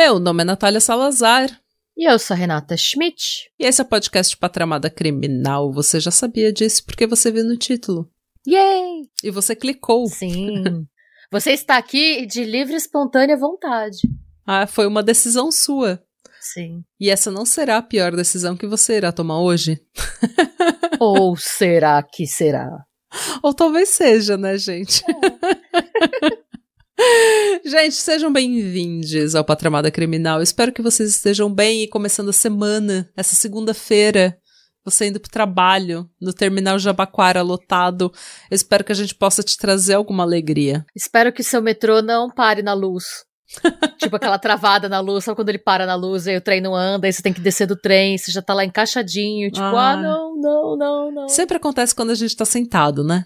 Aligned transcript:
Meu 0.00 0.18
nome 0.18 0.42
é 0.42 0.44
Natália 0.44 0.80
Salazar. 0.80 1.50
E 2.00 2.10
eu 2.10 2.18
sou 2.18 2.34
a 2.34 2.38
Renata 2.38 2.78
Schmidt. 2.78 3.50
E 3.58 3.66
esse 3.66 3.78
é 3.78 3.84
o 3.84 3.86
podcast 3.86 4.34
Patramada 4.34 4.88
Criminal. 4.88 5.70
Você 5.70 6.00
já 6.00 6.10
sabia 6.10 6.50
disso 6.50 6.82
porque 6.86 7.06
você 7.06 7.30
viu 7.30 7.44
no 7.44 7.58
título. 7.58 8.10
Yay! 8.48 9.02
E 9.22 9.30
você 9.30 9.54
clicou. 9.54 10.06
Sim. 10.06 10.86
você 11.30 11.50
está 11.50 11.76
aqui 11.76 12.24
de 12.24 12.42
livre 12.42 12.72
e 12.72 12.78
espontânea 12.78 13.36
vontade. 13.36 13.98
Ah, 14.46 14.66
foi 14.66 14.86
uma 14.86 15.02
decisão 15.02 15.52
sua. 15.52 16.02
Sim. 16.40 16.82
E 16.98 17.10
essa 17.10 17.30
não 17.30 17.44
será 17.44 17.76
a 17.76 17.82
pior 17.82 18.16
decisão 18.16 18.56
que 18.56 18.66
você 18.66 18.96
irá 18.96 19.12
tomar 19.12 19.42
hoje. 19.42 19.78
Ou 20.98 21.36
será 21.36 22.02
que 22.02 22.26
será? 22.26 22.82
Ou 23.42 23.52
talvez 23.52 23.90
seja, 23.90 24.38
né, 24.38 24.56
gente? 24.56 25.04
É. 25.04 26.50
Gente, 27.64 27.94
sejam 27.94 28.32
bem-vindos 28.32 29.34
ao 29.34 29.44
Patramada 29.44 29.90
Criminal. 29.90 30.42
Espero 30.42 30.72
que 30.72 30.82
vocês 30.82 31.10
estejam 31.10 31.52
bem 31.52 31.82
e 31.82 31.88
começando 31.88 32.28
a 32.28 32.32
semana, 32.32 33.08
essa 33.16 33.34
segunda-feira, 33.34 34.36
você 34.84 35.06
indo 35.06 35.20
pro 35.20 35.30
trabalho, 35.30 36.08
no 36.20 36.32
terminal 36.32 36.78
Jabaquara 36.78 37.42
lotado. 37.42 38.12
Eu 38.50 38.54
espero 38.54 38.84
que 38.84 38.92
a 38.92 38.94
gente 38.94 39.14
possa 39.14 39.42
te 39.42 39.56
trazer 39.56 39.94
alguma 39.94 40.22
alegria. 40.22 40.84
Espero 40.94 41.32
que 41.32 41.42
seu 41.42 41.62
metrô 41.62 42.02
não 42.02 42.30
pare 42.30 42.62
na 42.62 42.74
luz. 42.74 43.04
tipo 43.98 44.14
aquela 44.16 44.38
travada 44.38 44.88
na 44.88 45.00
luz, 45.00 45.24
sabe 45.24 45.36
quando 45.36 45.48
ele 45.48 45.58
para 45.58 45.84
na 45.84 45.96
luz 45.96 46.26
e 46.26 46.36
o 46.36 46.40
trem 46.40 46.60
não 46.60 46.74
anda, 46.74 47.06
aí 47.06 47.12
você 47.12 47.20
tem 47.20 47.32
que 47.32 47.40
descer 47.40 47.66
do 47.66 47.76
trem, 47.76 48.16
você 48.16 48.30
já 48.30 48.40
tá 48.40 48.54
lá 48.54 48.64
encaixadinho, 48.64 49.50
tipo, 49.50 49.64
ah, 49.64 49.92
ah 49.92 49.96
não, 49.96 50.36
não, 50.36 50.76
não, 50.76 51.12
não. 51.12 51.28
Sempre 51.28 51.56
acontece 51.56 51.94
quando 51.94 52.10
a 52.10 52.14
gente 52.14 52.36
tá 52.36 52.44
sentado, 52.44 53.02
né? 53.02 53.24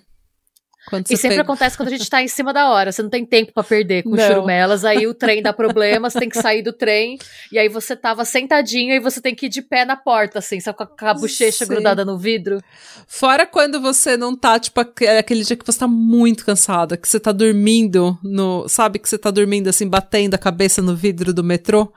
Quando 0.86 1.06
e 1.10 1.16
sempre 1.16 1.30
pega... 1.30 1.42
acontece 1.42 1.76
quando 1.76 1.88
a 1.88 1.96
gente 1.96 2.08
tá 2.08 2.22
em 2.22 2.28
cima 2.28 2.52
da 2.52 2.70
hora, 2.70 2.92
você 2.92 3.02
não 3.02 3.08
tem 3.08 3.24
tempo 3.24 3.52
para 3.52 3.62
perder 3.62 4.02
com 4.02 4.10
não. 4.10 4.26
churumelas, 4.26 4.84
aí 4.84 5.06
o 5.06 5.14
trem 5.14 5.42
dá 5.42 5.52
problema, 5.52 6.10
você 6.10 6.18
tem 6.18 6.28
que 6.28 6.40
sair 6.40 6.62
do 6.62 6.72
trem, 6.72 7.18
e 7.50 7.58
aí 7.58 7.68
você 7.68 7.96
tava 7.96 8.24
sentadinho 8.24 8.92
e 8.92 9.00
você 9.00 9.20
tem 9.20 9.34
que 9.34 9.46
ir 9.46 9.48
de 9.48 9.62
pé 9.62 9.84
na 9.84 9.96
porta, 9.96 10.40
assim, 10.40 10.60
só 10.60 10.72
com 10.72 10.84
a 11.06 11.14
bochecha 11.14 11.64
Sim. 11.64 11.72
grudada 11.72 12.04
no 12.04 12.18
vidro. 12.18 12.62
Fora 13.06 13.46
quando 13.46 13.80
você 13.80 14.16
não 14.16 14.36
tá, 14.36 14.58
tipo, 14.58 14.80
aquele 14.80 15.42
dia 15.42 15.56
que 15.56 15.66
você 15.66 15.78
tá 15.78 15.88
muito 15.88 16.44
cansada, 16.44 16.96
que 16.96 17.08
você 17.08 17.18
tá 17.18 17.32
dormindo 17.32 18.18
no. 18.22 18.68
Sabe 18.68 18.98
que 18.98 19.08
você 19.08 19.18
tá 19.18 19.30
dormindo 19.30 19.68
assim, 19.68 19.88
batendo 19.88 20.34
a 20.34 20.38
cabeça 20.38 20.82
no 20.82 20.94
vidro 20.94 21.32
do 21.32 21.42
metrô? 21.42 21.92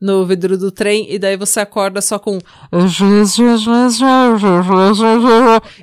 No 0.00 0.26
vidro 0.26 0.58
do 0.58 0.70
trem 0.70 1.06
e 1.10 1.18
daí 1.18 1.36
você 1.36 1.60
acorda 1.60 2.02
só 2.02 2.18
com 2.18 2.38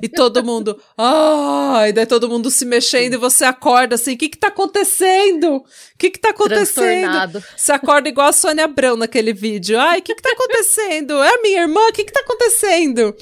e 0.00 0.08
todo 0.08 0.44
mundo 0.44 0.80
ah, 0.96 1.84
e 1.88 1.92
daí 1.92 2.06
todo 2.06 2.28
mundo 2.28 2.50
se 2.50 2.64
mexendo 2.64 3.14
e 3.14 3.16
você 3.16 3.44
acorda 3.44 3.96
assim, 3.96 4.14
o 4.14 4.18
que 4.18 4.28
que 4.28 4.38
tá 4.38 4.48
acontecendo? 4.48 5.56
O 5.56 5.64
que 5.98 6.10
que 6.10 6.20
tá 6.20 6.30
acontecendo? 6.30 7.42
Você 7.56 7.72
acorda 7.72 8.08
igual 8.08 8.28
a 8.28 8.32
Sônia 8.32 8.64
Abrão 8.64 8.96
naquele 8.96 9.32
vídeo. 9.32 9.78
Ai, 9.78 9.98
o 9.98 10.02
que 10.02 10.14
que 10.14 10.22
tá 10.22 10.30
acontecendo? 10.32 11.22
É 11.22 11.34
a 11.34 11.42
minha 11.42 11.62
irmã? 11.62 11.80
O 11.88 11.92
que 11.92 12.04
que 12.04 12.12
tá 12.12 12.20
acontecendo? 12.20 13.14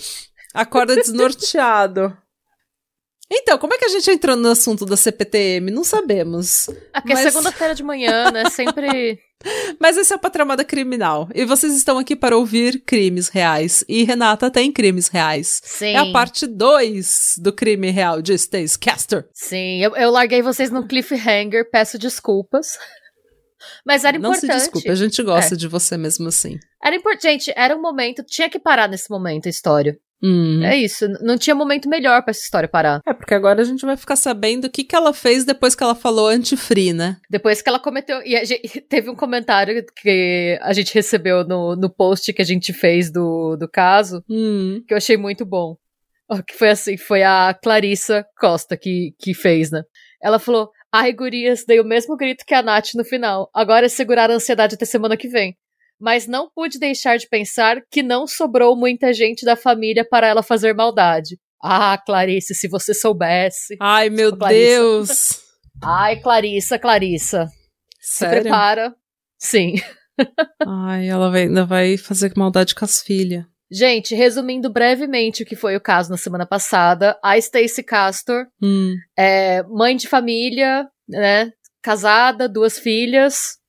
Acorda 0.53 0.95
desnorteado. 0.97 2.17
Então, 3.31 3.57
como 3.57 3.73
é 3.73 3.79
que 3.79 3.87
a 3.87 3.89
gente 3.89 4.11
entrou 4.11 4.37
no 4.37 4.51
assunto 4.51 4.85
da 4.85 4.97
CPTM? 4.97 5.71
Não 5.71 5.85
sabemos. 5.85 6.69
Aqui 6.93 7.13
é 7.13 7.15
mas... 7.15 7.27
é 7.27 7.31
segunda-feira 7.31 7.75
de 7.75 7.83
manhã, 7.83 8.31
né? 8.31 8.49
Sempre. 8.51 9.19
mas 9.81 9.97
esse 9.97 10.13
é 10.13 10.17
o 10.17 10.19
Patramada 10.19 10.65
Criminal. 10.65 11.29
E 11.35 11.45
vocês 11.47 11.75
estão 11.75 11.99
aqui 11.99 12.15
para 12.15 12.37
ouvir 12.37 12.83
crimes 12.85 13.29
reais. 13.29 13.83
E 13.89 14.05
Renata 14.05 14.51
tem 14.51 14.71
crimes 14.71 15.09
reais. 15.09 15.63
Sim. 15.65 15.95
É 15.95 15.99
a 15.99 16.13
parte 16.13 16.47
2 16.47 17.37
do 17.39 17.53
crime 17.53 17.91
real 17.91 18.21
de 18.21 18.35
Stace 18.35 18.79
Caster. 18.79 19.27
Sim, 19.33 19.83
eu, 19.83 19.97
eu 19.97 20.11
larguei 20.11 20.43
vocês 20.43 20.71
no 20.71 20.87
cliffhanger, 20.87 21.71
peço 21.71 21.99
desculpas. 21.99 22.77
Mas 23.87 24.05
era 24.05 24.17
importante. 24.17 24.47
Não 24.47 24.59
se 24.59 24.65
desculpe, 24.65 24.91
a 24.91 24.95
gente 24.95 25.23
gosta 25.23 25.55
é. 25.55 25.57
de 25.57 25.69
você 25.69 25.97
mesmo 25.97 26.29
assim. 26.29 26.59
Era 26.83 26.97
importante, 26.97 27.53
era 27.57 27.77
um 27.77 27.81
momento, 27.81 28.23
tinha 28.25 28.51
que 28.51 28.59
parar 28.59 28.89
nesse 28.89 29.09
momento 29.09 29.47
a 29.47 29.51
história. 29.51 29.99
Hum. 30.23 30.63
É 30.63 30.77
isso, 30.77 31.09
não 31.21 31.37
tinha 31.37 31.55
momento 31.55 31.89
melhor 31.89 32.23
para 32.23 32.31
essa 32.31 32.45
história 32.45 32.69
parar. 32.69 33.01
É, 33.05 33.13
porque 33.13 33.35
agora 33.35 33.61
a 33.61 33.65
gente 33.65 33.85
vai 33.85 33.97
ficar 33.97 34.15
sabendo 34.15 34.67
o 34.67 34.71
que, 34.71 34.85
que 34.85 34.95
ela 34.95 35.13
fez 35.13 35.45
depois 35.45 35.75
que 35.75 35.83
ela 35.83 35.97
falou 35.97 36.29
anti-free, 36.29 36.93
né? 36.93 37.17
Depois 37.29 37.61
que 37.61 37.69
ela 37.69 37.81
cometeu. 37.81 38.23
E 38.25 38.45
gente, 38.45 38.81
teve 38.89 39.11
um 39.11 39.17
comentário 39.17 39.85
que 39.97 40.59
a 40.63 40.73
gente 40.73 40.95
recebeu 40.95 41.45
no, 41.45 41.75
no 41.75 41.91
post 41.91 42.33
que 42.33 42.41
a 42.41 42.45
gente 42.45 42.73
fez 42.73 43.11
do, 43.11 43.57
do 43.57 43.69
caso, 43.69 44.23
hum. 44.31 44.83
que 44.87 44.95
eu 44.95 44.99
achei 44.99 45.17
muito 45.17 45.45
bom. 45.45 45.77
Que 46.47 46.55
foi 46.55 46.71
assim, 46.71 46.97
foi 46.97 47.23
a 47.23 47.53
Clarissa 47.53 48.25
Costa 48.39 48.75
que, 48.75 49.15
que 49.19 49.35
fez, 49.35 49.71
né? 49.71 49.83
Ela 50.23 50.39
falou: 50.39 50.71
Ai, 50.91 51.13
gurias, 51.13 51.65
dei 51.67 51.79
o 51.79 51.85
mesmo 51.85 52.17
grito 52.17 52.45
que 52.47 52.55
a 52.55 52.63
Nath 52.63 52.95
no 52.95 53.05
final. 53.05 53.51
Agora 53.53 53.85
é 53.85 53.89
segurar 53.89 54.31
a 54.31 54.35
ansiedade 54.35 54.77
até 54.77 54.87
semana 54.87 55.17
que 55.17 55.29
vem 55.29 55.57
mas 56.03 56.27
não 56.27 56.51
pude 56.53 56.81
deixar 56.81 57.17
de 57.17 57.29
pensar 57.29 57.81
que 57.89 58.03
não 58.03 58.27
sobrou 58.27 58.77
muita 58.77 59.13
gente 59.13 59.45
da 59.45 59.55
família 59.55 60.05
para 60.05 60.27
ela 60.27 60.43
fazer 60.43 60.75
maldade. 60.75 61.39
Ah, 61.63 61.97
Clarice, 61.97 62.57
se 62.57 62.67
você 62.67 62.93
soubesse. 62.93 63.77
Ai, 63.81 64.11
meu 64.11 64.33
Deus! 64.33 65.41
Ai, 65.81 66.21
Clarissa, 66.21 66.77
Clarissa. 66.77 67.49
Sério? 68.01 68.37
Se 68.37 68.43
prepara. 68.43 68.95
Sim. 69.39 69.75
Ai, 70.67 71.09
ela 71.09 71.31
vai, 71.31 71.43
ainda 71.43 71.65
vai 71.65 71.97
fazer 71.97 72.33
maldade 72.37 72.75
com 72.75 72.85
as 72.85 73.01
filhas. 73.01 73.45
Gente, 73.71 74.15
resumindo 74.15 74.71
brevemente 74.71 75.45
o 75.45 75.47
que 75.47 75.57
foi 75.57 75.77
o 75.77 75.81
caso 75.81 76.11
na 76.11 76.17
semana 76.17 76.45
passada, 76.45 77.17
a 77.23 77.41
Stacey 77.41 77.85
Castor 77.85 78.47
hum. 78.61 78.95
é 79.17 79.63
mãe 79.63 79.97
de 79.97 80.09
família, 80.09 80.89
né? 81.09 81.53
Casada, 81.81 82.49
duas 82.49 82.79
filhas, 82.79 83.62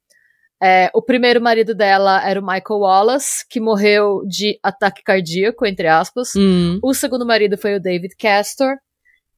é, 0.64 0.90
o 0.94 1.02
primeiro 1.02 1.42
marido 1.42 1.76
dela 1.76 2.26
era 2.26 2.40
o 2.40 2.46
Michael 2.46 2.80
Wallace, 2.80 3.46
que 3.50 3.60
morreu 3.60 4.22
de 4.26 4.58
ataque 4.64 5.04
cardíaco, 5.04 5.66
entre 5.66 5.88
aspas. 5.88 6.30
Hum. 6.38 6.80
O 6.82 6.94
segundo 6.94 7.26
marido 7.26 7.58
foi 7.58 7.76
o 7.76 7.82
David 7.82 8.16
Castor, 8.16 8.76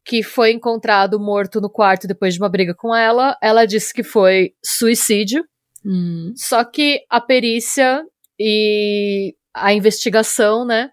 que 0.05 0.21
foi 0.21 0.51
encontrado 0.51 1.19
morto 1.19 1.59
no 1.59 1.69
quarto 1.69 2.07
depois 2.07 2.35
de 2.35 2.39
uma 2.39 2.47
briga 2.47 2.75
com 2.75 2.95
ela. 2.95 3.35
Ela 3.41 3.65
disse 3.65 3.91
que 3.91 4.03
foi 4.03 4.51
suicídio. 4.63 5.43
Hum. 5.83 6.31
Só 6.35 6.63
que 6.63 7.01
a 7.09 7.19
perícia 7.19 8.03
e 8.39 9.33
a 9.51 9.73
investigação, 9.73 10.63
né, 10.63 10.91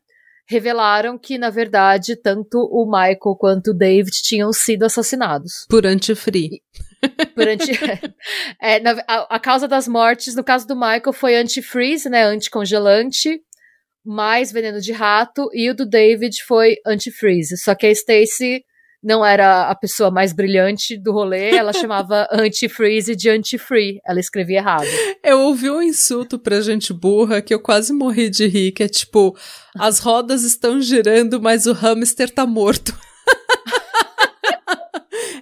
revelaram 0.48 1.18
que, 1.18 1.36
na 1.36 1.50
verdade, 1.50 2.16
tanto 2.16 2.58
o 2.70 2.86
Michael 2.86 3.36
quanto 3.38 3.72
o 3.72 3.74
David 3.74 4.12
tinham 4.22 4.52
sido 4.52 4.84
assassinados. 4.84 5.66
Por 5.68 5.84
antifree. 5.86 6.62
É, 8.60 8.78
na, 8.80 8.92
a, 9.08 9.36
a, 9.36 9.40
causa 9.40 9.66
das 9.66 9.88
mortes, 9.88 10.34
no 10.34 10.44
caso 10.44 10.66
do 10.66 10.76
Michael, 10.76 11.12
foi 11.12 11.34
antifreeze, 11.34 12.08
né? 12.08 12.24
Anticongelante, 12.24 13.40
mais 14.04 14.52
veneno 14.52 14.80
de 14.80 14.92
rato, 14.92 15.48
e 15.52 15.68
o 15.68 15.74
do 15.74 15.84
David 15.84 16.42
foi 16.44 16.76
antifreeze. 16.86 17.56
Só 17.56 17.74
que 17.74 17.86
a 17.86 17.90
Stacy 17.90 18.64
não 19.02 19.24
era 19.26 19.68
a 19.68 19.74
pessoa 19.74 20.10
mais 20.10 20.32
brilhante 20.32 20.96
do 20.96 21.10
rolê, 21.10 21.50
ela 21.50 21.72
chamava 21.72 22.28
antifreeze 22.30 23.16
de 23.16 23.28
antifree. 23.28 24.00
Ela 24.06 24.20
escrevia 24.20 24.58
errado. 24.58 24.86
Eu 25.24 25.40
ouvi 25.40 25.68
um 25.68 25.82
insulto 25.82 26.38
pra 26.38 26.60
gente 26.60 26.92
burra 26.92 27.42
que 27.42 27.52
eu 27.52 27.58
quase 27.58 27.92
morri 27.92 28.30
de 28.30 28.46
rir, 28.46 28.70
que 28.70 28.84
é 28.84 28.88
tipo, 28.88 29.36
as 29.76 29.98
rodas 29.98 30.44
estão 30.44 30.80
girando, 30.80 31.42
mas 31.42 31.66
o 31.66 31.72
hamster 31.72 32.30
tá 32.30 32.46
morto. 32.46 32.96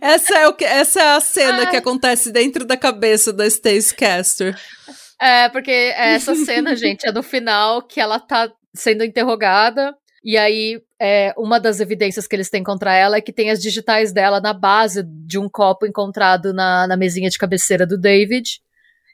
Essa 0.01 0.39
é, 0.39 0.49
o 0.49 0.53
que, 0.55 0.65
essa 0.65 1.01
é 1.01 1.17
a 1.17 1.21
cena 1.21 1.67
que 1.67 1.77
acontece 1.77 2.33
dentro 2.33 2.65
da 2.65 2.77
cabeça 2.77 3.33
da 3.33 3.47
Stacy 3.47 3.95
Caster. 3.95 4.59
É, 5.21 5.49
porque 5.51 5.71
essa 5.71 6.35
cena, 6.35 6.75
gente, 6.75 7.07
é 7.07 7.13
do 7.13 7.23
final 7.23 7.83
que 7.83 8.01
ela 8.01 8.19
tá 8.19 8.51
sendo 8.75 9.05
interrogada. 9.05 9.95
E 10.25 10.37
aí, 10.37 10.81
é, 11.01 11.33
uma 11.37 11.59
das 11.59 11.81
evidências 11.81 12.27
que 12.27 12.37
eles 12.37 12.51
têm 12.51 12.63
contra 12.63 12.95
ela 12.95 13.17
é 13.17 13.21
que 13.21 13.33
tem 13.33 13.51
as 13.51 13.61
digitais 13.61 14.13
dela 14.13 14.41
na 14.41 14.53
base 14.53 15.03
de 15.05 15.39
um 15.39 15.49
copo 15.49 15.87
encontrado 15.87 16.53
na, 16.53 16.87
na 16.87 16.97
mesinha 16.97 17.29
de 17.29 17.39
cabeceira 17.39 17.87
do 17.87 17.99
David. 17.99 18.61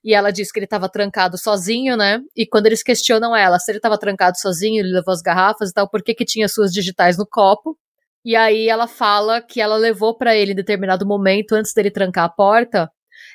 E 0.05 0.15
ela 0.15 0.31
diz 0.31 0.53
que 0.53 0.59
ele 0.61 0.67
estava 0.67 0.89
trancado 0.89 1.37
sozinho, 1.37 1.97
né? 1.97 2.21
E 2.37 2.47
quando 2.47 2.67
eles 2.67 2.83
questionam 2.83 3.35
ela 3.35 3.59
se 3.59 3.71
ele 3.71 3.79
estava 3.79 3.99
trancado 3.99 4.39
sozinho, 4.39 4.81
ele 4.81 4.93
levou 4.93 5.13
as 5.13 5.21
garrafas 5.21 5.71
e 5.71 5.73
tal, 5.73 5.89
por 5.89 6.03
que, 6.03 6.15
que 6.15 6.25
tinha 6.25 6.49
suas 6.49 6.73
digitais 6.73 7.19
no 7.19 7.27
copo? 7.27 7.77
E 8.27 8.35
aí 8.35 8.69
ela 8.69 8.89
fala 8.89 9.41
que 9.41 9.61
ela 9.61 9.77
levou 9.77 10.19
para 10.19 10.35
ele 10.35 10.51
em 10.51 10.57
determinado 10.57 11.07
momento, 11.07 11.53
antes 11.53 11.73
dele 11.73 11.93
trancar 11.93 12.25
a 12.25 12.29
porta, 12.29 12.91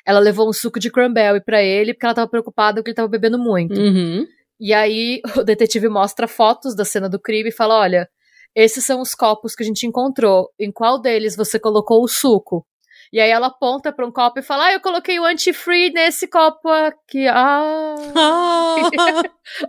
ela 0.06 0.18
levou 0.18 0.46
um 0.46 0.52
suco 0.52 0.78
de 0.78 0.90
cranberry 0.90 1.42
para 1.42 1.62
ele, 1.62 1.94
porque 1.94 2.04
ela 2.04 2.14
tava 2.14 2.28
preocupada 2.28 2.82
que 2.82 2.90
ele 2.90 2.94
tava 2.94 3.08
bebendo 3.08 3.38
muito. 3.38 3.72
Uhum. 3.80 4.26
E 4.60 4.74
aí 4.74 5.22
o 5.34 5.42
detetive 5.42 5.88
mostra 5.88 6.28
fotos 6.28 6.76
da 6.76 6.84
cena 6.84 7.08
do 7.08 7.18
crime 7.18 7.48
e 7.48 7.54
fala: 7.54 7.80
olha, 7.80 8.06
esses 8.54 8.84
são 8.84 9.00
os 9.00 9.14
copos 9.14 9.54
que 9.54 9.62
a 9.62 9.66
gente 9.66 9.86
encontrou. 9.86 10.50
Em 10.60 10.70
qual 10.70 11.00
deles 11.00 11.34
você 11.34 11.58
colocou 11.58 12.04
o 12.04 12.08
suco? 12.08 12.66
E 13.12 13.20
aí 13.20 13.30
ela 13.30 13.48
aponta 13.48 13.92
para 13.92 14.06
um 14.06 14.10
copo 14.10 14.38
e 14.38 14.42
fala: 14.42 14.66
Ah, 14.66 14.72
eu 14.72 14.80
coloquei 14.80 15.20
o 15.20 15.24
anti-free 15.24 15.92
nesse 15.92 16.26
copo 16.26 16.66
aqui. 16.68 17.28
Ah! 17.28 17.94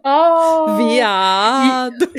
oh. 0.06 0.78
Viado! 0.88 2.10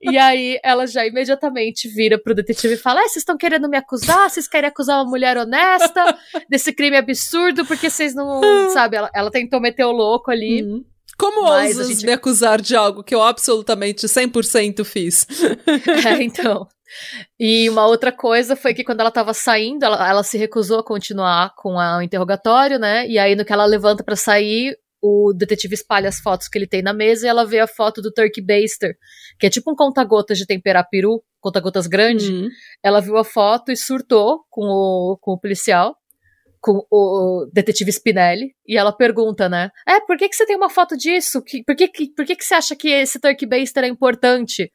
E, 0.00 0.10
e, 0.10 0.18
aí 0.18 0.58
ela 0.64 0.88
já 0.88 1.06
imediatamente 1.06 1.88
vira 1.88 2.18
pro 2.18 2.34
detetive 2.34 2.74
e 2.74 2.78
fala: 2.78 2.98
ah, 3.00 3.04
vocês 3.04 3.18
estão 3.18 3.36
querendo 3.36 3.68
me 3.68 3.76
acusar? 3.76 4.28
Vocês 4.28 4.48
querem 4.48 4.68
acusar 4.68 4.96
uma 4.96 5.08
mulher 5.08 5.36
honesta 5.36 6.18
desse 6.48 6.72
crime 6.72 6.96
absurdo? 6.96 7.64
Porque 7.64 7.88
vocês 7.88 8.12
não. 8.12 8.40
Sabe, 8.70 8.96
ela, 8.96 9.10
ela 9.14 9.30
tentou 9.30 9.60
meter 9.60 9.84
o 9.84 9.92
louco 9.92 10.32
ali. 10.32 10.64
Uhum. 10.64 10.84
Como 11.16 11.42
ousas 11.42 11.88
gente... 11.88 12.04
me 12.04 12.12
acusar 12.12 12.60
de 12.60 12.74
algo 12.74 13.04
que 13.04 13.14
eu 13.14 13.22
absolutamente 13.22 14.06
100% 14.06 14.84
fiz? 14.84 15.26
É, 16.04 16.20
então. 16.22 16.66
E 17.38 17.68
uma 17.68 17.86
outra 17.86 18.12
coisa 18.12 18.56
foi 18.56 18.74
que 18.74 18.84
quando 18.84 19.00
ela 19.00 19.10
tava 19.10 19.34
saindo, 19.34 19.84
ela, 19.84 20.08
ela 20.08 20.22
se 20.22 20.38
recusou 20.38 20.80
a 20.80 20.84
continuar 20.84 21.54
com 21.56 21.78
a, 21.78 21.98
o 21.98 22.02
interrogatório, 22.02 22.78
né? 22.78 23.06
E 23.06 23.18
aí, 23.18 23.34
no 23.34 23.44
que 23.44 23.52
ela 23.52 23.64
levanta 23.64 24.04
para 24.04 24.16
sair, 24.16 24.76
o 25.02 25.32
detetive 25.34 25.74
espalha 25.74 26.08
as 26.08 26.20
fotos 26.20 26.46
que 26.46 26.56
ele 26.56 26.66
tem 26.66 26.80
na 26.80 26.94
mesa 26.94 27.26
e 27.26 27.28
ela 27.28 27.44
vê 27.44 27.58
a 27.58 27.66
foto 27.66 28.00
do 28.00 28.12
Turkey 28.12 28.40
Baster, 28.44 28.96
que 29.38 29.46
é 29.46 29.50
tipo 29.50 29.72
um 29.72 29.74
conta-gotas 29.74 30.38
de 30.38 30.46
temperar 30.46 30.88
peru, 30.88 31.22
conta-gotas 31.40 31.88
grande. 31.88 32.30
Uhum. 32.30 32.48
Ela 32.82 33.00
viu 33.00 33.16
a 33.16 33.24
foto 33.24 33.72
e 33.72 33.76
surtou 33.76 34.44
com 34.48 34.62
o, 34.62 35.18
com 35.20 35.32
o 35.32 35.40
policial, 35.40 35.96
com 36.60 36.86
o 36.88 37.50
detetive 37.52 37.90
Spinelli, 37.90 38.54
e 38.64 38.78
ela 38.78 38.92
pergunta, 38.92 39.48
né? 39.48 39.70
É, 39.86 39.98
por 40.00 40.16
que, 40.16 40.28
que 40.28 40.36
você 40.36 40.46
tem 40.46 40.56
uma 40.56 40.70
foto 40.70 40.96
disso? 40.96 41.42
Que, 41.42 41.64
por 41.64 41.74
que, 41.74 41.88
que, 41.88 42.14
por 42.14 42.24
que, 42.24 42.36
que 42.36 42.44
você 42.44 42.54
acha 42.54 42.76
que 42.76 42.88
esse 42.88 43.20
Turkey 43.20 43.48
Baster 43.48 43.82
é 43.82 43.88
importante? 43.88 44.70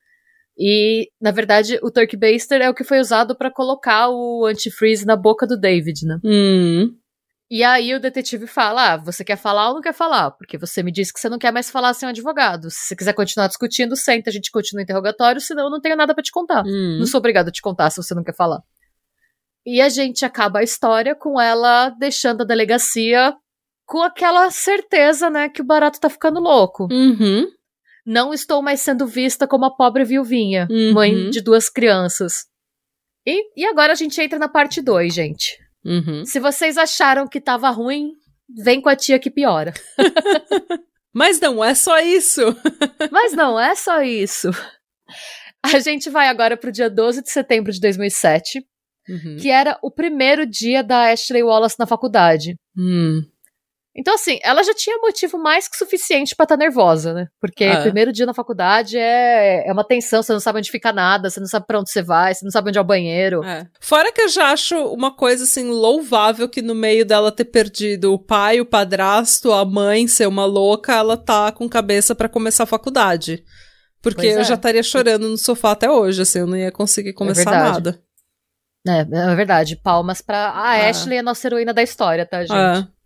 E, 0.57 1.11
na 1.21 1.29
verdade, 1.29 1.79
o 1.83 1.91
Turkey 1.91 2.17
Baster 2.17 2.61
é 2.61 2.69
o 2.69 2.73
que 2.73 2.83
foi 2.83 2.99
usado 2.99 3.35
para 3.35 3.51
colocar 3.51 4.09
o 4.09 4.45
antifreeze 4.45 5.05
na 5.05 5.15
boca 5.15 5.45
do 5.45 5.59
David, 5.59 6.05
né? 6.05 6.19
Hum. 6.23 6.95
E 7.49 7.63
aí 7.63 7.93
o 7.93 7.99
detetive 7.99 8.47
fala: 8.47 8.93
ah, 8.93 8.97
você 8.97 9.23
quer 9.23 9.37
falar 9.37 9.69
ou 9.69 9.75
não 9.75 9.81
quer 9.81 9.93
falar? 9.93 10.31
Porque 10.31 10.57
você 10.57 10.81
me 10.81 10.91
disse 10.91 11.13
que 11.13 11.19
você 11.19 11.29
não 11.29 11.37
quer 11.37 11.53
mais 11.53 11.69
falar 11.69 11.93
sem 11.93 12.07
um 12.07 12.09
advogado. 12.09 12.71
Se 12.71 12.87
você 12.87 12.95
quiser 12.95 13.13
continuar 13.13 13.47
discutindo, 13.47 13.95
senta, 13.95 14.31
a 14.31 14.33
gente 14.33 14.51
continua 14.51 14.81
o 14.81 14.83
interrogatório, 14.83 15.39
senão 15.39 15.65
eu 15.65 15.69
não 15.69 15.79
tenho 15.79 15.95
nada 15.95 16.15
para 16.15 16.23
te 16.23 16.31
contar. 16.31 16.63
Hum. 16.65 16.97
Não 16.99 17.05
sou 17.05 17.19
obrigado 17.19 17.49
a 17.49 17.51
te 17.51 17.61
contar 17.61 17.91
se 17.91 18.01
você 18.01 18.15
não 18.15 18.23
quer 18.23 18.35
falar. 18.35 18.61
E 19.63 19.79
a 19.79 19.89
gente 19.89 20.25
acaba 20.25 20.59
a 20.59 20.63
história 20.63 21.13
com 21.13 21.39
ela 21.39 21.89
deixando 21.89 22.41
a 22.41 22.45
delegacia 22.45 23.35
com 23.85 24.01
aquela 24.01 24.49
certeza, 24.49 25.29
né, 25.29 25.47
que 25.47 25.61
o 25.61 25.65
barato 25.65 25.99
tá 25.99 26.09
ficando 26.09 26.41
louco. 26.41 26.87
Uhum 26.91 27.47
não 28.07 28.33
estou 28.33 28.61
mais 28.61 28.79
sendo 28.79 29.05
vista 29.05 29.45
como 29.45 29.65
a 29.65 29.75
pobre 29.75 30.05
viuvinha, 30.05 30.65
uhum. 30.71 30.93
mãe 30.93 31.29
de 31.29 31.41
duas 31.41 31.69
crianças. 31.69 32.45
E, 33.25 33.43
e 33.61 33.65
agora 33.65 33.91
a 33.91 33.95
gente 33.95 34.19
entra 34.21 34.39
na 34.39 34.47
parte 34.47 34.81
2, 34.81 35.13
gente. 35.13 35.59
Uhum. 35.83 36.23
Se 36.23 36.39
vocês 36.39 36.77
acharam 36.77 37.27
que 37.27 37.41
tava 37.41 37.69
ruim, 37.69 38.13
vem 38.63 38.79
com 38.79 38.87
a 38.87 38.95
tia 38.95 39.19
que 39.19 39.29
piora. 39.29 39.73
Mas 41.13 41.37
não 41.41 41.61
é 41.61 41.75
só 41.75 41.99
isso. 41.99 42.41
Mas 43.11 43.33
não 43.33 43.59
é 43.59 43.75
só 43.75 44.01
isso. 44.01 44.51
A 45.61 45.79
gente 45.79 46.09
vai 46.09 46.29
agora 46.29 46.55
pro 46.55 46.71
dia 46.71 46.89
12 46.89 47.23
de 47.23 47.29
setembro 47.29 47.73
de 47.73 47.81
2007, 47.81 48.65
uhum. 49.09 49.35
que 49.37 49.49
era 49.49 49.77
o 49.81 49.91
primeiro 49.91 50.45
dia 50.45 50.81
da 50.81 51.11
Ashley 51.11 51.43
Wallace 51.43 51.75
na 51.77 51.85
faculdade. 51.85 52.55
Hum. 52.77 53.21
Então, 53.97 54.13
assim, 54.13 54.37
ela 54.43 54.61
já 54.63 54.75
tinha 54.75 54.95
motivo 54.99 55.39
mais 55.39 55.67
que 55.67 55.75
suficiente 55.75 56.35
para 56.35 56.43
estar 56.43 56.55
tá 56.55 56.63
nervosa, 56.63 57.15
né? 57.15 57.27
Porque 57.41 57.65
ah. 57.65 57.81
primeiro 57.81 58.13
dia 58.13 58.27
na 58.27 58.33
faculdade 58.33 58.95
é, 58.95 59.67
é 59.67 59.73
uma 59.73 59.83
tensão, 59.83 60.21
você 60.21 60.31
não 60.31 60.39
sabe 60.39 60.59
onde 60.59 60.69
fica 60.69 60.93
nada, 60.93 61.31
você 61.31 61.39
não 61.39 61.47
sabe 61.47 61.65
pra 61.65 61.79
onde 61.79 61.89
você 61.89 62.03
vai, 62.03 62.31
você 62.31 62.45
não 62.45 62.51
sabe 62.51 62.69
onde 62.69 62.77
é 62.77 62.81
o 62.81 62.83
banheiro. 62.83 63.43
É. 63.43 63.65
Fora 63.81 64.11
que 64.11 64.21
eu 64.21 64.29
já 64.29 64.51
acho 64.51 64.77
uma 64.93 65.11
coisa, 65.11 65.45
assim, 65.45 65.67
louvável 65.71 66.47
que 66.47 66.61
no 66.61 66.75
meio 66.75 67.03
dela 67.03 67.31
ter 67.31 67.45
perdido 67.45 68.13
o 68.13 68.19
pai, 68.19 68.61
o 68.61 68.65
padrasto, 68.65 69.51
a 69.51 69.65
mãe 69.65 70.07
ser 70.07 70.27
uma 70.27 70.45
louca, 70.45 70.93
ela 70.93 71.17
tá 71.17 71.51
com 71.51 71.67
cabeça 71.67 72.13
para 72.13 72.29
começar 72.29 72.63
a 72.63 72.67
faculdade. 72.67 73.43
Porque 73.99 74.27
é. 74.27 74.35
eu 74.35 74.43
já 74.43 74.53
estaria 74.53 74.83
chorando 74.83 75.27
no 75.27 75.39
sofá 75.39 75.71
até 75.71 75.89
hoje, 75.89 76.21
assim, 76.21 76.39
eu 76.39 76.47
não 76.47 76.55
ia 76.55 76.71
conseguir 76.71 77.13
começar 77.13 77.51
é 77.51 77.57
nada. 77.57 77.99
É, 78.87 78.99
é 78.99 79.35
verdade. 79.35 79.75
Palmas 79.75 80.21
pra. 80.21 80.49
A 80.49 80.69
ah. 80.69 80.89
Ashley 80.89 81.17
é 81.17 81.19
a 81.19 81.23
nossa 81.23 81.47
heroína 81.47 81.73
da 81.73 81.81
história, 81.81 82.25
tá, 82.25 82.45
gente? 82.45 82.53
É. 82.53 82.96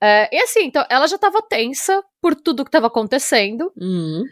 É, 0.00 0.34
e 0.34 0.40
assim, 0.40 0.64
então, 0.64 0.84
ela 0.88 1.06
já 1.06 1.18
tava 1.18 1.42
tensa 1.42 2.02
por 2.20 2.34
tudo 2.34 2.64
que 2.64 2.70
tava 2.70 2.86
acontecendo. 2.86 3.72
Uhum. 3.76 4.24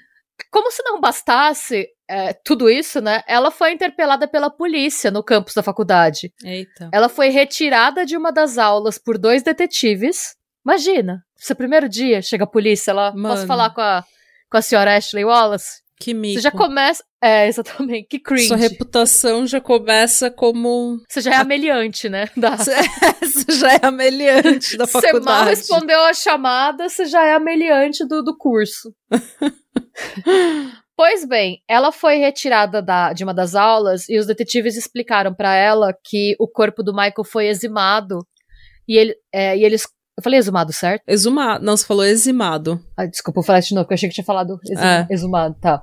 Como 0.50 0.70
se 0.70 0.82
não 0.82 1.00
bastasse 1.00 1.88
é, 2.08 2.32
tudo 2.32 2.68
isso, 2.68 3.00
né? 3.00 3.22
Ela 3.26 3.50
foi 3.50 3.72
interpelada 3.72 4.28
pela 4.28 4.50
polícia 4.50 5.10
no 5.10 5.24
campus 5.24 5.54
da 5.54 5.62
faculdade. 5.62 6.32
Eita. 6.44 6.90
Ela 6.92 7.08
foi 7.08 7.28
retirada 7.28 8.04
de 8.04 8.16
uma 8.16 8.30
das 8.30 8.58
aulas 8.58 8.98
por 8.98 9.18
dois 9.18 9.42
detetives. 9.42 10.36
Imagina, 10.64 11.24
seu 11.36 11.56
primeiro 11.56 11.88
dia, 11.88 12.20
chega 12.22 12.44
a 12.44 12.48
polícia 12.48 12.92
lá. 12.92 13.12
Mano. 13.12 13.34
Posso 13.34 13.46
falar 13.46 13.70
com 13.70 13.80
a, 13.80 14.04
com 14.50 14.56
a 14.58 14.62
senhora 14.62 14.96
Ashley 14.96 15.24
Wallace? 15.24 15.85
Que 15.98 16.12
mico. 16.12 16.34
Você 16.34 16.42
já 16.42 16.50
começa. 16.50 17.02
É, 17.22 17.46
exatamente. 17.48 18.06
Que 18.08 18.18
cringe. 18.18 18.48
Sua 18.48 18.56
reputação 18.56 19.46
já 19.46 19.60
começa 19.60 20.30
como. 20.30 21.00
Você 21.08 21.20
já 21.20 21.34
é 21.34 21.36
ameliante, 21.36 22.08
né? 22.08 22.28
Da... 22.36 22.56
Você 22.56 23.52
já 23.52 23.74
é 23.74 23.80
ameliante 23.82 24.76
da 24.76 24.86
faculdade. 24.86 25.18
Você 25.24 25.24
mal 25.24 25.44
respondeu 25.44 26.00
a 26.04 26.14
chamada, 26.14 26.88
você 26.88 27.04
já 27.06 27.24
é 27.24 27.34
ameliante 27.34 28.06
do, 28.06 28.22
do 28.22 28.36
curso. 28.36 28.92
pois 30.96 31.26
bem, 31.26 31.62
ela 31.68 31.92
foi 31.92 32.16
retirada 32.16 32.82
da, 32.82 33.12
de 33.12 33.24
uma 33.24 33.34
das 33.34 33.54
aulas 33.54 34.08
e 34.08 34.18
os 34.18 34.26
detetives 34.26 34.76
explicaram 34.76 35.34
para 35.34 35.54
ela 35.54 35.94
que 36.04 36.34
o 36.38 36.48
corpo 36.48 36.82
do 36.82 36.92
Michael 36.92 37.24
foi 37.24 37.46
eximado 37.48 38.26
e, 38.88 38.96
ele, 38.96 39.14
é, 39.32 39.56
e 39.56 39.64
eles 39.64 39.86
eu 40.16 40.22
falei 40.22 40.38
exumado, 40.38 40.72
certo? 40.72 41.02
Exumado. 41.06 41.64
Não, 41.64 41.76
você 41.76 41.84
falou 41.84 42.04
eximado. 42.04 42.80
Ah, 42.96 43.04
desculpa, 43.04 43.40
eu 43.40 43.44
falei 43.44 43.60
de 43.60 43.74
novo, 43.74 43.84
porque 43.84 43.94
eu 43.94 43.96
achei 43.96 44.08
que 44.08 44.14
tinha 44.14 44.24
falado 44.24 44.58
exum 44.64 44.82
é. 44.82 45.06
exumado, 45.10 45.56
tá. 45.60 45.82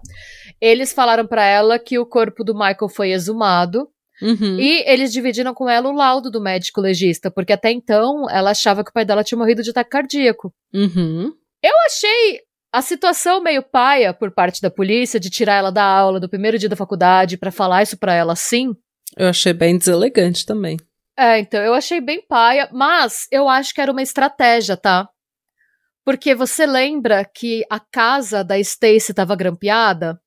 Eles 0.59 0.91
falaram 0.91 1.27
para 1.27 1.45
ela 1.45 1.77
que 1.77 1.99
o 1.99 2.05
corpo 2.05 2.43
do 2.43 2.53
Michael 2.53 2.89
foi 2.89 3.11
exumado. 3.11 3.87
Uhum. 4.21 4.57
E 4.59 4.83
eles 4.87 5.11
dividiram 5.11 5.53
com 5.53 5.69
ela 5.69 5.89
o 5.89 5.93
laudo 5.93 6.31
do 6.31 6.41
médico 6.41 6.79
legista, 6.79 7.29
porque 7.29 7.53
até 7.53 7.71
então 7.71 8.29
ela 8.29 8.51
achava 8.51 8.83
que 8.83 8.89
o 8.89 8.93
pai 8.93 9.03
dela 9.03 9.23
tinha 9.23 9.37
morrido 9.37 9.61
de 9.61 9.69
ataque 9.69 9.89
cardíaco. 9.89 10.53
Uhum. 10.73 11.31
Eu 11.61 11.73
achei 11.85 12.39
a 12.71 12.81
situação 12.81 13.41
meio 13.41 13.61
paia 13.61 14.13
por 14.13 14.31
parte 14.31 14.61
da 14.61 14.71
polícia 14.71 15.19
de 15.19 15.29
tirar 15.29 15.55
ela 15.55 15.71
da 15.71 15.83
aula 15.83 16.19
do 16.19 16.29
primeiro 16.29 16.57
dia 16.57 16.69
da 16.69 16.75
faculdade 16.75 17.37
para 17.37 17.51
falar 17.51 17.83
isso 17.83 17.97
para 17.97 18.15
ela 18.15 18.33
assim. 18.33 18.73
Eu 19.15 19.27
achei 19.27 19.53
bem 19.53 19.77
deselegante 19.77 20.45
também. 20.45 20.77
É, 21.17 21.39
então, 21.39 21.61
eu 21.61 21.73
achei 21.73 22.01
bem 22.01 22.25
paia, 22.25 22.69
mas 22.71 23.27
eu 23.31 23.47
acho 23.47 23.73
que 23.73 23.81
era 23.81 23.91
uma 23.91 24.01
estratégia, 24.01 24.75
tá? 24.75 25.07
Porque 26.03 26.35
você 26.35 26.65
lembra 26.65 27.23
que 27.23 27.63
a 27.69 27.79
casa 27.79 28.43
da 28.43 28.59
Stacy 28.59 29.11
estava 29.11 29.35
grampeada? 29.35 30.19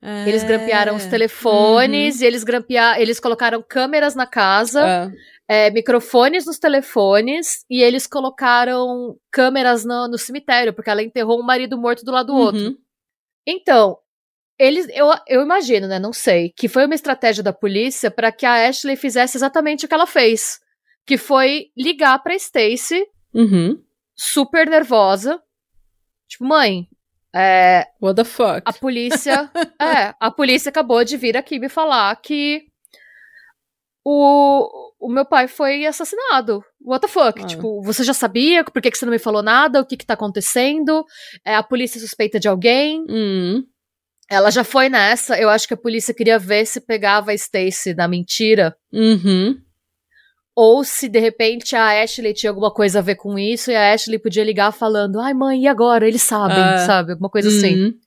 É... 0.00 0.28
Eles 0.28 0.44
grampearam 0.44 0.96
os 0.96 1.06
telefones, 1.06 2.18
uhum. 2.18 2.22
e 2.22 2.26
eles 2.26 2.44
grampearam, 2.44 3.00
eles 3.00 3.18
colocaram 3.18 3.64
câmeras 3.66 4.14
na 4.14 4.26
casa, 4.26 5.12
é. 5.48 5.66
É, 5.66 5.70
microfones 5.70 6.46
nos 6.46 6.58
telefones, 6.58 7.64
e 7.68 7.82
eles 7.82 8.06
colocaram 8.06 9.16
câmeras 9.30 9.84
no, 9.84 10.08
no, 10.08 10.16
cemitério, 10.16 10.72
porque 10.72 10.88
ela 10.88 11.02
enterrou 11.02 11.40
um 11.40 11.44
marido 11.44 11.76
morto 11.76 12.04
do 12.04 12.12
lado 12.12 12.26
do 12.26 12.32
uhum. 12.34 12.38
outro. 12.38 12.78
Então, 13.46 13.98
eles, 14.58 14.86
eu, 14.90 15.06
eu 15.26 15.42
imagino, 15.42 15.86
né? 15.88 15.98
Não 15.98 16.12
sei. 16.12 16.52
Que 16.56 16.68
foi 16.68 16.86
uma 16.86 16.94
estratégia 16.94 17.42
da 17.42 17.52
polícia 17.52 18.10
para 18.10 18.30
que 18.30 18.46
a 18.46 18.68
Ashley 18.68 18.96
fizesse 18.96 19.36
exatamente 19.36 19.84
o 19.84 19.88
que 19.88 19.94
ela 19.94 20.06
fez. 20.06 20.58
Que 21.06 21.16
foi 21.18 21.66
ligar 21.76 22.18
pra 22.22 22.34
Stacy, 22.34 23.04
uhum. 23.34 23.82
super 24.16 24.68
nervosa. 24.68 25.40
Tipo, 26.28 26.44
mãe, 26.44 26.88
é. 27.34 27.88
What 28.00 28.16
the 28.16 28.24
fuck? 28.24 28.62
A 28.64 28.72
polícia. 28.72 29.50
é, 29.80 30.14
a 30.20 30.30
polícia 30.30 30.68
acabou 30.68 31.02
de 31.04 31.16
vir 31.16 31.36
aqui 31.36 31.58
me 31.58 31.68
falar 31.68 32.14
que 32.22 32.62
o, 34.04 34.68
o 35.00 35.08
meu 35.08 35.26
pai 35.26 35.48
foi 35.48 35.84
assassinado. 35.84 36.62
What 36.80 37.06
the 37.06 37.12
fuck? 37.12 37.42
Ah. 37.42 37.46
Tipo, 37.46 37.82
você 37.82 38.04
já 38.04 38.14
sabia? 38.14 38.62
Por 38.62 38.80
que, 38.80 38.90
que 38.90 38.96
você 38.96 39.04
não 39.04 39.12
me 39.12 39.18
falou 39.18 39.42
nada? 39.42 39.80
O 39.80 39.86
que 39.86 39.96
que 39.96 40.06
tá 40.06 40.14
acontecendo? 40.14 41.04
É, 41.44 41.56
a 41.56 41.62
polícia 41.62 42.00
suspeita 42.00 42.38
de 42.38 42.46
alguém? 42.46 43.04
Hum. 43.10 43.64
Ela 44.30 44.50
já 44.50 44.64
foi 44.64 44.88
nessa. 44.88 45.38
Eu 45.38 45.48
acho 45.48 45.68
que 45.68 45.74
a 45.74 45.76
polícia 45.76 46.14
queria 46.14 46.38
ver 46.38 46.66
se 46.66 46.80
pegava 46.80 47.30
a 47.30 47.34
Stacy 47.34 47.94
na 47.94 48.08
mentira. 48.08 48.76
Uhum. 48.92 49.56
Ou 50.56 50.84
se 50.84 51.08
de 51.08 51.18
repente 51.18 51.74
a 51.74 52.02
Ashley 52.02 52.32
tinha 52.32 52.50
alguma 52.50 52.72
coisa 52.72 53.00
a 53.00 53.02
ver 53.02 53.16
com 53.16 53.38
isso 53.38 53.70
e 53.70 53.74
a 53.74 53.92
Ashley 53.92 54.18
podia 54.18 54.44
ligar 54.44 54.72
falando: 54.72 55.20
ai, 55.20 55.34
mãe, 55.34 55.64
e 55.64 55.66
agora? 55.66 56.06
Eles 56.06 56.22
sabem, 56.22 56.56
uh, 56.56 56.86
sabe? 56.86 57.12
Alguma 57.12 57.28
coisa 57.28 57.48
assim. 57.48 57.74
uhum. 57.74 57.88
assim. 57.88 57.98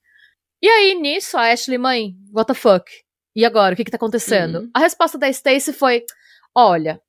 E 0.62 0.68
aí, 0.68 0.96
nisso, 0.96 1.38
a 1.38 1.52
Ashley, 1.52 1.78
mãe, 1.78 2.14
what 2.34 2.48
the 2.48 2.54
fuck? 2.54 2.90
E 3.36 3.46
agora? 3.46 3.74
O 3.74 3.78
que 3.78 3.84
que 3.84 3.92
tá 3.92 3.98
acontecendo? 3.98 4.60
Uhum. 4.60 4.70
A 4.74 4.80
resposta 4.80 5.18
da 5.18 5.30
Stacy 5.30 5.74
foi: 5.74 6.04
olha, 6.56 7.00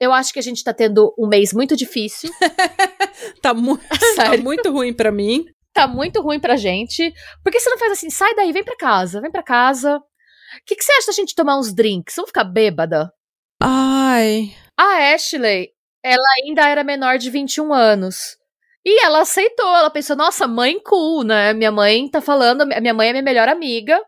eu 0.00 0.12
acho 0.12 0.32
que 0.32 0.38
a 0.38 0.42
gente 0.42 0.64
tá 0.64 0.74
tendo 0.74 1.14
um 1.18 1.26
mês 1.26 1.52
muito 1.52 1.76
difícil. 1.76 2.30
tá, 3.40 3.54
mu 3.54 3.78
tá 4.16 4.36
muito 4.38 4.70
ruim 4.70 4.92
para 4.92 5.12
mim. 5.12 5.44
Tá 5.76 5.86
muito 5.86 6.22
ruim 6.22 6.40
pra 6.40 6.56
gente. 6.56 7.12
Por 7.42 7.52
que 7.52 7.60
você 7.60 7.68
não 7.68 7.78
faz 7.78 7.92
assim? 7.92 8.08
Sai 8.08 8.34
daí, 8.34 8.50
vem 8.50 8.64
pra 8.64 8.76
casa, 8.76 9.20
vem 9.20 9.30
pra 9.30 9.42
casa. 9.42 9.98
O 9.98 10.02
que, 10.64 10.74
que 10.74 10.82
você 10.82 10.92
acha 10.92 11.08
da 11.08 11.12
gente 11.12 11.34
tomar 11.34 11.58
uns 11.58 11.74
drinks? 11.74 12.16
Vamos 12.16 12.30
ficar 12.30 12.44
bêbada? 12.44 13.12
Ai. 13.62 14.54
A 14.74 15.12
Ashley, 15.14 15.68
ela 16.02 16.24
ainda 16.42 16.66
era 16.66 16.82
menor 16.82 17.18
de 17.18 17.30
21 17.30 17.74
anos. 17.74 18.38
E 18.84 19.04
ela 19.04 19.20
aceitou, 19.20 19.76
ela 19.76 19.90
pensou, 19.90 20.16
nossa, 20.16 20.46
mãe 20.46 20.80
cool, 20.80 21.24
né? 21.24 21.52
Minha 21.52 21.72
mãe 21.72 22.08
tá 22.08 22.22
falando, 22.22 22.64
minha 22.64 22.94
mãe 22.94 23.08
é 23.08 23.12
minha 23.12 23.22
melhor 23.22 23.48
amiga. 23.48 24.00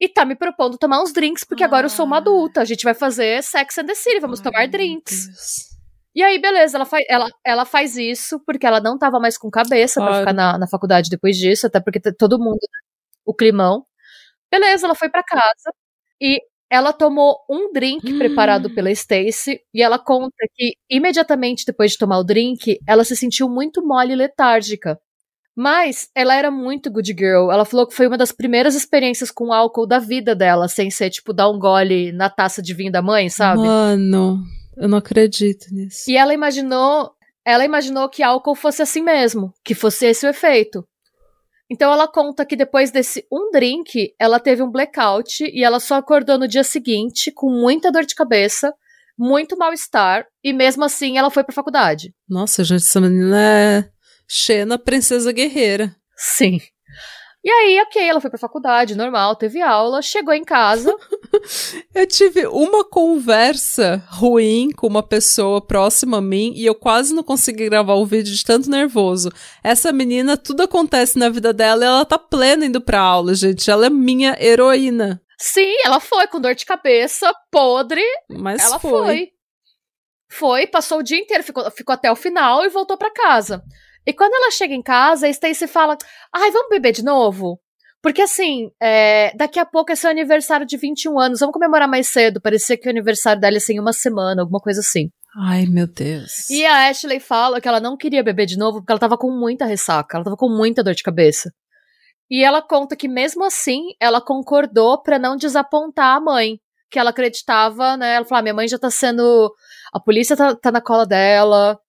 E 0.00 0.08
tá 0.08 0.24
me 0.24 0.34
propondo 0.34 0.76
tomar 0.76 1.00
uns 1.00 1.12
drinks, 1.12 1.44
porque 1.44 1.62
ah. 1.62 1.66
agora 1.66 1.86
eu 1.86 1.90
sou 1.90 2.04
uma 2.04 2.16
adulta. 2.16 2.62
A 2.62 2.64
gente 2.64 2.82
vai 2.82 2.94
fazer 2.94 3.42
Sex 3.44 3.78
and 3.78 3.86
the 3.86 3.94
City, 3.94 4.18
vamos 4.18 4.40
Ai, 4.40 4.44
tomar 4.44 4.68
drinks. 4.68 5.73
E 6.14 6.22
aí, 6.22 6.40
beleza, 6.40 6.76
ela, 6.76 6.86
faz, 6.86 7.04
ela, 7.08 7.28
ela 7.44 7.64
faz 7.64 7.96
isso 7.96 8.40
porque 8.46 8.66
ela 8.66 8.80
não 8.80 8.96
tava 8.96 9.18
mais 9.18 9.36
com 9.36 9.50
cabeça 9.50 9.98
claro. 10.00 10.12
pra 10.12 10.20
ficar 10.20 10.32
na, 10.32 10.58
na 10.58 10.66
faculdade 10.68 11.10
depois 11.10 11.36
disso, 11.36 11.66
até 11.66 11.80
porque 11.80 12.00
todo 12.12 12.38
mundo, 12.38 12.58
o 13.24 13.34
climão. 13.34 13.84
Beleza, 14.50 14.86
ela 14.86 14.94
foi 14.94 15.08
para 15.08 15.24
casa 15.24 15.74
e 16.20 16.40
ela 16.70 16.92
tomou 16.92 17.36
um 17.50 17.72
drink 17.72 18.12
hum. 18.12 18.18
preparado 18.18 18.72
pela 18.72 18.90
Stacy 18.90 19.60
e 19.72 19.82
ela 19.82 19.98
conta 19.98 20.36
que 20.54 20.74
imediatamente 20.88 21.64
depois 21.66 21.92
de 21.92 21.98
tomar 21.98 22.18
o 22.18 22.24
drink, 22.24 22.78
ela 22.86 23.04
se 23.04 23.16
sentiu 23.16 23.48
muito 23.48 23.84
mole 23.84 24.12
e 24.12 24.16
letárgica. 24.16 24.98
Mas 25.56 26.08
ela 26.16 26.34
era 26.34 26.50
muito 26.50 26.90
good 26.90 27.14
girl. 27.16 27.50
Ela 27.50 27.64
falou 27.64 27.86
que 27.86 27.94
foi 27.94 28.08
uma 28.08 28.18
das 28.18 28.32
primeiras 28.32 28.74
experiências 28.74 29.30
com 29.30 29.52
álcool 29.52 29.86
da 29.86 30.00
vida 30.00 30.34
dela, 30.34 30.66
sem 30.66 30.90
ser 30.90 31.10
tipo 31.10 31.32
dar 31.32 31.48
um 31.48 31.58
gole 31.58 32.10
na 32.10 32.28
taça 32.28 32.60
de 32.60 32.74
vinho 32.74 32.90
da 32.90 33.00
mãe, 33.00 33.28
sabe? 33.28 33.62
Mano. 33.62 34.42
Eu 34.76 34.88
não 34.88 34.98
acredito 34.98 35.66
nisso. 35.72 36.10
E 36.10 36.16
ela 36.16 36.34
imaginou, 36.34 37.12
ela 37.44 37.64
imaginou 37.64 38.08
que 38.08 38.22
álcool 38.22 38.54
fosse 38.54 38.82
assim 38.82 39.02
mesmo, 39.02 39.52
que 39.64 39.74
fosse 39.74 40.06
esse 40.06 40.26
o 40.26 40.30
efeito. 40.30 40.86
Então 41.70 41.92
ela 41.92 42.06
conta 42.06 42.44
que 42.44 42.56
depois 42.56 42.90
desse 42.90 43.26
um 43.32 43.50
drink, 43.50 44.14
ela 44.18 44.38
teve 44.38 44.62
um 44.62 44.70
blackout 44.70 45.44
e 45.44 45.64
ela 45.64 45.80
só 45.80 45.96
acordou 45.96 46.38
no 46.38 46.46
dia 46.46 46.64
seguinte 46.64 47.32
com 47.32 47.50
muita 47.50 47.90
dor 47.90 48.04
de 48.04 48.14
cabeça, 48.14 48.72
muito 49.16 49.56
mal-estar, 49.56 50.26
e 50.42 50.52
mesmo 50.52 50.84
assim 50.84 51.16
ela 51.16 51.30
foi 51.30 51.44
pra 51.44 51.54
faculdade. 51.54 52.14
Nossa, 52.28 52.64
gente, 52.64 52.82
essa 52.82 53.00
menina 53.00 53.40
é 53.40 53.88
Xena, 54.28 54.78
princesa 54.78 55.32
guerreira. 55.32 55.94
Sim. 56.16 56.60
E 57.42 57.50
aí, 57.50 57.80
ok, 57.82 58.02
ela 58.02 58.20
foi 58.20 58.30
pra 58.30 58.38
faculdade, 58.38 58.96
normal, 58.96 59.36
teve 59.36 59.60
aula, 59.60 60.00
chegou 60.00 60.32
em 60.32 60.44
casa. 60.44 60.94
eu 61.94 62.06
tive 62.06 62.46
uma 62.46 62.84
conversa 62.84 64.02
ruim 64.08 64.70
com 64.72 64.86
uma 64.86 65.02
pessoa 65.02 65.60
próxima 65.60 66.18
a 66.18 66.20
mim 66.20 66.52
e 66.54 66.64
eu 66.64 66.74
quase 66.74 67.14
não 67.14 67.22
consegui 67.22 67.68
gravar 67.68 67.94
o 67.94 68.06
vídeo 68.06 68.32
de 68.32 68.44
tanto 68.44 68.70
nervoso. 68.70 69.30
Essa 69.62 69.92
menina, 69.92 70.36
tudo 70.36 70.62
acontece 70.62 71.18
na 71.18 71.28
vida 71.28 71.52
dela 71.52 71.84
e 71.84 71.88
ela 71.88 72.04
tá 72.04 72.18
plena 72.18 72.66
indo 72.66 72.80
pra 72.80 73.00
aula, 73.00 73.34
gente. 73.34 73.70
Ela 73.70 73.86
é 73.86 73.90
minha 73.90 74.36
heroína. 74.40 75.20
Sim, 75.38 75.74
ela 75.84 76.00
foi 76.00 76.26
com 76.26 76.40
dor 76.40 76.54
de 76.54 76.64
cabeça, 76.64 77.32
podre. 77.50 78.04
Mas 78.30 78.62
ela 78.62 78.78
foi. 78.78 78.90
foi. 78.90 79.30
Foi, 80.30 80.66
passou 80.66 80.98
o 80.98 81.02
dia 81.02 81.18
inteiro, 81.18 81.44
ficou, 81.44 81.70
ficou 81.70 81.92
até 81.92 82.10
o 82.10 82.16
final 82.16 82.64
e 82.64 82.68
voltou 82.68 82.96
para 82.96 83.12
casa. 83.12 83.62
E 84.06 84.12
quando 84.12 84.34
ela 84.34 84.50
chega 84.50 84.74
em 84.74 84.82
casa, 84.82 85.26
a 85.26 85.30
Stacy 85.30 85.66
fala: 85.66 85.96
Ai, 86.34 86.50
vamos 86.50 86.68
beber 86.68 86.92
de 86.92 87.04
novo? 87.04 87.60
Porque 88.04 88.20
assim, 88.20 88.70
é, 88.82 89.34
daqui 89.34 89.58
a 89.58 89.64
pouco 89.64 89.90
é 89.90 89.94
seu 89.94 90.10
aniversário 90.10 90.66
de 90.66 90.76
21 90.76 91.18
anos, 91.18 91.40
vamos 91.40 91.54
comemorar 91.54 91.88
mais 91.88 92.06
cedo. 92.08 92.38
Parecia 92.38 92.76
que 92.76 92.86
o 92.86 92.90
aniversário 92.90 93.40
dela 93.40 93.54
ia 93.54 93.60
ser 93.60 93.72
em 93.72 93.80
uma 93.80 93.94
semana, 93.94 94.42
alguma 94.42 94.60
coisa 94.60 94.80
assim. 94.80 95.08
Ai, 95.34 95.64
meu 95.64 95.86
Deus. 95.86 96.50
E 96.50 96.66
a 96.66 96.90
Ashley 96.90 97.18
fala 97.18 97.62
que 97.62 97.66
ela 97.66 97.80
não 97.80 97.96
queria 97.96 98.22
beber 98.22 98.44
de 98.44 98.58
novo 98.58 98.80
porque 98.80 98.92
ela 98.92 99.00
tava 99.00 99.16
com 99.16 99.30
muita 99.30 99.64
ressaca, 99.64 100.18
ela 100.18 100.24
tava 100.24 100.36
com 100.36 100.50
muita 100.50 100.84
dor 100.84 100.92
de 100.92 101.02
cabeça. 101.02 101.50
E 102.30 102.44
ela 102.44 102.60
conta 102.60 102.94
que 102.94 103.08
mesmo 103.08 103.42
assim, 103.42 103.94
ela 103.98 104.20
concordou 104.20 105.02
para 105.02 105.18
não 105.18 105.34
desapontar 105.34 106.14
a 106.14 106.20
mãe, 106.20 106.60
que 106.90 106.98
ela 106.98 107.08
acreditava, 107.08 107.96
né? 107.96 108.16
Ela 108.16 108.26
falou: 108.26 108.40
ah, 108.40 108.42
minha 108.42 108.54
mãe 108.54 108.68
já 108.68 108.78
tá 108.78 108.90
sendo. 108.90 109.50
A 109.94 109.98
polícia 109.98 110.36
tá, 110.36 110.54
tá 110.54 110.70
na 110.70 110.82
cola 110.82 111.06
dela, 111.06 111.80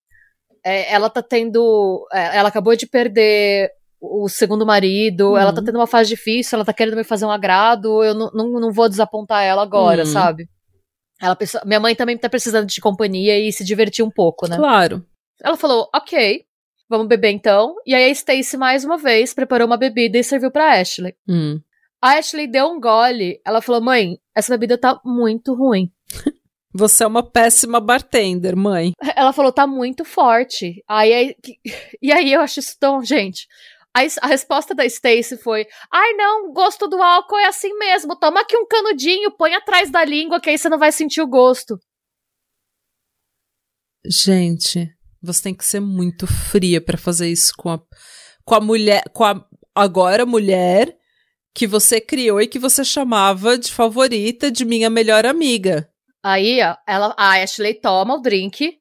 é, 0.63 0.93
ela 0.93 1.09
tá 1.09 1.21
tendo. 1.21 2.07
É, 2.13 2.37
ela 2.37 2.47
acabou 2.47 2.73
de 2.73 2.87
perder 2.87 3.69
o 4.23 4.29
segundo 4.29 4.65
marido, 4.65 5.31
uhum. 5.31 5.37
ela 5.37 5.53
tá 5.53 5.61
tendo 5.63 5.77
uma 5.77 5.87
fase 5.87 6.09
difícil, 6.09 6.57
ela 6.57 6.65
tá 6.65 6.73
querendo 6.73 6.95
me 6.95 7.03
fazer 7.03 7.25
um 7.25 7.31
agrado, 7.31 8.03
eu 8.03 8.13
não, 8.13 8.31
não, 8.33 8.49
não 8.59 8.71
vou 8.71 8.89
desapontar 8.89 9.43
ela 9.43 9.61
agora, 9.61 10.03
uhum. 10.03 10.11
sabe? 10.11 10.49
Ela 11.21 11.35
pensou, 11.35 11.61
minha 11.65 11.79
mãe 11.79 11.95
também 11.95 12.17
tá 12.17 12.29
precisando 12.29 12.67
de 12.67 12.81
companhia 12.81 13.39
e 13.39 13.51
se 13.51 13.63
divertir 13.63 14.03
um 14.03 14.11
pouco, 14.11 14.47
né? 14.47 14.57
Claro. 14.57 15.05
Ela 15.43 15.57
falou, 15.57 15.89
ok, 15.93 16.43
vamos 16.89 17.07
beber 17.07 17.31
então. 17.31 17.75
E 17.85 17.93
aí 17.93 18.05
a 18.05 18.09
Stacy, 18.09 18.57
mais 18.57 18.83
uma 18.83 18.97
vez, 18.97 19.33
preparou 19.33 19.67
uma 19.67 19.77
bebida 19.77 20.17
e 20.17 20.23
serviu 20.23 20.51
pra 20.51 20.79
Ashley. 20.79 21.15
Hum. 21.27 21.59
A 22.01 22.17
Ashley 22.17 22.47
deu 22.47 22.67
um 22.67 22.79
gole, 22.79 23.41
ela 23.45 23.61
falou, 23.61 23.81
mãe, 23.81 24.19
essa 24.35 24.53
bebida 24.53 24.77
tá 24.77 24.99
muito 25.03 25.53
ruim. 25.53 25.91
Você 26.77 27.05
é 27.05 27.07
uma 27.07 27.23
péssima 27.23 27.79
bartender, 27.79 28.53
mãe. 28.53 28.91
Ela 29.15 29.31
falou, 29.31 29.49
tá 29.49 29.65
muito 29.65 30.03
forte. 30.03 30.83
Aí, 30.89 31.33
e 32.01 32.11
aí 32.11 32.33
eu 32.33 32.41
acho 32.41 32.59
isso 32.59 32.75
tão, 32.77 33.01
gente. 33.01 33.47
A, 33.95 34.01
a 34.25 34.27
resposta 34.27 34.75
da 34.75 34.85
Stacy 34.85 35.37
foi: 35.37 35.65
Ai, 35.89 36.13
não, 36.13 36.51
gosto 36.51 36.85
do 36.85 37.01
álcool 37.01 37.37
é 37.37 37.47
assim 37.47 37.73
mesmo. 37.77 38.19
Toma 38.19 38.41
aqui 38.41 38.57
um 38.57 38.67
canudinho, 38.67 39.31
põe 39.37 39.55
atrás 39.55 39.89
da 39.89 40.03
língua, 40.03 40.41
que 40.41 40.49
aí 40.49 40.57
você 40.57 40.67
não 40.67 40.77
vai 40.77 40.91
sentir 40.91 41.21
o 41.21 41.27
gosto. 41.27 41.79
Gente, 44.05 44.89
você 45.23 45.43
tem 45.43 45.55
que 45.55 45.63
ser 45.63 45.79
muito 45.79 46.27
fria 46.27 46.83
para 46.83 46.97
fazer 46.97 47.29
isso 47.29 47.53
com 47.57 47.69
a, 47.69 47.79
com 48.43 48.55
a 48.55 48.59
mulher, 48.59 49.03
com 49.13 49.23
a 49.23 49.41
agora 49.73 50.25
mulher 50.25 50.93
que 51.53 51.65
você 51.65 52.01
criou 52.01 52.41
e 52.41 52.47
que 52.47 52.59
você 52.59 52.83
chamava 52.83 53.57
de 53.57 53.71
favorita 53.71 54.51
de 54.51 54.65
minha 54.65 54.89
melhor 54.89 55.25
amiga. 55.25 55.89
Aí, 56.21 56.61
ó, 56.61 56.75
ela, 56.85 57.15
a 57.17 57.41
Ashley 57.41 57.79
toma 57.79 58.15
o 58.15 58.21
drink 58.21 58.77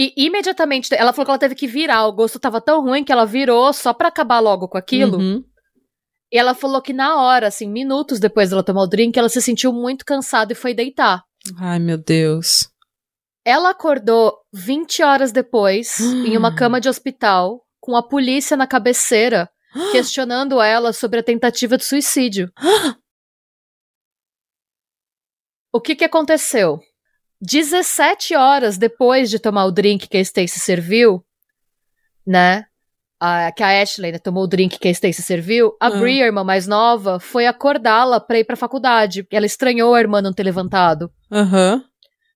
e 0.00 0.14
imediatamente 0.16 0.94
ela 0.94 1.12
falou 1.12 1.26
que 1.26 1.30
ela 1.32 1.38
teve 1.40 1.56
que 1.56 1.66
virar. 1.66 2.06
O 2.06 2.12
gosto 2.12 2.38
tava 2.38 2.60
tão 2.60 2.80
ruim 2.82 3.02
que 3.02 3.10
ela 3.10 3.26
virou 3.26 3.72
só 3.72 3.92
pra 3.92 4.06
acabar 4.06 4.38
logo 4.38 4.68
com 4.68 4.78
aquilo. 4.78 5.18
Uhum. 5.18 5.44
E 6.30 6.38
ela 6.38 6.54
falou 6.54 6.80
que 6.80 6.92
na 6.92 7.20
hora, 7.20 7.48
assim, 7.48 7.68
minutos 7.68 8.20
depois 8.20 8.50
dela 8.50 8.62
tomar 8.62 8.82
o 8.82 8.86
drink, 8.86 9.18
ela 9.18 9.28
se 9.28 9.42
sentiu 9.42 9.72
muito 9.72 10.04
cansada 10.04 10.52
e 10.52 10.56
foi 10.56 10.72
deitar. 10.72 11.24
Ai, 11.58 11.80
meu 11.80 11.98
Deus. 11.98 12.70
Ela 13.44 13.70
acordou 13.70 14.38
20 14.52 15.02
horas 15.02 15.32
depois, 15.32 15.98
em 15.98 16.36
uma 16.36 16.54
cama 16.56 16.80
de 16.80 16.88
hospital, 16.88 17.66
com 17.80 17.96
a 17.96 18.02
polícia 18.02 18.56
na 18.56 18.68
cabeceira, 18.68 19.50
questionando 19.90 20.62
ela 20.62 20.92
sobre 20.92 21.18
a 21.18 21.24
tentativa 21.24 21.76
de 21.76 21.84
suicídio. 21.84 22.52
O 25.70 25.82
que 25.82 25.94
que 25.94 26.04
aconteceu? 26.04 26.80
17 27.40 28.34
horas 28.34 28.76
depois 28.76 29.30
de 29.30 29.38
tomar 29.38 29.64
o 29.64 29.72
drink 29.72 30.08
que 30.08 30.16
a 30.16 30.20
Stacy 30.20 30.58
serviu, 30.58 31.24
né? 32.26 32.64
A, 33.20 33.50
que 33.50 33.62
a 33.62 33.82
Ashley 33.82 34.12
né, 34.12 34.18
tomou 34.18 34.44
o 34.44 34.46
drink 34.46 34.78
que 34.78 34.86
a 34.86 34.90
Stacy 34.92 35.22
serviu, 35.22 35.76
a 35.80 35.88
uhum. 35.88 36.00
Brie, 36.00 36.22
a 36.22 36.26
irmã 36.26 36.44
mais 36.44 36.68
nova, 36.68 37.18
foi 37.18 37.46
acordá-la 37.46 38.20
pra 38.20 38.38
ir 38.38 38.44
pra 38.44 38.56
faculdade. 38.56 39.26
Ela 39.30 39.46
estranhou 39.46 39.94
a 39.94 40.00
irmã 40.00 40.22
não 40.22 40.32
ter 40.32 40.44
levantado. 40.44 41.10
Uhum. 41.30 41.82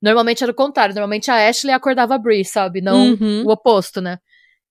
Normalmente 0.03 0.43
era 0.43 0.51
o 0.51 0.57
contrário. 0.57 0.95
Normalmente 0.95 1.31
a 1.31 1.49
Ashley 1.49 1.73
acordava 1.73 2.17
a 2.17 2.19
Brie, 2.19 2.45
sabe? 2.45 2.81
Não 2.81 3.13
uhum. 3.13 3.45
o 3.47 3.53
oposto, 3.53 4.01
né? 4.01 4.19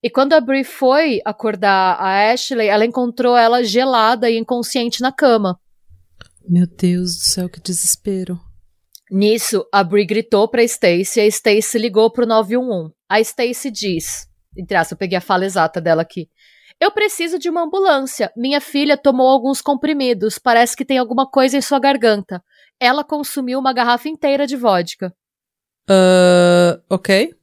E 0.02 0.10
quando 0.10 0.34
a 0.34 0.40
Brie 0.40 0.64
foi 0.64 1.20
acordar 1.24 1.96
a 1.98 2.32
Ashley, 2.32 2.68
ela 2.68 2.84
encontrou 2.84 3.36
ela 3.36 3.64
gelada 3.64 4.28
e 4.28 4.36
inconsciente 4.36 5.00
na 5.00 5.12
cama. 5.12 5.58
Meu 6.46 6.66
Deus 6.66 7.14
do 7.16 7.22
céu, 7.22 7.48
que 7.48 7.60
desespero. 7.60 8.38
Nisso, 9.14 9.68
a 9.70 9.84
Brie 9.84 10.06
gritou 10.06 10.48
pra 10.48 10.62
Stacy 10.62 11.20
e 11.20 11.22
a 11.24 11.26
Stacy 11.26 11.76
ligou 11.76 12.10
pro 12.10 12.26
911. 12.26 12.94
A 13.06 13.20
Stacy 13.20 13.70
diz, 13.70 14.26
entre 14.56 14.74
aspas, 14.74 14.92
eu 14.92 14.96
peguei 14.96 15.18
a 15.18 15.20
fala 15.20 15.44
exata 15.44 15.82
dela 15.82 16.00
aqui. 16.00 16.30
Eu 16.80 16.90
preciso 16.90 17.38
de 17.38 17.50
uma 17.50 17.62
ambulância. 17.62 18.32
Minha 18.34 18.58
filha 18.58 18.96
tomou 18.96 19.28
alguns 19.28 19.60
comprimidos. 19.60 20.38
Parece 20.38 20.74
que 20.74 20.84
tem 20.84 20.96
alguma 20.96 21.30
coisa 21.30 21.58
em 21.58 21.60
sua 21.60 21.78
garganta. 21.78 22.42
Ela 22.80 23.04
consumiu 23.04 23.58
uma 23.58 23.74
garrafa 23.74 24.08
inteira 24.08 24.46
de 24.46 24.56
vodka. 24.56 25.14
Uh, 25.90 26.80
ok. 26.88 27.34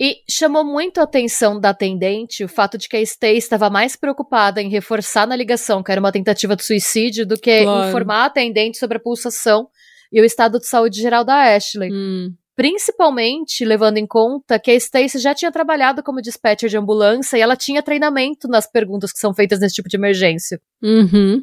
E 0.00 0.16
chamou 0.28 0.64
muito 0.64 0.98
a 0.98 1.04
atenção 1.04 1.60
da 1.60 1.70
atendente 1.70 2.42
o 2.42 2.48
fato 2.48 2.76
de 2.76 2.88
que 2.88 2.96
a 2.96 3.00
Stacy 3.00 3.36
estava 3.36 3.70
mais 3.70 3.94
preocupada 3.94 4.60
em 4.60 4.68
reforçar 4.68 5.24
na 5.24 5.36
ligação 5.36 5.84
que 5.84 5.92
era 5.92 6.00
uma 6.00 6.12
tentativa 6.12 6.56
de 6.56 6.64
suicídio 6.64 7.24
do 7.24 7.38
que 7.38 7.62
claro. 7.62 7.88
informar 7.88 8.22
a 8.22 8.26
atendente 8.26 8.76
sobre 8.76 8.96
a 8.96 9.00
pulsação 9.00 9.68
e 10.12 10.20
o 10.20 10.24
estado 10.24 10.58
de 10.58 10.66
saúde 10.66 11.00
geral 11.00 11.24
da 11.24 11.54
Ashley. 11.54 11.90
Hum. 11.92 12.34
Principalmente 12.56 13.64
levando 13.64 13.98
em 13.98 14.06
conta 14.06 14.58
que 14.58 14.70
a 14.70 14.74
Stacy 14.74 15.18
já 15.18 15.34
tinha 15.34 15.52
trabalhado 15.52 16.02
como 16.02 16.20
dispatcher 16.20 16.68
de 16.68 16.76
ambulância 16.76 17.36
e 17.36 17.40
ela 17.40 17.54
tinha 17.54 17.82
treinamento 17.82 18.48
nas 18.48 18.68
perguntas 18.68 19.12
que 19.12 19.18
são 19.20 19.32
feitas 19.32 19.60
nesse 19.60 19.76
tipo 19.76 19.88
de 19.88 19.96
emergência. 19.96 20.60
Uhum. 20.82 21.40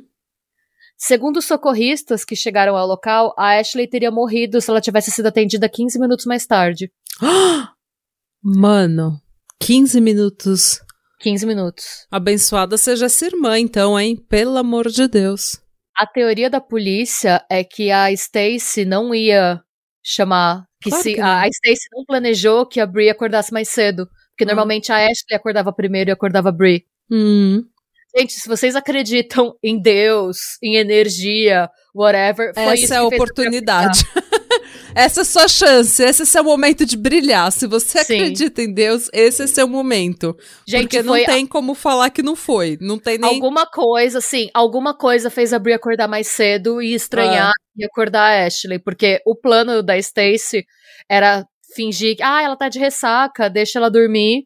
Segundo 0.98 1.38
os 1.38 1.45
socorristas 1.45 2.25
que 2.25 2.36
chegaram 2.36 2.75
ao 2.75 2.86
local, 2.86 3.34
a 3.38 3.57
Ashley 3.60 3.88
teria 3.88 4.12
morrido 4.12 4.60
se 4.60 4.69
ela 4.69 4.81
tivesse 4.81 5.10
sido 5.12 5.27
atendida 5.27 5.69
15 5.69 6.00
minutos 6.00 6.25
mais 6.25 6.45
tarde. 6.45 6.91
Mano, 8.43 9.19
15 9.60 10.01
minutos 10.01 10.81
15 11.19 11.45
minutos. 11.45 12.05
Abençoada 12.12 12.77
seja 12.77 13.07
essa 13.07 13.25
irmã, 13.25 13.57
então, 13.57 14.00
hein? 14.00 14.15
Pelo 14.15 14.57
amor 14.57 14.89
de 14.89 15.07
Deus. 15.07 15.60
A 15.98 16.06
teoria 16.06 16.50
da 16.50 16.60
polícia 16.60 17.44
é 17.50 17.64
que 17.64 17.92
a 17.92 18.12
Stacy 18.12 18.84
não 18.86 19.14
ia 19.16 19.62
chamar. 20.04 20.66
Que 20.82 20.90
Claro 20.90 21.04
se 21.04 21.14
que 21.16 21.22
a, 21.22 21.48
Stacy 21.48 21.88
não 21.92 22.06
planejou 22.06 22.66
que 22.66 22.80
a 22.80 22.86
Brie 22.86 23.10
acordasse 23.10 23.52
mais 23.54 23.70
cedo. 23.70 24.08
Porque 24.32 24.44
Hum. 24.44 24.48
normalmente 24.48 24.92
a 24.92 24.98
Ashley 24.98 25.34
acordava 25.34 25.72
primeiro 25.72 26.10
e 26.10 26.14
acordava 26.14 26.50
a 26.50 26.52
Brie. 26.52 26.86
Hum. 27.10 27.64
Gente, 28.18 28.34
se 28.34 28.48
vocês 28.48 28.75
acreditam 28.75 29.58
em 29.62 29.82
Deus, 29.82 30.58
em 30.62 30.75
energia, 30.78 31.70
whatever, 31.94 32.54
foi 32.54 32.75
isso 32.75 32.86
Essa 32.86 32.96
é 32.96 32.98
a 33.00 33.04
oportunidade. 33.04 34.06
Essa 34.96 35.20
é 35.20 35.24
a 35.24 35.25
sua 35.25 35.48
chance, 35.48 36.02
esse 36.02 36.22
é 36.22 36.25
seu 36.25 36.44
momento 36.44 36.86
de 36.86 36.96
brilhar. 36.96 37.52
Se 37.52 37.68
você 37.68 38.04
Sim. 38.04 38.14
acredita 38.16 38.62
em 38.62 38.74
Deus, 38.74 39.10
esse 39.14 39.44
é 39.44 39.48
seu 39.48 39.68
momento. 39.68 40.36
Gente, 40.68 40.84
Porque 40.84 41.04
não 41.04 41.14
foi 41.14 41.25
tem 41.25 41.46
como 41.46 41.74
falar 41.74 42.10
que 42.10 42.24
não 42.24 42.36
foi. 42.36 42.78
Não 42.80 42.98
tem 42.98 43.18
nem. 43.18 43.30
alguma 43.30 43.66
coisa, 43.66 44.20
assim, 44.20 44.50
alguma 44.54 44.94
coisa 44.98 45.30
fez 45.30 45.52
a 45.54 45.60
Brie 45.60 45.74
acordar 45.74 46.08
mais 46.08 46.28
cedo 46.28 46.82
e 46.82 46.94
estranhar 46.94 47.50
Ah. 47.52 47.54
e 47.78 47.84
acordar 47.86 48.22
a 48.42 48.46
Ashley, 48.46 48.80
porque 48.80 49.20
o 49.25 49.36
plano 49.36 49.84
da 49.84 49.98
Stacy 49.98 50.66
era 51.10 51.46
fingir 51.75 52.16
que, 52.16 52.24
ah, 52.24 52.42
ela 52.42 52.56
tá 52.56 52.70
de 52.70 52.80
ressaca, 52.80 53.50
deixa 53.50 53.78
ela 53.80 53.92
dormir 53.92 54.46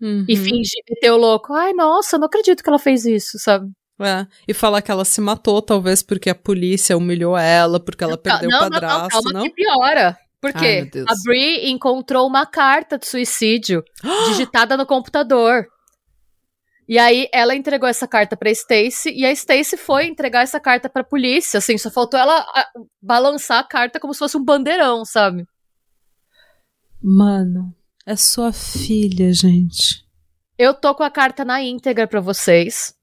Uhum. 0.00 0.26
e 0.28 0.36
fingir 0.36 0.82
meter 0.90 1.10
o 1.10 1.16
louco. 1.16 1.54
Ai, 1.54 1.72
nossa, 1.72 2.18
não 2.18 2.26
acredito 2.26 2.62
que 2.62 2.68
ela 2.68 2.78
fez 2.78 3.06
isso, 3.06 3.38
sabe? 3.38 3.66
É, 3.98 4.26
E 4.46 4.52
falar 4.52 4.82
que 4.82 4.90
ela 4.90 5.04
se 5.04 5.20
matou, 5.20 5.62
talvez 5.62 6.02
porque 6.02 6.28
a 6.28 6.34
polícia 6.34 6.96
humilhou 6.96 7.36
ela, 7.36 7.80
porque 7.80 8.04
ela 8.04 8.18
perdeu 8.18 8.50
não, 8.50 8.58
o 8.58 8.60
não, 8.60 8.68
não, 8.68 8.80
padrasto, 8.80 9.08
calma 9.08 9.32
não? 9.32 9.42
que 9.42 9.50
piora. 9.50 10.18
Por 10.40 10.52
Ai, 10.54 10.90
a 11.08 11.14
Brie 11.24 11.70
encontrou 11.70 12.26
uma 12.26 12.44
carta 12.44 12.98
de 12.98 13.06
suicídio 13.06 13.82
digitada 14.28 14.76
no 14.76 14.84
computador. 14.84 15.66
E 16.88 16.98
aí 16.98 17.26
ela 17.32 17.56
entregou 17.56 17.88
essa 17.88 18.06
carta 18.06 18.36
pra 18.36 18.50
Stacy 18.50 19.10
e 19.10 19.24
a 19.24 19.32
Stacy 19.32 19.76
foi 19.76 20.06
entregar 20.06 20.42
essa 20.42 20.60
carta 20.60 20.88
pra 20.88 21.02
polícia, 21.02 21.58
assim, 21.58 21.76
só 21.76 21.90
faltou 21.90 22.20
ela 22.20 22.38
ah, 22.54 22.68
balançar 23.02 23.58
a 23.58 23.66
carta 23.66 23.98
como 23.98 24.12
se 24.12 24.20
fosse 24.20 24.36
um 24.36 24.44
bandeirão, 24.44 25.04
sabe? 25.04 25.44
Mano, 27.02 27.74
é 28.06 28.14
sua 28.14 28.52
filha, 28.52 29.32
gente. 29.32 30.06
Eu 30.56 30.72
tô 30.74 30.94
com 30.94 31.02
a 31.02 31.10
carta 31.10 31.44
na 31.44 31.60
íntegra 31.60 32.06
pra 32.06 32.20
vocês. 32.20 32.94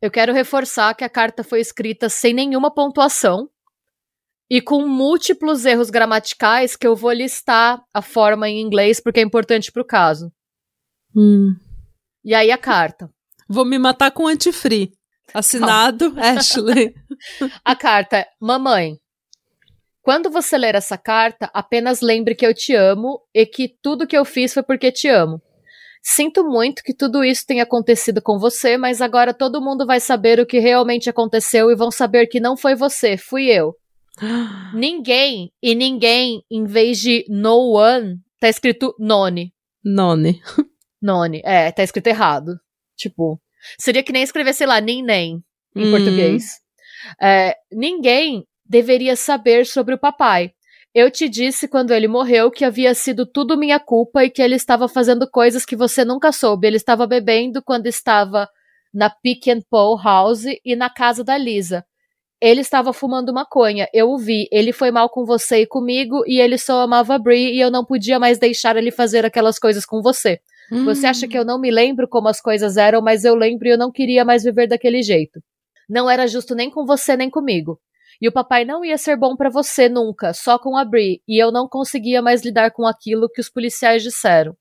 Eu 0.00 0.10
quero 0.10 0.32
reforçar 0.32 0.94
que 0.94 1.04
a 1.04 1.08
carta 1.08 1.42
foi 1.42 1.60
escrita 1.60 2.08
sem 2.08 2.32
nenhuma 2.32 2.72
pontuação 2.72 3.50
e 4.48 4.60
com 4.60 4.86
múltiplos 4.86 5.64
erros 5.64 5.90
gramaticais 5.90 6.76
que 6.76 6.86
eu 6.86 6.94
vou 6.94 7.12
listar 7.12 7.82
a 7.92 8.00
forma 8.00 8.48
em 8.48 8.60
inglês 8.60 9.00
porque 9.00 9.20
é 9.20 9.22
importante 9.22 9.72
pro 9.72 9.84
caso. 9.84 10.32
Hum. 11.14 11.54
E 12.24 12.34
aí 12.34 12.50
a 12.50 12.58
carta. 12.58 13.10
Vou 13.50 13.64
me 13.64 13.78
matar 13.78 14.10
com 14.10 14.26
antifree. 14.26 14.92
Assinado, 15.32 16.14
Ashley. 16.20 16.94
A 17.64 17.74
carta 17.74 18.18
é: 18.18 18.26
Mamãe, 18.38 18.98
quando 20.02 20.30
você 20.30 20.58
ler 20.58 20.74
essa 20.74 20.98
carta, 20.98 21.50
apenas 21.54 22.02
lembre 22.02 22.34
que 22.34 22.46
eu 22.46 22.52
te 22.52 22.74
amo 22.74 23.22
e 23.34 23.46
que 23.46 23.74
tudo 23.82 24.06
que 24.06 24.16
eu 24.16 24.24
fiz 24.24 24.52
foi 24.52 24.62
porque 24.62 24.92
te 24.92 25.08
amo. 25.08 25.40
Sinto 26.10 26.42
muito 26.42 26.82
que 26.82 26.94
tudo 26.94 27.22
isso 27.22 27.44
tenha 27.46 27.64
acontecido 27.64 28.22
com 28.22 28.38
você, 28.38 28.78
mas 28.78 29.02
agora 29.02 29.34
todo 29.34 29.60
mundo 29.60 29.84
vai 29.84 30.00
saber 30.00 30.40
o 30.40 30.46
que 30.46 30.58
realmente 30.58 31.10
aconteceu 31.10 31.70
e 31.70 31.76
vão 31.76 31.90
saber 31.90 32.26
que 32.28 32.40
não 32.40 32.56
foi 32.56 32.74
você, 32.74 33.18
fui 33.18 33.44
eu. 33.50 33.74
Ninguém 34.72 35.52
e 35.62 35.74
ninguém, 35.74 36.42
em 36.50 36.64
vez 36.64 36.98
de 36.98 37.26
no 37.28 37.74
one, 37.76 38.16
tá 38.40 38.48
escrito 38.48 38.94
none. 38.98 39.52
None. 39.84 40.40
None. 41.00 41.42
É, 41.44 41.70
tá 41.70 41.82
escrito 41.82 42.06
errado. 42.06 42.58
Tipo, 42.96 43.38
seria 43.78 44.02
que 44.02 44.10
nem 44.10 44.22
escrever, 44.22 44.54
sei 44.54 44.66
lá, 44.66 44.80
nem 44.80 45.02
nem 45.04 45.42
em 45.76 45.86
Hum. 45.88 45.90
português. 45.90 46.44
É, 47.20 47.54
ninguém 47.70 48.44
deveria 48.64 49.14
saber 49.14 49.66
sobre 49.66 49.94
o 49.94 49.98
papai. 49.98 50.52
Eu 50.94 51.10
te 51.10 51.28
disse 51.28 51.68
quando 51.68 51.92
ele 51.92 52.08
morreu 52.08 52.50
que 52.50 52.64
havia 52.64 52.94
sido 52.94 53.26
tudo 53.26 53.58
minha 53.58 53.78
culpa 53.78 54.24
e 54.24 54.30
que 54.30 54.42
ele 54.42 54.54
estava 54.54 54.88
fazendo 54.88 55.30
coisas 55.30 55.64
que 55.64 55.76
você 55.76 56.04
nunca 56.04 56.32
soube. 56.32 56.66
Ele 56.66 56.76
estava 56.76 57.06
bebendo 57.06 57.62
quando 57.62 57.86
estava 57.86 58.48
na 58.92 59.10
Pick 59.10 59.48
and 59.48 59.60
Pull 59.70 60.00
House 60.02 60.44
e 60.64 60.74
na 60.74 60.88
casa 60.88 61.22
da 61.22 61.36
Lisa. 61.36 61.84
Ele 62.40 62.60
estava 62.60 62.92
fumando 62.92 63.34
maconha, 63.34 63.88
eu 63.92 64.10
o 64.10 64.18
vi. 64.18 64.48
Ele 64.50 64.72
foi 64.72 64.90
mal 64.90 65.10
com 65.10 65.24
você 65.24 65.62
e 65.62 65.66
comigo 65.66 66.22
e 66.26 66.40
ele 66.40 66.56
só 66.56 66.80
amava 66.80 67.14
a 67.14 67.18
Brie 67.18 67.54
e 67.54 67.60
eu 67.60 67.70
não 67.70 67.84
podia 67.84 68.18
mais 68.18 68.38
deixar 68.38 68.76
ele 68.76 68.90
fazer 68.90 69.24
aquelas 69.26 69.58
coisas 69.58 69.84
com 69.84 70.00
você. 70.00 70.40
Você 70.84 71.06
acha 71.06 71.26
que 71.26 71.36
eu 71.36 71.44
não 71.44 71.58
me 71.60 71.70
lembro 71.70 72.08
como 72.08 72.28
as 72.28 72.40
coisas 72.40 72.76
eram, 72.76 73.02
mas 73.02 73.24
eu 73.24 73.34
lembro 73.34 73.66
e 73.68 73.72
eu 73.72 73.78
não 73.78 73.90
queria 73.90 74.24
mais 74.24 74.44
viver 74.44 74.68
daquele 74.68 75.02
jeito. 75.02 75.40
Não 75.88 76.08
era 76.08 76.26
justo 76.26 76.54
nem 76.54 76.70
com 76.70 76.84
você 76.84 77.16
nem 77.16 77.30
comigo. 77.30 77.80
E 78.20 78.28
o 78.28 78.32
papai 78.32 78.64
não 78.64 78.84
ia 78.84 78.98
ser 78.98 79.16
bom 79.16 79.36
pra 79.36 79.48
você 79.48 79.88
nunca, 79.88 80.34
só 80.34 80.58
com 80.58 80.76
a 80.76 80.84
Brie, 80.84 81.22
e 81.26 81.42
eu 81.42 81.52
não 81.52 81.68
conseguia 81.68 82.20
mais 82.20 82.42
lidar 82.44 82.72
com 82.72 82.86
aquilo 82.86 83.28
que 83.28 83.40
os 83.40 83.48
policiais 83.48 84.02
disseram. 84.02 84.56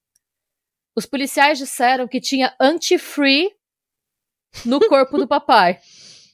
Os 0.95 1.05
policiais 1.05 1.57
disseram 1.57 2.07
que 2.07 2.21
tinha 2.21 2.55
anti-free 2.59 3.51
no 4.65 4.79
corpo 4.79 5.17
do 5.17 5.27
papai. 5.27 5.79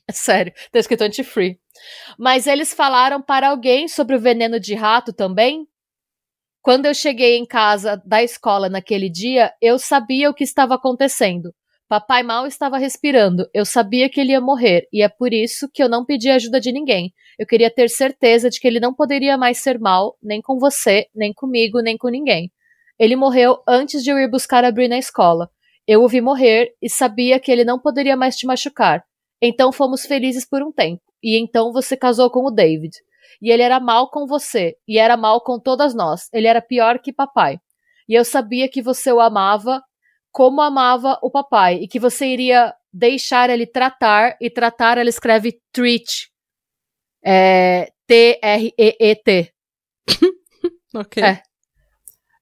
É 0.07 0.11
sério, 0.13 0.53
tá 0.71 0.79
escrito 0.79 1.01
anti-free. 1.01 1.59
Mas 2.17 2.47
eles 2.47 2.73
falaram 2.73 3.21
para 3.21 3.49
alguém 3.49 3.87
sobre 3.87 4.15
o 4.15 4.19
veneno 4.19 4.59
de 4.59 4.75
rato 4.75 5.13
também? 5.13 5.67
Quando 6.61 6.85
eu 6.85 6.93
cheguei 6.93 7.37
em 7.37 7.45
casa 7.45 8.01
da 8.05 8.23
escola 8.23 8.69
naquele 8.69 9.09
dia, 9.09 9.53
eu 9.61 9.77
sabia 9.77 10.29
o 10.29 10.33
que 10.33 10.45
estava 10.45 10.75
acontecendo. 10.75 11.53
Papai 11.93 12.23
mal 12.23 12.47
estava 12.47 12.79
respirando. 12.79 13.47
Eu 13.53 13.63
sabia 13.63 14.09
que 14.09 14.19
ele 14.19 14.31
ia 14.31 14.41
morrer, 14.41 14.87
e 14.91 15.03
é 15.03 15.07
por 15.07 15.31
isso 15.31 15.69
que 15.71 15.83
eu 15.83 15.87
não 15.87 16.03
pedi 16.03 16.27
ajuda 16.27 16.59
de 16.59 16.71
ninguém. 16.71 17.13
Eu 17.37 17.45
queria 17.45 17.69
ter 17.69 17.87
certeza 17.87 18.49
de 18.49 18.59
que 18.59 18.67
ele 18.67 18.79
não 18.79 18.95
poderia 18.95 19.37
mais 19.37 19.59
ser 19.59 19.77
mal, 19.77 20.17
nem 20.19 20.41
com 20.41 20.57
você, 20.57 21.05
nem 21.13 21.31
comigo, 21.31 21.81
nem 21.81 21.95
com 21.95 22.07
ninguém. 22.07 22.51
Ele 22.97 23.15
morreu 23.15 23.61
antes 23.67 24.03
de 24.03 24.09
eu 24.09 24.17
ir 24.17 24.27
buscar 24.27 24.65
a 24.65 24.71
Brie 24.71 24.87
na 24.87 24.97
escola. 24.97 25.51
Eu 25.87 26.01
o 26.01 26.07
vi 26.07 26.19
morrer 26.19 26.73
e 26.81 26.89
sabia 26.89 27.39
que 27.39 27.51
ele 27.51 27.63
não 27.63 27.77
poderia 27.77 28.17
mais 28.17 28.35
te 28.35 28.47
machucar. 28.47 29.03
Então 29.39 29.71
fomos 29.71 30.03
felizes 30.03 30.49
por 30.49 30.63
um 30.63 30.71
tempo. 30.71 31.03
E 31.21 31.37
então 31.37 31.71
você 31.71 31.95
casou 31.95 32.31
com 32.31 32.43
o 32.43 32.49
David. 32.49 32.97
E 33.39 33.51
ele 33.51 33.61
era 33.61 33.79
mal 33.79 34.09
com 34.09 34.25
você, 34.25 34.75
e 34.87 34.97
era 34.97 35.15
mal 35.15 35.41
com 35.41 35.59
todas 35.59 35.93
nós. 35.93 36.27
Ele 36.33 36.47
era 36.47 36.59
pior 36.59 36.97
que 36.97 37.13
papai. 37.13 37.59
E 38.09 38.15
eu 38.15 38.25
sabia 38.25 38.67
que 38.67 38.81
você 38.81 39.11
o 39.11 39.19
amava 39.19 39.79
como 40.33 40.61
amava 40.61 41.19
o 41.21 41.29
papai, 41.29 41.75
e 41.75 41.87
que 41.87 41.99
você 41.99 42.25
iria 42.25 42.73
deixar 42.91 43.49
ele 43.51 43.67
tratar, 43.67 44.35
e 44.41 44.49
tratar 44.49 44.97
ela 44.97 45.09
escreve 45.09 45.61
treat. 45.71 46.29
É, 47.23 47.91
T-R-E-E-T. 48.07 49.53
Ok. 50.95 51.23
É. 51.23 51.41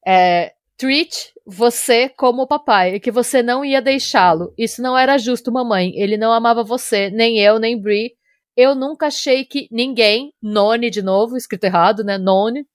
É, 0.06 0.54
treat 0.78 1.32
você 1.46 2.10
como 2.10 2.42
o 2.42 2.48
papai, 2.48 2.96
e 2.96 3.00
que 3.00 3.12
você 3.12 3.42
não 3.42 3.64
ia 3.64 3.82
deixá-lo. 3.82 4.54
Isso 4.58 4.82
não 4.82 4.98
era 4.98 5.18
justo, 5.18 5.54
mamãe. 5.54 5.94
Ele 5.96 6.18
não 6.18 6.34
amava 6.34 6.62
você, 6.62 7.10
nem 7.10 7.40
eu, 7.40 7.60
nem 7.60 7.80
Brie. 7.80 8.12
Eu 8.58 8.76
nunca 8.76 9.08
achei 9.08 9.46
que 9.46 9.70
ninguém, 9.72 10.34
None 10.42 10.90
de 10.90 11.02
novo, 11.02 11.38
escrito 11.38 11.64
errado, 11.64 12.04
né? 12.04 12.18
None, 12.18 12.66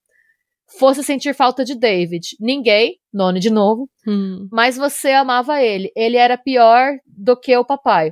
fosse 0.79 1.03
sentir 1.03 1.33
falta 1.33 1.63
de 1.63 1.75
David. 1.75 2.35
Ninguém, 2.39 2.97
None 3.13 3.39
de 3.39 3.49
novo, 3.49 3.89
Hum. 4.07 4.47
mas 4.51 4.75
você 4.77 5.11
amava 5.11 5.61
ele. 5.61 5.91
Ele 5.95 6.17
era 6.17 6.37
pior 6.37 6.93
do 7.05 7.35
que 7.39 7.55
o 7.55 7.65
papai. 7.65 8.11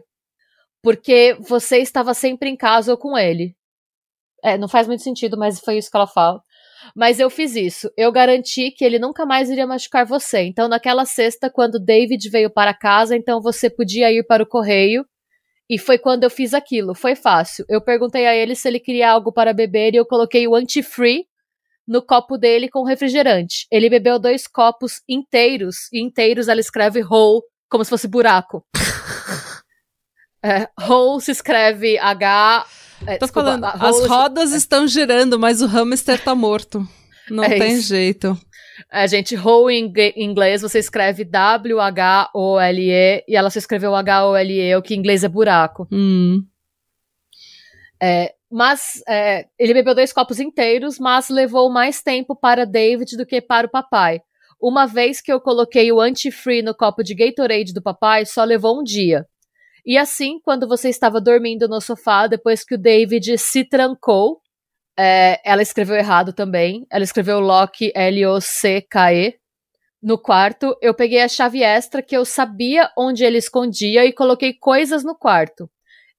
Porque 0.81 1.35
você 1.39 1.79
estava 1.79 2.13
sempre 2.13 2.49
em 2.49 2.55
casa 2.55 2.91
ou 2.91 2.97
com 2.97 3.17
ele. 3.17 3.55
É, 4.43 4.57
não 4.57 4.67
faz 4.67 4.87
muito 4.87 5.01
sentido, 5.03 5.37
mas 5.37 5.59
foi 5.59 5.77
isso 5.77 5.89
que 5.89 5.97
ela 5.97 6.07
fala. 6.07 6.39
Mas 6.95 7.19
eu 7.19 7.29
fiz 7.31 7.55
isso. 7.55 7.89
Eu 7.97 8.11
garanti 8.11 8.69
que 8.69 8.85
ele 8.85 8.99
nunca 8.99 9.25
mais 9.25 9.49
iria 9.49 9.65
machucar 9.65 10.05
você. 10.05 10.41
Então, 10.41 10.67
naquela 10.67 11.03
sexta, 11.05 11.49
quando 11.49 11.79
David 11.83 12.29
veio 12.29 12.49
para 12.51 12.73
casa, 12.75 13.15
então 13.15 13.41
você 13.41 13.69
podia 13.71 14.11
ir 14.11 14.23
para 14.25 14.43
o 14.43 14.47
correio. 14.47 15.03
E 15.67 15.79
foi 15.79 15.97
quando 15.97 16.23
eu 16.23 16.29
fiz 16.29 16.53
aquilo. 16.53 16.93
Foi 16.93 17.15
fácil. 17.15 17.65
Eu 17.67 17.81
perguntei 17.81 18.27
a 18.27 18.35
ele 18.35 18.53
se 18.55 18.67
ele 18.67 18.79
queria 18.79 19.09
algo 19.09 19.31
para 19.33 19.51
beber 19.51 19.95
e 19.95 19.97
eu 19.97 20.05
coloquei 20.05 20.47
o 20.47 20.53
anti-free 20.53 21.25
no 21.87 22.01
copo 22.01 22.37
dele 22.37 22.69
com 22.69 22.83
refrigerante. 22.83 23.67
Ele 23.71 23.89
bebeu 23.89 24.19
dois 24.19 24.47
copos 24.47 25.01
inteiros. 25.07 25.91
E 25.91 26.01
inteiros 26.01 26.47
ela 26.47 26.59
escreve 26.59 27.03
whole, 27.03 27.41
como 27.69 27.83
se 27.83 27.89
fosse 27.89 28.07
buraco. 28.07 28.65
é, 30.43 30.67
whole 30.87 31.21
se 31.21 31.31
escreve 31.31 31.97
H. 31.97 32.65
É, 33.05 33.17
Tô 33.17 33.25
desculpa, 33.25 33.59
falando, 33.59 33.65
as 33.65 34.07
rodas 34.07 34.51
estão 34.53 34.87
girando, 34.87 35.37
mas 35.37 35.61
o 35.61 35.67
hamster 35.67 36.23
tá 36.23 36.33
morto. 36.33 36.87
Não 37.29 37.43
É 37.43 37.57
tem 37.57 37.73
isso. 37.73 37.89
jeito. 37.89 38.39
A 38.91 39.07
gente, 39.07 39.37
whole 39.37 39.73
em 39.73 39.91
inglês, 40.17 40.61
você 40.61 40.79
escreve 40.79 41.23
W-H-O-L-E 41.23 43.23
e 43.27 43.35
ela 43.35 43.49
se 43.49 43.59
escreveu 43.59 43.95
H-O-L-E, 43.95 44.75
o 44.75 44.81
que 44.81 44.95
em 44.95 44.99
inglês 44.99 45.23
é 45.23 45.29
buraco. 45.29 45.87
Hum. 45.91 46.43
Mas 48.51 49.01
é, 49.07 49.47
ele 49.57 49.73
bebeu 49.73 49.95
dois 49.95 50.13
copos 50.13 50.39
inteiros, 50.39 50.99
mas 50.99 51.29
levou 51.29 51.69
mais 51.69 52.01
tempo 52.01 52.35
para 52.35 52.65
David 52.65 53.17
do 53.17 53.25
que 53.25 53.41
para 53.41 53.67
o 53.67 53.71
papai. 53.71 54.21
Uma 54.61 54.85
vez 54.85 55.21
que 55.21 55.31
eu 55.31 55.41
coloquei 55.41 55.91
o 55.91 55.99
anti-free 55.99 56.61
no 56.61 56.75
copo 56.75 57.03
de 57.03 57.13
Gatorade 57.13 57.73
do 57.73 57.81
papai, 57.81 58.25
só 58.25 58.43
levou 58.43 58.79
um 58.79 58.83
dia. 58.83 59.25
E 59.85 59.97
assim, 59.97 60.39
quando 60.43 60.67
você 60.67 60.89
estava 60.89 61.21
dormindo 61.21 61.67
no 61.67 61.79
sofá, 61.79 62.25
depois 62.27 62.63
que 62.63 62.75
o 62.75 62.77
David 62.77 63.37
se 63.37 63.63
trancou, 63.63 64.41
é, 64.97 65.39
ela 65.43 65.61
escreveu 65.61 65.95
errado 65.95 66.33
também. 66.33 66.85
Ela 66.89 67.03
escreveu 67.03 67.39
Lock, 67.39 67.91
L-O-C-K-E, 67.93 69.35
no 70.01 70.17
quarto. 70.17 70.75
Eu 70.81 70.93
peguei 70.93 71.21
a 71.21 71.27
chave 71.27 71.61
extra 71.61 72.01
que 72.01 72.15
eu 72.15 72.25
sabia 72.25 72.89
onde 72.97 73.23
ele 73.23 73.37
escondia 73.37 74.05
e 74.05 74.13
coloquei 74.13 74.53
coisas 74.53 75.03
no 75.03 75.15
quarto. 75.15 75.69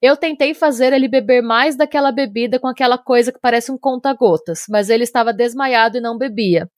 Eu 0.01 0.17
tentei 0.17 0.53
fazer 0.53 0.93
ele 0.93 1.09
beber 1.09 1.43
mais 1.43 1.77
daquela 1.77 2.13
bebida 2.13 2.59
com 2.59 2.69
aquela 2.69 2.99
coisa 2.99 3.33
que 3.33 3.41
parece 3.41 3.73
um 3.73 3.79
conta-gotas, 3.79 4.65
mas 4.69 4.91
ele 4.91 5.05
estava 5.05 5.33
desmaiado 5.33 5.97
e 5.97 6.01
não 6.01 6.19
bebia. 6.19 6.69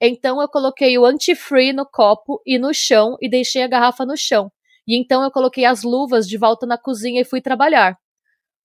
Então 0.00 0.42
eu 0.42 0.48
coloquei 0.48 0.98
o 0.98 1.06
anti-free 1.06 1.72
no 1.72 1.86
copo 1.86 2.42
e 2.44 2.58
no 2.58 2.74
chão 2.74 3.16
e 3.20 3.30
deixei 3.30 3.62
a 3.62 3.68
garrafa 3.68 4.04
no 4.04 4.16
chão. 4.16 4.50
E 4.86 4.98
então 4.98 5.22
eu 5.22 5.30
coloquei 5.30 5.64
as 5.64 5.82
luvas 5.82 6.28
de 6.28 6.36
volta 6.36 6.66
na 6.66 6.76
cozinha 6.76 7.20
e 7.20 7.24
fui 7.24 7.40
trabalhar. 7.40 7.96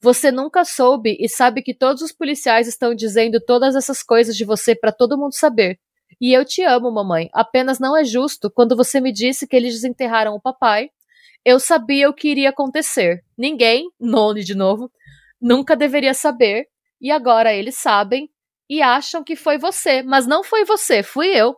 Você 0.01 0.31
nunca 0.31 0.65
soube 0.65 1.15
e 1.19 1.29
sabe 1.29 1.61
que 1.61 1.75
todos 1.75 2.01
os 2.01 2.11
policiais 2.11 2.67
estão 2.67 2.95
dizendo 2.95 3.39
todas 3.39 3.75
essas 3.75 4.01
coisas 4.01 4.35
de 4.35 4.43
você 4.43 4.75
para 4.75 4.91
todo 4.91 5.17
mundo 5.17 5.35
saber. 5.35 5.79
E 6.19 6.33
eu 6.33 6.43
te 6.43 6.63
amo, 6.63 6.91
mamãe. 6.91 7.29
Apenas 7.31 7.79
não 7.79 7.95
é 7.95 8.03
justo 8.03 8.51
quando 8.51 8.75
você 8.75 8.99
me 8.99 9.11
disse 9.11 9.47
que 9.47 9.55
eles 9.55 9.75
desenterraram 9.75 10.33
o 10.33 10.41
papai. 10.41 10.89
Eu 11.43 11.59
sabia 11.59 12.09
o 12.09 12.13
que 12.13 12.29
iria 12.29 12.49
acontecer. 12.49 13.21
Ninguém, 13.37 13.89
None 13.99 14.43
de 14.43 14.55
novo, 14.55 14.91
nunca 15.41 15.75
deveria 15.75 16.13
saber. 16.13 16.65
E 16.99 17.09
agora 17.11 17.53
eles 17.53 17.75
sabem 17.77 18.29
e 18.69 18.81
acham 18.81 19.23
que 19.23 19.35
foi 19.35 19.57
você, 19.57 20.03
mas 20.03 20.27
não 20.27 20.43
foi 20.43 20.63
você, 20.63 21.01
fui 21.03 21.27
eu. 21.27 21.55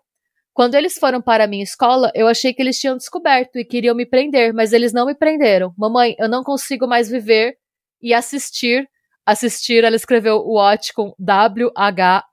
Quando 0.53 0.75
eles 0.75 0.97
foram 0.97 1.21
para 1.21 1.43
a 1.43 1.47
minha 1.47 1.63
escola, 1.63 2.11
eu 2.15 2.27
achei 2.27 2.53
que 2.53 2.61
eles 2.61 2.79
tinham 2.79 2.95
descoberto 2.95 3.57
e 3.57 3.65
queriam 3.65 3.95
me 3.95 4.05
prender, 4.05 4.53
mas 4.53 4.71
eles 4.71 4.93
não 4.93 5.07
me 5.07 5.15
prenderam. 5.15 5.73
Mamãe, 5.77 6.15
eu 6.19 6.29
não 6.29 6.43
consigo 6.43 6.87
mais 6.87 7.09
viver 7.09 7.57
e 8.01 8.13
assistir. 8.13 8.87
Assistir, 9.25 9.83
ela 9.83 9.95
escreveu 9.95 10.37
watch 10.45 10.93
com 10.93 11.13
W-H-A-T-C-H. 11.17 12.27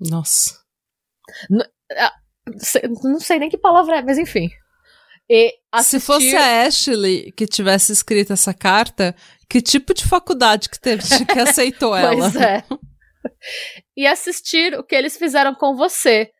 Nossa. 0.00 0.62
N 1.50 1.64
não 3.02 3.18
sei 3.18 3.38
nem 3.38 3.48
que 3.48 3.56
palavra 3.56 3.98
é, 3.98 4.02
mas 4.02 4.18
enfim. 4.18 4.50
Assistir... 5.72 6.00
Se 6.00 6.06
fosse 6.06 6.36
a 6.36 6.66
Ashley 6.66 7.32
que 7.32 7.46
tivesse 7.46 7.92
escrito 7.92 8.32
essa 8.32 8.52
carta, 8.52 9.14
que 9.48 9.60
tipo 9.60 9.94
de 9.94 10.04
faculdade 10.04 10.68
que 10.68 10.78
teve 10.78 11.02
que 11.26 11.38
aceitou 11.38 11.94
ela? 11.96 12.30
Pois 12.30 12.36
é. 12.36 12.64
E 13.96 14.06
assistir 14.06 14.78
o 14.78 14.84
que 14.84 14.94
eles 14.94 15.16
fizeram 15.16 15.54
com 15.54 15.74
você. 15.74 16.30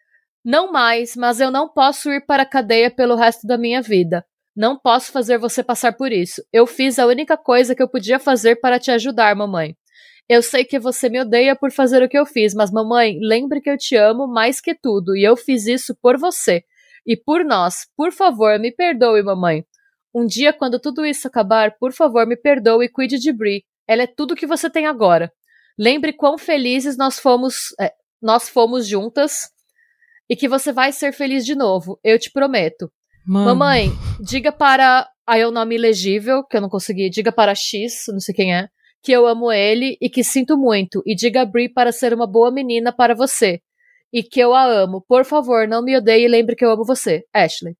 Não 0.44 0.70
mais, 0.70 1.16
mas 1.16 1.40
eu 1.40 1.50
não 1.50 1.68
posso 1.68 2.10
ir 2.10 2.26
para 2.26 2.42
a 2.42 2.46
cadeia 2.46 2.90
pelo 2.90 3.16
resto 3.16 3.46
da 3.46 3.56
minha 3.56 3.80
vida. 3.80 4.24
Não 4.54 4.78
posso 4.78 5.10
fazer 5.10 5.38
você 5.38 5.62
passar 5.62 5.94
por 5.94 6.12
isso. 6.12 6.44
Eu 6.52 6.66
fiz 6.66 6.98
a 6.98 7.06
única 7.06 7.36
coisa 7.36 7.74
que 7.74 7.82
eu 7.82 7.88
podia 7.88 8.18
fazer 8.18 8.56
para 8.56 8.78
te 8.78 8.90
ajudar, 8.90 9.34
mamãe. 9.34 9.74
Eu 10.28 10.42
sei 10.42 10.64
que 10.64 10.78
você 10.78 11.08
me 11.08 11.20
odeia 11.20 11.56
por 11.56 11.72
fazer 11.72 12.02
o 12.02 12.08
que 12.08 12.18
eu 12.18 12.26
fiz, 12.26 12.54
mas 12.54 12.70
mamãe, 12.70 13.18
lembre 13.20 13.60
que 13.60 13.70
eu 13.70 13.76
te 13.76 13.96
amo 13.96 14.26
mais 14.26 14.60
que 14.60 14.74
tudo 14.74 15.16
e 15.16 15.24
eu 15.24 15.36
fiz 15.36 15.66
isso 15.66 15.96
por 16.00 16.18
você 16.18 16.62
e 17.06 17.16
por 17.16 17.44
nós. 17.44 17.86
Por 17.96 18.12
favor, 18.12 18.58
me 18.58 18.72
perdoe, 18.72 19.22
mamãe. 19.22 19.64
Um 20.14 20.26
dia, 20.26 20.52
quando 20.52 20.78
tudo 20.78 21.04
isso 21.04 21.26
acabar, 21.26 21.76
por 21.78 21.92
favor, 21.92 22.26
me 22.26 22.36
perdoe 22.36 22.86
e 22.86 22.88
cuide 22.88 23.18
de 23.18 23.32
Brie. 23.32 23.64
Ela 23.86 24.02
é 24.02 24.06
tudo 24.06 24.36
que 24.36 24.46
você 24.46 24.70
tem 24.70 24.86
agora. 24.86 25.32
Lembre 25.78 26.12
quão 26.12 26.38
felizes 26.38 26.96
nós 26.96 27.18
fomos, 27.18 27.74
é, 27.80 27.92
nós 28.22 28.48
fomos 28.48 28.86
juntas 28.86 29.50
e 30.30 30.36
que 30.36 30.48
você 30.48 30.72
vai 30.72 30.92
ser 30.92 31.12
feliz 31.12 31.44
de 31.44 31.54
novo. 31.54 31.98
Eu 32.02 32.18
te 32.18 32.30
prometo. 32.30 32.90
Mano. 33.26 33.46
Mamãe, 33.46 33.90
diga 34.20 34.52
para. 34.52 35.08
Aí 35.26 35.40
é 35.40 35.48
o 35.48 35.50
nome 35.50 35.74
ilegível, 35.74 36.44
que 36.44 36.56
eu 36.56 36.60
não 36.60 36.68
consegui. 36.68 37.10
Diga 37.10 37.32
para 37.32 37.54
X, 37.54 38.04
não 38.08 38.20
sei 38.20 38.34
quem 38.34 38.54
é, 38.54 38.68
que 39.02 39.10
eu 39.10 39.26
amo 39.26 39.50
ele 39.50 39.96
e 40.00 40.08
que 40.08 40.22
sinto 40.22 40.56
muito. 40.56 41.02
E 41.06 41.14
diga 41.14 41.42
a 41.42 41.46
Brie 41.46 41.68
para 41.68 41.90
ser 41.92 42.14
uma 42.14 42.26
boa 42.26 42.52
menina 42.52 42.92
para 42.92 43.14
você. 43.14 43.60
E 44.12 44.22
que 44.22 44.40
eu 44.40 44.54
a 44.54 44.64
amo. 44.64 45.04
Por 45.08 45.24
favor, 45.24 45.66
não 45.66 45.82
me 45.82 45.96
odeie 45.96 46.24
e 46.24 46.28
lembre 46.28 46.54
que 46.54 46.64
eu 46.64 46.70
amo 46.70 46.84
você. 46.84 47.24
Ashley. 47.32 47.74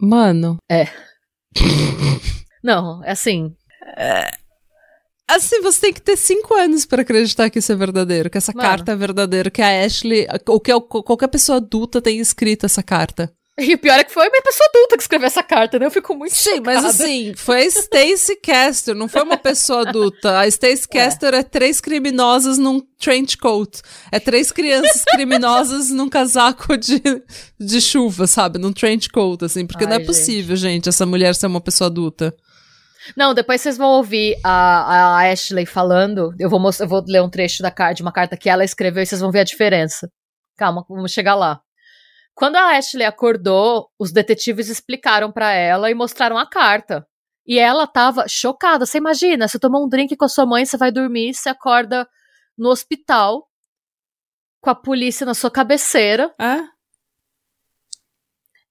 Mano. 0.00 0.56
É. 0.70 0.84
não, 2.62 3.02
é 3.04 3.10
assim. 3.10 3.54
É, 3.96 4.30
assim, 5.28 5.60
você 5.60 5.80
tem 5.80 5.92
que 5.92 6.02
ter 6.02 6.16
cinco 6.16 6.54
anos 6.54 6.86
para 6.86 7.02
acreditar 7.02 7.50
que 7.50 7.58
isso 7.58 7.72
é 7.72 7.76
verdadeiro, 7.76 8.30
que 8.30 8.38
essa 8.38 8.52
Mano. 8.54 8.68
carta 8.68 8.92
é 8.92 8.96
verdadeira, 8.96 9.50
que 9.50 9.62
a 9.62 9.84
Ashley, 9.84 10.26
ou 10.46 10.60
que 10.60 10.72
qualquer 10.80 11.28
pessoa 11.28 11.56
adulta 11.56 12.00
tem 12.00 12.18
escrito 12.18 12.66
essa 12.66 12.82
carta. 12.82 13.32
E 13.62 13.74
o 13.74 13.78
pior 13.78 13.98
é 13.98 14.04
que 14.04 14.12
foi 14.12 14.28
uma 14.28 14.42
pessoa 14.42 14.68
adulta 14.68 14.96
que 14.96 15.02
escreveu 15.02 15.26
essa 15.26 15.42
carta, 15.42 15.78
né? 15.78 15.86
Eu 15.86 15.90
fico 15.90 16.14
muito 16.16 16.34
Sim, 16.34 16.56
chocada. 16.56 16.62
mas 16.62 16.84
assim, 16.84 17.32
foi 17.36 17.64
a 17.64 17.70
Stacey 17.70 18.36
Caster, 18.36 18.94
não 18.94 19.08
foi 19.08 19.22
uma 19.22 19.36
pessoa 19.36 19.88
adulta. 19.88 20.40
A 20.40 20.50
Stacey 20.50 20.86
é. 20.90 20.94
Caster 20.98 21.34
é 21.34 21.42
três 21.42 21.80
criminosas 21.80 22.58
num 22.58 22.80
trench 22.98 23.38
coat. 23.38 23.80
É 24.10 24.18
três 24.18 24.50
crianças 24.50 25.04
criminosas 25.04 25.90
num 25.90 26.08
casaco 26.08 26.76
de, 26.76 27.00
de 27.58 27.80
chuva, 27.80 28.26
sabe? 28.26 28.58
Num 28.58 28.72
trench 28.72 29.08
coat, 29.08 29.44
assim. 29.44 29.66
Porque 29.66 29.84
Ai, 29.84 29.90
não 29.90 29.96
é 29.96 30.04
possível, 30.04 30.56
gente. 30.56 30.72
gente, 30.72 30.88
essa 30.88 31.06
mulher 31.06 31.34
ser 31.34 31.46
uma 31.46 31.60
pessoa 31.60 31.86
adulta. 31.86 32.34
Não, 33.16 33.34
depois 33.34 33.60
vocês 33.60 33.76
vão 33.76 33.90
ouvir 33.90 34.36
a, 34.44 35.18
a 35.18 35.32
Ashley 35.32 35.66
falando. 35.66 36.34
Eu 36.38 36.48
vou, 36.48 36.60
mostrar, 36.60 36.86
eu 36.86 36.88
vou 36.88 37.04
ler 37.06 37.22
um 37.22 37.30
trecho 37.30 37.62
da 37.62 37.70
carta, 37.70 37.94
de 37.94 38.02
uma 38.02 38.12
carta 38.12 38.36
que 38.36 38.48
ela 38.48 38.64
escreveu 38.64 39.02
e 39.02 39.06
vocês 39.06 39.20
vão 39.20 39.30
ver 39.30 39.40
a 39.40 39.44
diferença. 39.44 40.08
Calma, 40.56 40.84
vamos 40.88 41.12
chegar 41.12 41.34
lá. 41.34 41.60
Quando 42.34 42.56
a 42.56 42.76
Ashley 42.76 43.04
acordou, 43.04 43.88
os 43.98 44.12
detetives 44.12 44.68
explicaram 44.68 45.30
para 45.30 45.52
ela 45.52 45.90
e 45.90 45.94
mostraram 45.94 46.38
a 46.38 46.48
carta. 46.48 47.06
E 47.46 47.58
ela 47.58 47.86
tava 47.86 48.26
chocada. 48.28 48.86
Você 48.86 48.98
imagina, 48.98 49.48
você 49.48 49.58
tomou 49.58 49.84
um 49.84 49.88
drink 49.88 50.16
com 50.16 50.24
a 50.24 50.28
sua 50.28 50.46
mãe, 50.46 50.64
você 50.64 50.76
vai 50.76 50.90
dormir, 50.90 51.34
você 51.34 51.48
acorda 51.48 52.08
no 52.56 52.70
hospital 52.70 53.48
com 54.60 54.70
a 54.70 54.74
polícia 54.74 55.26
na 55.26 55.34
sua 55.34 55.50
cabeceira. 55.50 56.32
É? 56.40 56.60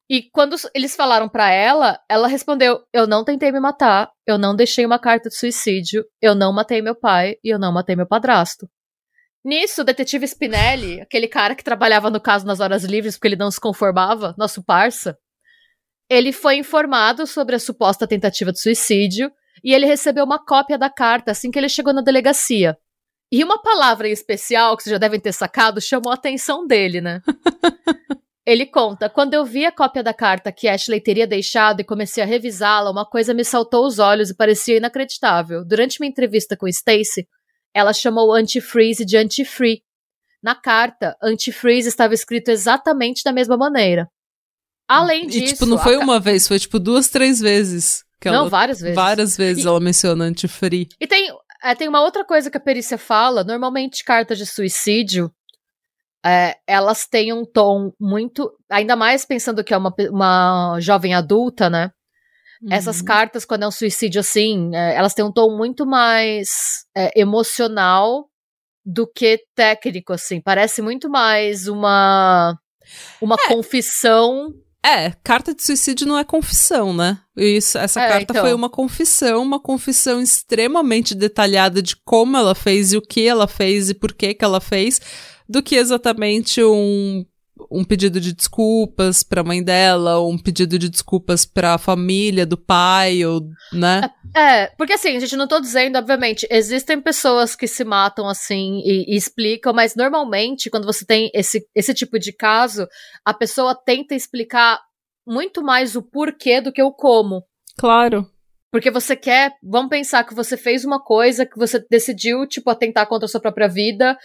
E 0.10 0.30
quando 0.32 0.56
eles 0.74 0.96
falaram 0.96 1.30
para 1.30 1.50
ela, 1.52 2.00
ela 2.10 2.28
respondeu: 2.28 2.82
Eu 2.92 3.08
não 3.08 3.24
tentei 3.24 3.52
me 3.52 3.60
matar, 3.60 4.12
eu 4.26 4.38
não 4.38 4.56
deixei 4.56 4.86
uma 4.86 5.00
carta 5.00 5.30
de 5.30 5.38
suicídio, 5.38 6.06
eu 6.22 6.36
não 6.36 6.52
matei 6.52 6.82
meu 6.82 6.96
pai 6.96 7.36
e 7.44 7.54
eu 7.54 7.60
não 7.60 7.72
matei 7.72 7.96
meu 7.96 8.08
padrasto. 8.08 8.70
Nisso, 9.44 9.82
o 9.82 9.84
detetive 9.84 10.26
Spinelli, 10.28 11.02
aquele 11.02 11.28
cara 11.28 11.56
que 11.56 11.64
trabalhava 11.64 12.10
no 12.10 12.22
caso 12.22 12.46
nas 12.46 12.60
horas 12.60 12.84
livres 12.84 13.16
porque 13.16 13.30
ele 13.30 13.36
não 13.36 13.50
se 13.50 13.60
conformava, 13.60 14.36
nosso 14.38 14.64
parça, 14.64 15.18
ele 16.10 16.32
foi 16.32 16.58
informado 16.58 17.26
sobre 17.26 17.56
a 17.56 17.60
suposta 17.60 18.06
tentativa 18.06 18.52
de 18.52 18.60
suicídio 18.60 19.32
e 19.64 19.74
ele 19.74 19.86
recebeu 19.86 20.26
uma 20.26 20.44
cópia 20.44 20.78
da 20.78 20.90
carta 20.90 21.32
assim 21.32 21.50
que 21.50 21.58
ele 21.58 21.70
chegou 21.70 21.94
na 21.94 22.02
delegacia. 22.02 22.78
E 23.32 23.44
uma 23.44 23.62
palavra 23.62 24.10
em 24.10 24.12
especial, 24.12 24.76
que 24.76 24.84
vocês 24.84 24.92
já 24.92 24.98
devem 24.98 25.20
ter 25.20 25.32
sacado, 25.32 25.80
chamou 25.80 26.12
a 26.12 26.16
atenção 26.16 26.68
dele, 26.68 27.00
né? 27.00 27.22
ele 28.46 28.66
conta: 28.66 29.10
quando 29.10 29.34
eu 29.34 29.46
vi 29.46 29.66
a 29.66 29.72
cópia 29.72 30.04
da 30.04 30.14
carta 30.14 30.52
que 30.52 30.68
Ashley 30.68 31.00
teria 31.00 31.26
deixado 31.26 31.80
e 31.80 31.86
comecei 31.86 32.22
a 32.22 32.26
revisá-la, 32.26 32.92
uma 32.92 33.06
coisa 33.06 33.34
me 33.34 33.46
saltou 33.46 33.88
os 33.88 34.00
olhos 34.00 34.30
e 34.30 34.36
parecia 34.36 34.76
inacreditável. 34.76 35.64
Durante 35.66 36.02
minha 36.02 36.10
entrevista 36.12 36.58
com 36.58 36.68
Stacy, 36.68 37.26
ela 37.74 37.94
chamou 37.94 38.30
o 38.30 38.34
antifreeze 38.34 39.06
de 39.06 39.18
anti-free. 39.18 39.82
Na 40.44 40.56
carta, 40.56 41.16
antifreeze 41.22 41.88
estava 41.88 42.14
escrito 42.14 42.50
exatamente 42.50 43.24
da 43.24 43.32
mesma 43.32 43.56
maneira. 43.58 44.08
Além 44.88 45.28
disso. 45.28 45.46
E, 45.46 45.48
tipo, 45.54 45.66
não 45.66 45.78
foi 45.78 45.96
uma 45.98 46.20
vez, 46.20 46.48
foi 46.48 46.60
tipo 46.60 46.80
duas, 46.80 47.08
três 47.08 47.40
vezes. 47.40 48.04
não, 48.26 48.34
ela, 48.34 48.50
várias 48.50 48.82
vezes. 48.82 48.96
Várias 48.96 49.38
vezes 49.38 49.64
e, 49.64 49.68
ela 49.68 49.80
menciona 49.80 50.26
anti-free. 50.26 50.90
E 51.00 51.08
tem, 51.08 51.32
é, 51.64 51.76
tem 51.76 51.88
uma 51.88 52.02
outra 52.02 52.26
coisa 52.26 52.50
que 52.50 52.58
a 52.58 52.62
perícia 52.62 52.98
fala: 52.98 53.44
normalmente 53.44 54.04
cartas 54.04 54.38
de 54.38 54.46
suicídio. 54.46 55.32
É, 56.24 56.58
elas 56.68 57.08
têm 57.08 57.34
um 57.34 57.46
tom 57.46 57.94
muito. 58.00 58.52
Ainda 58.70 58.96
mais 58.96 59.26
pensando 59.26 59.64
que 59.64 59.74
é 59.74 59.78
uma, 59.78 59.94
uma 60.12 60.78
jovem 60.80 61.14
adulta, 61.14 61.70
né? 61.70 61.92
Uhum. 62.62 62.70
Essas 62.72 63.02
cartas, 63.02 63.44
quando 63.44 63.64
é 63.64 63.68
um 63.68 63.72
suicídio 63.72 64.20
assim, 64.20 64.70
é, 64.76 64.96
elas 64.96 65.14
têm 65.14 65.26
um 65.26 65.32
tom 65.32 65.58
muito 65.58 65.86
mais 65.86 66.86
é, 66.96 67.20
emocional 67.20 68.30
do 68.86 69.08
que 69.08 69.40
técnico, 69.56 70.14
assim. 70.14 70.40
Parece 70.40 70.82
muito 70.82 71.10
mais 71.10 71.68
uma, 71.68 72.56
uma 73.20 73.36
é. 73.36 73.48
confissão. 73.48 74.54
É, 74.84 75.12
carta 75.24 75.54
de 75.54 75.64
suicídio 75.64 76.08
não 76.08 76.18
é 76.18 76.24
confissão, 76.24 76.94
né? 76.94 77.20
Isso, 77.36 77.78
essa 77.78 78.02
é, 78.02 78.08
carta 78.08 78.34
então. 78.34 78.44
foi 78.44 78.54
uma 78.54 78.70
confissão, 78.70 79.42
uma 79.42 79.60
confissão 79.60 80.22
extremamente 80.22 81.16
detalhada 81.16 81.82
de 81.82 81.96
como 82.04 82.38
ela 82.38 82.56
fez 82.56 82.94
e 82.94 82.98
o 82.98 83.02
que 83.02 83.28
ela 83.28 83.48
fez 83.48 83.90
e 83.90 83.94
por 83.94 84.14
que 84.14 84.34
que 84.34 84.46
ela 84.46 84.60
fez, 84.60 85.00
do 85.48 85.62
que 85.62 85.76
exatamente 85.76 86.64
um 86.64 87.24
um 87.72 87.84
pedido 87.84 88.20
de 88.20 88.34
desculpas 88.34 89.24
pra 89.24 89.44
mãe 89.44 89.64
dela, 89.64 90.22
um 90.22 90.38
pedido 90.38 90.78
de 90.78 90.90
desculpas 90.90 91.46
pra 91.46 91.78
família 91.78 92.46
do 92.46 92.58
pai, 92.58 93.26
ou, 93.26 93.42
né? 93.72 94.02
É, 94.36 94.68
porque 94.78 94.94
assim, 94.94 95.16
a 95.16 95.20
gente 95.20 95.36
não 95.36 95.48
tô 95.48 95.60
dizendo, 95.60 95.98
obviamente, 95.98 96.46
existem 96.50 97.02
pessoas 97.02 97.56
que 97.56 97.68
se 97.68 97.84
matam 97.84 98.28
assim 98.28 98.82
e, 98.84 99.14
e, 99.14 99.16
explicam, 99.16 99.74
mas 99.74 99.96
normalmente, 99.96 100.70
quando 100.70 100.86
você 100.86 101.06
tem 101.06 101.32
esse, 101.34 101.66
esse 101.74 101.94
tipo 101.94 102.20
de 102.20 102.34
caso, 102.34 102.88
a 103.26 103.34
pessoa 103.34 103.74
tenta 103.74 104.14
explicar 104.14 104.80
muito 105.26 105.64
mais 105.64 105.96
o 105.96 106.02
porquê 106.02 106.60
do 106.60 106.72
que 106.72 106.84
o 106.84 106.92
como. 106.92 107.44
Claro. 107.78 108.28
Porque 108.72 108.90
você 108.90 109.18
quer, 109.18 109.54
vamos 109.62 109.90
pensar 109.90 110.24
que 110.24 110.34
você 110.34 110.56
fez 110.56 110.86
uma 110.86 111.04
coisa, 111.04 111.46
que 111.46 111.58
você 111.58 111.86
decidiu, 111.90 112.48
tipo, 112.48 112.70
atentar 112.70 113.06
contra 113.06 113.26
a 113.26 113.28
sua 113.28 113.42
própria 113.42 113.68
vida, 113.68 114.18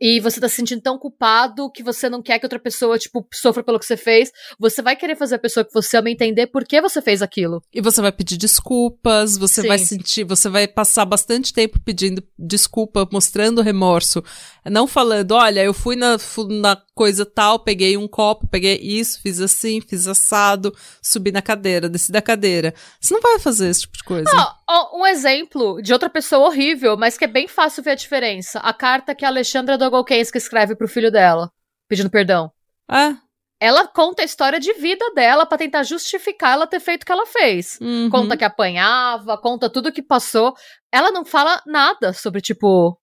e 0.00 0.20
você 0.20 0.40
tá 0.40 0.48
se 0.48 0.56
sentindo 0.56 0.80
tão 0.80 0.98
culpado 0.98 1.70
que 1.70 1.82
você 1.82 2.08
não 2.08 2.22
quer 2.22 2.38
que 2.38 2.46
outra 2.46 2.58
pessoa, 2.58 2.98
tipo, 2.98 3.26
sofra 3.32 3.62
pelo 3.62 3.78
que 3.78 3.86
você 3.86 3.96
fez. 3.96 4.32
Você 4.58 4.82
vai 4.82 4.96
querer 4.96 5.16
fazer 5.16 5.36
a 5.36 5.38
pessoa 5.38 5.64
que 5.64 5.72
você 5.72 5.96
ama 5.96 6.10
entender 6.10 6.48
por 6.48 6.64
que 6.64 6.80
você 6.80 7.00
fez 7.00 7.22
aquilo. 7.22 7.62
E 7.72 7.80
você 7.80 8.00
vai 8.02 8.12
pedir 8.12 8.36
desculpas, 8.36 9.36
você 9.36 9.62
Sim. 9.62 9.68
vai 9.68 9.78
sentir, 9.78 10.24
você 10.24 10.48
vai 10.48 10.66
passar 10.66 11.04
bastante 11.04 11.52
tempo 11.52 11.80
pedindo 11.80 12.22
desculpa, 12.38 13.08
mostrando 13.12 13.62
remorso. 13.62 14.22
Não 14.64 14.86
falando, 14.86 15.32
olha, 15.32 15.62
eu 15.62 15.72
fui 15.72 15.94
na, 15.94 16.16
na 16.48 16.76
coisa 16.94 17.24
tal, 17.24 17.60
peguei 17.60 17.96
um 17.96 18.08
copo, 18.08 18.48
peguei 18.48 18.78
isso, 18.80 19.20
fiz 19.22 19.40
assim, 19.40 19.80
fiz 19.80 20.08
assado, 20.08 20.74
subi 21.02 21.30
na 21.30 21.42
cadeira, 21.42 21.88
desci 21.88 22.10
da 22.10 22.22
cadeira. 22.22 22.74
Você 23.00 23.14
não 23.14 23.20
vai 23.20 23.38
fazer 23.38 23.68
esse 23.68 23.82
tipo 23.82 23.96
de 23.96 24.04
coisa. 24.04 24.30
Oh, 24.34 24.65
um 24.94 25.06
exemplo 25.06 25.80
de 25.80 25.92
outra 25.92 26.10
pessoa 26.10 26.46
horrível, 26.46 26.96
mas 26.96 27.16
que 27.16 27.24
é 27.24 27.28
bem 27.28 27.46
fácil 27.46 27.82
ver 27.82 27.90
a 27.90 27.94
diferença. 27.94 28.58
A 28.60 28.72
carta 28.72 29.14
que 29.14 29.24
a 29.24 29.28
Alexandra 29.28 29.78
Dogolkensky 29.78 30.38
escreve 30.38 30.74
pro 30.74 30.88
filho 30.88 31.10
dela, 31.10 31.50
pedindo 31.88 32.10
perdão. 32.10 32.50
É. 32.90 33.16
Ela 33.58 33.86
conta 33.86 34.22
a 34.22 34.24
história 34.24 34.60
de 34.60 34.72
vida 34.74 35.12
dela 35.14 35.46
para 35.46 35.58
tentar 35.58 35.82
justificar 35.82 36.52
ela 36.52 36.66
ter 36.66 36.80
feito 36.80 37.04
o 37.04 37.06
que 37.06 37.12
ela 37.12 37.26
fez. 37.26 37.78
Uhum. 37.80 38.10
Conta 38.10 38.36
que 38.36 38.44
apanhava, 38.44 39.38
conta 39.38 39.70
tudo 39.70 39.92
que 39.92 40.02
passou. 40.02 40.54
Ela 40.92 41.10
não 41.10 41.24
fala 41.24 41.62
nada 41.66 42.12
sobre, 42.12 42.40
tipo, 42.40 42.98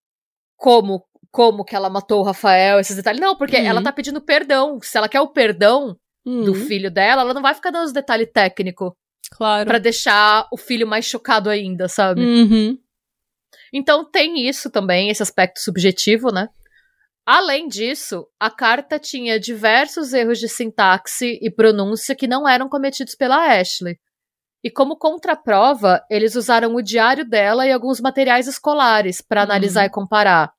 como 0.55 1.03
como 1.33 1.65
que 1.65 1.75
ela 1.75 1.89
matou 1.89 2.21
o 2.21 2.23
Rafael, 2.23 2.79
esses 2.79 2.95
detalhes. 2.95 3.19
Não, 3.19 3.35
porque 3.35 3.57
uhum. 3.57 3.65
ela 3.65 3.81
tá 3.81 3.91
pedindo 3.91 4.21
perdão. 4.21 4.79
Se 4.83 4.95
ela 4.99 5.09
quer 5.09 5.19
o 5.19 5.29
perdão 5.29 5.97
uhum. 6.23 6.43
do 6.43 6.53
filho 6.53 6.91
dela, 6.91 7.23
ela 7.23 7.33
não 7.33 7.41
vai 7.41 7.55
ficar 7.55 7.71
dando 7.71 7.85
os 7.85 7.91
detalhes 7.91 8.29
técnicos. 8.31 8.91
Claro. 9.31 9.67
Pra 9.67 9.79
deixar 9.79 10.47
o 10.51 10.57
filho 10.57 10.87
mais 10.87 11.05
chocado 11.05 11.49
ainda, 11.49 11.87
sabe? 11.87 12.21
Uhum. 12.21 12.77
Então 13.71 14.05
tem 14.05 14.47
isso 14.47 14.69
também, 14.69 15.09
esse 15.09 15.23
aspecto 15.23 15.59
subjetivo, 15.59 16.31
né? 16.31 16.47
Além 17.25 17.67
disso, 17.67 18.27
a 18.39 18.51
carta 18.51 18.99
tinha 18.99 19.39
diversos 19.39 20.13
erros 20.13 20.39
de 20.39 20.49
sintaxe 20.49 21.39
e 21.41 21.49
pronúncia 21.49 22.15
que 22.15 22.27
não 22.27 22.47
eram 22.47 22.67
cometidos 22.67 23.15
pela 23.15 23.59
Ashley. 23.59 23.97
E 24.63 24.69
como 24.69 24.97
contraprova, 24.97 26.01
eles 26.09 26.35
usaram 26.35 26.75
o 26.75 26.81
diário 26.81 27.27
dela 27.27 27.65
e 27.65 27.71
alguns 27.71 27.99
materiais 27.99 28.47
escolares 28.47 29.21
para 29.21 29.41
uhum. 29.41 29.45
analisar 29.45 29.85
e 29.85 29.89
comparar. 29.89 30.53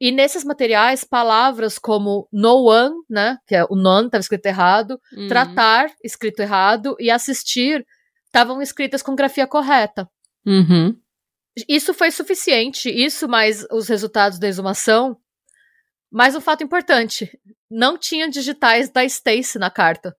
E 0.00 0.12
nesses 0.12 0.44
materiais, 0.44 1.02
palavras 1.02 1.78
como 1.78 2.28
no 2.32 2.68
one, 2.68 2.94
né, 3.08 3.36
que 3.46 3.54
é 3.54 3.64
o 3.64 3.74
non 3.74 4.06
estava 4.06 4.20
escrito 4.20 4.46
errado, 4.46 5.00
uhum. 5.12 5.28
tratar 5.28 5.90
escrito 6.04 6.40
errado 6.40 6.96
e 7.00 7.10
assistir 7.10 7.84
estavam 8.38 8.62
escritas 8.62 9.02
com 9.02 9.16
grafia 9.16 9.46
correta. 9.46 10.08
Uhum. 10.46 10.96
Isso 11.68 11.92
foi 11.92 12.10
suficiente, 12.12 12.88
isso 12.88 13.28
mais 13.28 13.66
os 13.72 13.88
resultados 13.88 14.38
da 14.38 14.46
exumação. 14.46 15.16
Mas 16.10 16.36
um 16.36 16.40
fato 16.40 16.62
importante, 16.62 17.28
não 17.68 17.98
tinha 17.98 18.30
digitais 18.30 18.88
da 18.90 19.04
Stacy 19.04 19.58
na 19.58 19.70
carta. 19.70 20.14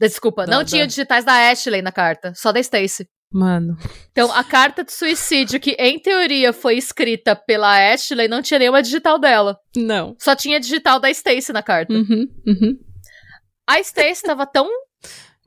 Desculpa, 0.00 0.46
não, 0.46 0.58
não 0.58 0.64
tinha 0.64 0.86
digitais 0.86 1.24
da 1.24 1.50
Ashley 1.50 1.82
na 1.82 1.92
carta, 1.92 2.32
só 2.34 2.50
da 2.50 2.58
Stacy. 2.60 3.06
Mano. 3.32 3.76
Então, 4.10 4.32
a 4.32 4.42
carta 4.42 4.82
de 4.82 4.92
suicídio, 4.92 5.60
que 5.60 5.72
em 5.72 6.00
teoria 6.00 6.52
foi 6.52 6.76
escrita 6.76 7.36
pela 7.36 7.92
Ashley, 7.92 8.26
não 8.26 8.42
tinha 8.42 8.58
nenhuma 8.58 8.82
digital 8.82 9.18
dela. 9.18 9.56
Não. 9.76 10.16
Só 10.18 10.34
tinha 10.34 10.58
digital 10.58 10.98
da 10.98 11.10
Stacy 11.10 11.52
na 11.52 11.62
carta. 11.62 11.92
Uhum, 11.92 12.26
uhum. 12.46 12.78
A 13.68 13.78
Stacy 13.78 14.22
estava 14.22 14.46
tão 14.46 14.68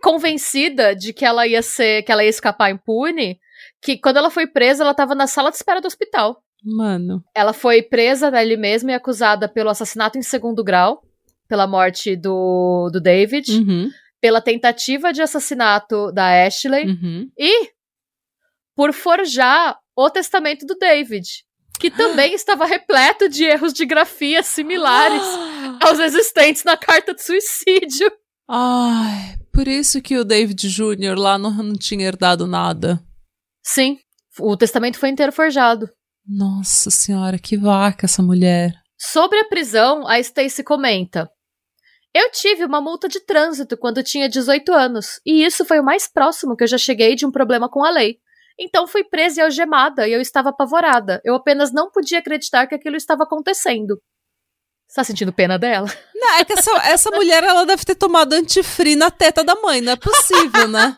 convencida 0.03 0.93
de 0.93 1.13
que 1.13 1.23
ela 1.23 1.47
ia 1.47 1.61
ser, 1.61 2.03
que 2.03 2.11
ela 2.11 2.23
ia 2.23 2.29
escapar 2.29 2.69
impune, 2.69 3.39
que 3.81 3.97
quando 3.97 4.17
ela 4.17 4.29
foi 4.29 4.45
presa, 4.45 4.83
ela 4.83 4.91
estava 4.91 5.15
na 5.15 5.27
sala 5.27 5.49
de 5.49 5.55
espera 5.55 5.79
do 5.79 5.87
hospital. 5.87 6.43
Mano. 6.61 7.23
Ela 7.33 7.53
foi 7.53 7.81
presa 7.81 8.29
dali 8.29 8.57
mesma 8.57 8.91
e 8.91 8.93
acusada 8.93 9.47
pelo 9.47 9.69
assassinato 9.69 10.17
em 10.17 10.21
segundo 10.21 10.63
grau, 10.63 11.01
pela 11.47 11.65
morte 11.65 12.15
do, 12.15 12.89
do 12.91 13.01
David. 13.01 13.49
Uhum 13.51 13.89
pela 14.23 14.39
tentativa 14.39 15.11
de 15.11 15.21
assassinato 15.21 16.09
da 16.13 16.45
Ashley 16.45 16.85
uhum. 16.85 17.29
e 17.37 17.71
por 18.73 18.93
forjar 18.93 19.77
o 19.93 20.09
testamento 20.09 20.65
do 20.65 20.75
David, 20.75 21.27
que 21.77 21.91
também 21.91 22.31
estava 22.33 22.65
repleto 22.65 23.27
de 23.27 23.43
erros 23.43 23.73
de 23.73 23.85
grafia 23.85 24.41
similares 24.41 25.21
aos 25.83 25.99
existentes 25.99 26.63
na 26.63 26.77
carta 26.77 27.13
de 27.13 27.21
suicídio. 27.21 28.09
Ai, 28.47 29.35
por 29.53 29.67
isso 29.67 30.01
que 30.01 30.17
o 30.17 30.25
David 30.25 30.67
Jr. 30.67 31.17
lá 31.17 31.37
não, 31.37 31.51
não 31.51 31.75
tinha 31.75 32.05
herdado 32.05 32.47
nada. 32.47 32.99
Sim, 33.63 33.97
o 34.39 34.57
testamento 34.57 34.97
foi 34.97 35.09
inteiro 35.09 35.31
forjado. 35.31 35.87
Nossa 36.27 36.89
senhora, 36.89 37.37
que 37.37 37.57
vaca 37.57 38.05
essa 38.05 38.23
mulher. 38.23 38.73
Sobre 38.97 39.39
a 39.39 39.45
prisão, 39.45 40.07
a 40.07 40.19
Stacy 40.19 40.63
comenta: 40.63 41.29
eu 42.15 42.29
tive 42.29 42.63
uma 42.63 42.79
multa 42.79 43.07
de 43.07 43.19
trânsito 43.19 43.75
quando 43.75 44.03
tinha 44.03 44.29
18 44.29 44.71
anos, 44.71 45.19
e 45.25 45.43
isso 45.43 45.65
foi 45.65 45.79
o 45.79 45.83
mais 45.83 46.07
próximo 46.07 46.55
que 46.55 46.63
eu 46.63 46.67
já 46.67 46.77
cheguei 46.77 47.15
de 47.15 47.25
um 47.25 47.31
problema 47.31 47.67
com 47.67 47.83
a 47.83 47.89
lei. 47.89 48.17
Então 48.59 48.85
fui 48.85 49.03
presa 49.03 49.41
e 49.41 49.43
algemada 49.43 50.07
e 50.07 50.13
eu 50.13 50.21
estava 50.21 50.49
apavorada. 50.49 51.19
Eu 51.25 51.33
apenas 51.33 51.73
não 51.73 51.89
podia 51.89 52.19
acreditar 52.19 52.67
que 52.67 52.75
aquilo 52.75 52.95
estava 52.95 53.23
acontecendo. 53.23 53.99
Você 54.93 54.97
tá 54.97 55.03
sentindo 55.05 55.33
pena 55.33 55.57
dela? 55.57 55.91
Não, 56.13 56.35
é 56.35 56.45
que 56.45 56.53
essa, 56.53 56.71
essa 56.85 57.09
mulher 57.09 57.43
ela 57.43 57.65
deve 57.65 57.83
ter 57.83 57.95
tomado 57.95 58.33
antifree 58.33 58.95
na 58.95 59.09
teta 59.09 59.43
da 59.43 59.55
mãe, 59.55 59.81
não 59.81 59.93
é 59.93 59.95
possível, 59.95 60.67
né? 60.67 60.95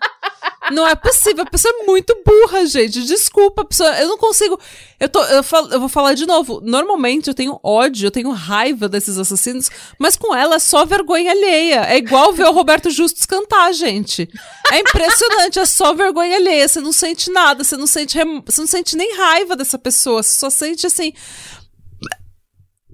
Não 0.72 0.86
é 0.86 0.96
possível, 0.96 1.44
a 1.44 1.50
pessoa 1.50 1.74
é 1.80 1.86
muito 1.86 2.14
burra, 2.26 2.66
gente. 2.66 3.06
Desculpa, 3.06 3.62
a 3.62 3.66
pessoa, 3.66 3.90
eu 4.00 4.08
não 4.08 4.18
consigo. 4.18 4.60
Eu, 5.00 5.08
tô, 5.08 5.24
eu, 5.26 5.44
falo, 5.44 5.72
eu 5.72 5.80
vou 5.80 5.88
falar 5.88 6.14
de 6.14 6.26
novo. 6.26 6.60
Normalmente 6.62 7.28
eu 7.28 7.34
tenho 7.34 7.60
ódio, 7.64 8.08
eu 8.08 8.12
tenho 8.12 8.32
raiva 8.32 8.90
desses 8.90 9.18
assassinos, 9.18 9.70
mas 10.00 10.16
com 10.16 10.36
ela 10.36 10.56
é 10.56 10.60
só 10.60 10.84
vergonha 10.84 11.32
alheia. 11.32 11.86
É 11.88 11.98
igual 11.98 12.34
ver 12.34 12.46
o 12.46 12.52
Roberto 12.52 12.90
Justus 12.90 13.26
cantar, 13.26 13.72
gente. 13.74 14.28
É 14.72 14.80
impressionante, 14.80 15.60
é 15.60 15.66
só 15.66 15.94
vergonha 15.94 16.36
alheia. 16.36 16.68
Você 16.68 16.82
não 16.82 16.92
sente 16.92 17.30
nada, 17.30 17.64
você 17.64 17.78
não 17.78 17.88
sente, 17.88 18.18
você 18.46 18.62
não 18.62 18.68
sente 18.68 18.98
nem 18.98 19.16
raiva 19.16 19.56
dessa 19.56 19.78
pessoa, 19.78 20.24
você 20.24 20.38
só 20.38 20.50
sente 20.50 20.88
assim. 20.88 21.14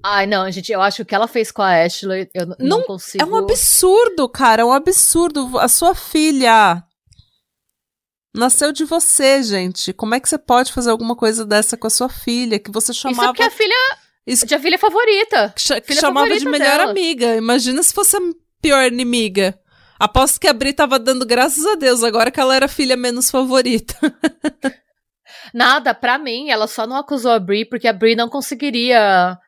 Ai, 0.04 0.26
não, 0.26 0.50
gente, 0.50 0.72
eu 0.72 0.82
acho 0.82 0.96
que 0.96 1.02
o 1.02 1.06
que 1.06 1.14
ela 1.14 1.28
fez 1.28 1.52
com 1.52 1.62
a 1.62 1.84
Ashley, 1.84 2.28
eu 2.34 2.46
não, 2.46 2.56
não 2.58 2.82
consigo. 2.82 3.22
É 3.22 3.26
um 3.26 3.36
absurdo, 3.36 4.28
cara, 4.28 4.62
é 4.62 4.64
um 4.64 4.72
absurdo. 4.72 5.58
A 5.58 5.68
sua 5.68 5.94
filha 5.94 6.82
nasceu 8.34 8.72
de 8.72 8.84
você, 8.84 9.42
gente. 9.42 9.92
Como 9.92 10.14
é 10.14 10.20
que 10.20 10.28
você 10.28 10.38
pode 10.38 10.72
fazer 10.72 10.90
alguma 10.90 11.14
coisa 11.14 11.44
dessa 11.44 11.76
com 11.76 11.86
a 11.86 11.90
sua 11.90 12.08
filha, 12.08 12.58
que 12.58 12.70
você 12.70 12.92
chamava... 12.92 13.30
Isso 13.30 13.34
que 13.34 13.42
a 13.42 13.50
filha... 13.50 13.96
Isso... 14.26 14.46
De 14.46 14.54
a 14.54 14.60
filha 14.60 14.78
favorita. 14.78 15.54
Que, 15.56 15.80
filha 15.82 16.00
chamava 16.00 16.26
favorita 16.26 16.44
de 16.44 16.50
melhor 16.50 16.78
dela. 16.78 16.90
amiga. 16.90 17.36
Imagina 17.36 17.82
se 17.82 17.92
fosse 17.92 18.16
a 18.16 18.20
pior 18.60 18.84
inimiga. 18.86 19.58
Aposto 19.98 20.40
que 20.40 20.48
a 20.48 20.52
Bri 20.52 20.72
tava 20.72 20.98
dando 20.98 21.24
graças 21.26 21.64
a 21.64 21.74
Deus 21.74 22.02
agora 22.02 22.30
que 22.30 22.40
ela 22.40 22.56
era 22.56 22.66
a 22.66 22.68
filha 22.68 22.96
menos 22.96 23.30
favorita. 23.30 23.94
Nada, 25.54 25.94
pra 25.94 26.18
mim, 26.18 26.50
ela 26.50 26.66
só 26.66 26.86
não 26.86 26.96
acusou 26.96 27.32
a 27.32 27.38
Bri 27.38 27.64
porque 27.64 27.86
a 27.86 27.92
Bri 27.92 28.16
não 28.16 28.28
conseguiria... 28.28 29.38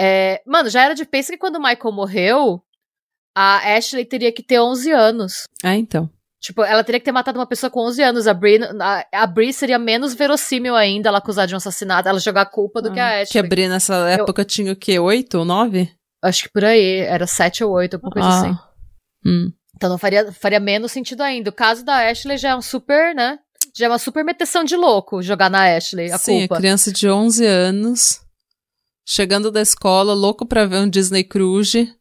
É... 0.00 0.42
Mano, 0.46 0.70
já 0.70 0.82
era 0.82 0.94
de 0.94 1.04
pensa 1.04 1.32
que 1.32 1.38
quando 1.38 1.56
o 1.56 1.62
Michael 1.62 1.92
morreu, 1.92 2.62
a 3.36 3.76
Ashley 3.76 4.04
teria 4.04 4.32
que 4.32 4.42
ter 4.42 4.60
11 4.60 4.90
anos. 4.90 5.44
É, 5.62 5.74
então. 5.74 6.08
Tipo, 6.40 6.64
ela 6.64 6.82
teria 6.82 6.98
que 6.98 7.04
ter 7.04 7.12
matado 7.12 7.38
uma 7.38 7.46
pessoa 7.46 7.68
com 7.68 7.80
11 7.80 8.02
anos. 8.02 8.26
A 8.26 8.32
Brie, 8.32 8.60
a, 8.80 9.06
a 9.12 9.26
Brie 9.26 9.52
seria 9.52 9.78
menos 9.78 10.14
verossímil 10.14 10.74
ainda 10.74 11.10
ela 11.10 11.18
acusar 11.18 11.46
de 11.46 11.54
um 11.54 11.58
assassinato, 11.58 12.08
ela 12.08 12.18
jogar 12.18 12.46
culpa 12.46 12.80
do 12.80 12.88
ah, 12.88 12.92
que 12.92 13.00
a 13.00 13.04
ah, 13.04 13.20
Ashley. 13.20 13.26
Que 13.32 13.38
a 13.38 13.42
Brie 13.42 13.68
nessa 13.68 14.08
época 14.08 14.40
Eu, 14.40 14.46
tinha 14.46 14.72
o 14.72 14.76
quê? 14.76 14.98
8 14.98 15.38
ou 15.38 15.44
9? 15.44 15.92
Acho 16.22 16.44
que 16.44 16.48
por 16.48 16.64
aí. 16.64 17.00
Era 17.00 17.26
7 17.26 17.62
ou 17.62 17.72
8, 17.72 17.94
alguma 17.94 18.10
coisa 18.10 18.28
ah. 18.28 18.40
assim. 18.40 18.58
Hum. 19.26 19.52
Então 19.76 19.90
não 19.90 19.98
faria, 19.98 20.32
faria 20.32 20.60
menos 20.60 20.92
sentido 20.92 21.22
ainda. 21.22 21.50
O 21.50 21.54
caso 21.54 21.84
da 21.84 22.08
Ashley 22.08 22.38
já 22.38 22.50
é 22.50 22.56
um 22.56 22.62
super, 22.62 23.14
né? 23.14 23.38
Já 23.76 23.86
é 23.86 23.88
uma 23.88 23.98
super 23.98 24.24
meteção 24.24 24.64
de 24.64 24.76
louco 24.76 25.22
jogar 25.22 25.50
na 25.50 25.76
Ashley 25.76 26.10
a 26.10 26.18
Sim, 26.18 26.40
culpa. 26.40 26.56
Sim, 26.56 26.60
criança 26.60 26.92
de 26.92 27.08
11 27.08 27.46
anos, 27.46 28.20
chegando 29.10 29.50
da 29.50 29.60
escola, 29.60 30.14
louco 30.14 30.46
pra 30.46 30.66
ver 30.66 30.78
um 30.78 30.88
Disney 30.88 31.24
Cruise 31.24 31.92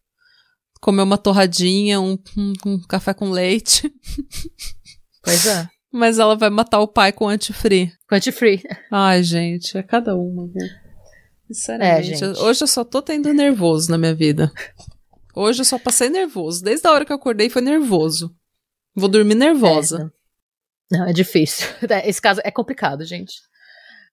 comer 0.79 1.01
uma 1.01 1.17
torradinha, 1.17 1.99
um, 1.99 2.17
um, 2.37 2.53
um 2.65 2.81
café 2.87 3.13
com 3.13 3.31
leite. 3.31 3.91
Pois 5.21 5.45
é. 5.45 5.67
Mas 5.91 6.17
ela 6.17 6.33
vai 6.33 6.49
matar 6.49 6.79
o 6.79 6.87
pai 6.87 7.11
com 7.11 7.27
antifree. 7.27 7.91
Com 8.07 8.15
antifree. 8.15 8.63
Ai, 8.89 9.21
gente, 9.21 9.77
é 9.77 9.83
cada 9.83 10.15
uma, 10.15 10.47
viu? 10.47 10.65
Sinceramente, 11.45 12.23
é, 12.23 12.27
hoje 12.39 12.63
eu 12.63 12.67
só 12.67 12.85
tô 12.85 13.01
tendo 13.01 13.31
nervoso 13.33 13.91
na 13.91 13.97
minha 13.97 14.15
vida. 14.15 14.49
Hoje 15.35 15.59
eu 15.59 15.65
só 15.65 15.77
passei 15.77 16.09
nervoso. 16.09 16.63
Desde 16.63 16.87
a 16.87 16.91
hora 16.93 17.03
que 17.03 17.11
eu 17.11 17.17
acordei 17.17 17.49
foi 17.49 17.61
nervoso. 17.61 18.33
Vou 18.95 19.09
dormir 19.09 19.35
nervosa. 19.35 20.09
É, 20.89 20.97
não. 20.97 20.99
não, 21.03 21.09
é 21.09 21.13
difícil. 21.13 21.67
Esse 22.05 22.21
caso 22.21 22.39
é 22.45 22.49
complicado, 22.49 23.03
gente. 23.03 23.33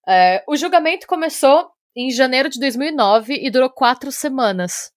É, 0.05 0.43
o 0.45 0.57
julgamento 0.57 1.07
começou 1.07 1.69
em 1.97 2.11
janeiro 2.11 2.47
de 2.47 2.59
2009 2.59 3.33
e 3.33 3.49
durou 3.49 3.71
quatro 3.71 4.11
semanas. 4.11 4.91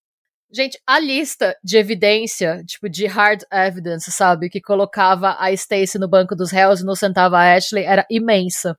Gente, 0.53 0.79
a 0.87 0.99
lista 0.99 1.57
de 1.65 1.79
evidência, 1.79 2.63
tipo, 2.67 2.91
de 2.91 3.07
hard 3.07 3.43
evidence, 3.51 4.13
sabe? 4.13 4.51
Que 4.51 4.61
colocava 4.61 5.37
a 5.39 5.51
Stacy 5.53 5.99
no 5.99 6.09
banco 6.09 6.37
dos 6.37 6.51
réus 6.51 6.81
e 6.81 6.83
inocentava 6.83 7.39
a 7.39 7.55
Ashley 7.55 7.85
era 7.85 8.05
imensa. 8.11 8.77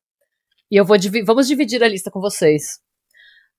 E 0.69 0.75
eu 0.75 0.85
vou 0.85 0.97
divi 0.97 1.23
vamos 1.23 1.47
dividir 1.47 1.83
a 1.83 1.87
lista 1.87 2.11
com 2.11 2.21
vocês. 2.21 2.79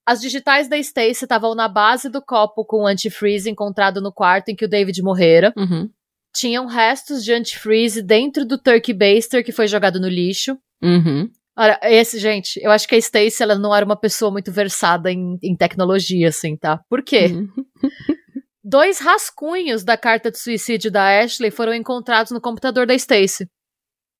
As 0.06 0.20
digitais 0.20 0.68
da 0.68 0.78
Stacy 0.78 1.24
estavam 1.24 1.54
na 1.54 1.68
base 1.68 2.08
do 2.08 2.22
copo 2.22 2.64
com 2.64 2.86
antifreeze 2.86 3.50
encontrado 3.50 4.00
no 4.00 4.12
quarto 4.12 4.50
em 4.50 4.54
que 4.54 4.64
o 4.64 4.68
David 4.68 5.02
morrera. 5.02 5.52
Uhum. 5.56 5.90
Tinham 6.34 6.66
restos 6.66 7.24
de 7.24 7.32
antifreeze 7.32 8.02
dentro 8.02 8.44
do 8.44 8.58
turkey 8.58 8.94
baster 8.94 9.44
que 9.44 9.52
foi 9.52 9.66
jogado 9.66 9.98
no 10.00 10.08
lixo. 10.08 10.56
Uhum. 10.82 11.30
Olha, 11.56 11.78
esse, 11.82 12.18
gente, 12.18 12.58
eu 12.62 12.70
acho 12.70 12.88
que 12.88 12.94
a 12.94 12.98
Stacy, 12.98 13.42
ela 13.42 13.56
não 13.56 13.74
era 13.74 13.84
uma 13.84 13.98
pessoa 13.98 14.30
muito 14.30 14.50
versada 14.50 15.12
em, 15.12 15.38
em 15.42 15.54
tecnologia, 15.54 16.28
assim, 16.28 16.56
tá? 16.56 16.80
Por 16.88 17.02
quê? 17.02 17.26
Uhum. 17.26 17.48
Dois 18.64 19.00
rascunhos 19.00 19.84
da 19.84 19.96
carta 19.96 20.30
de 20.30 20.38
suicídio 20.38 20.90
da 20.90 21.20
Ashley 21.20 21.50
foram 21.50 21.74
encontrados 21.74 22.32
no 22.32 22.40
computador 22.40 22.86
da 22.86 22.94
Stacy. 22.94 23.48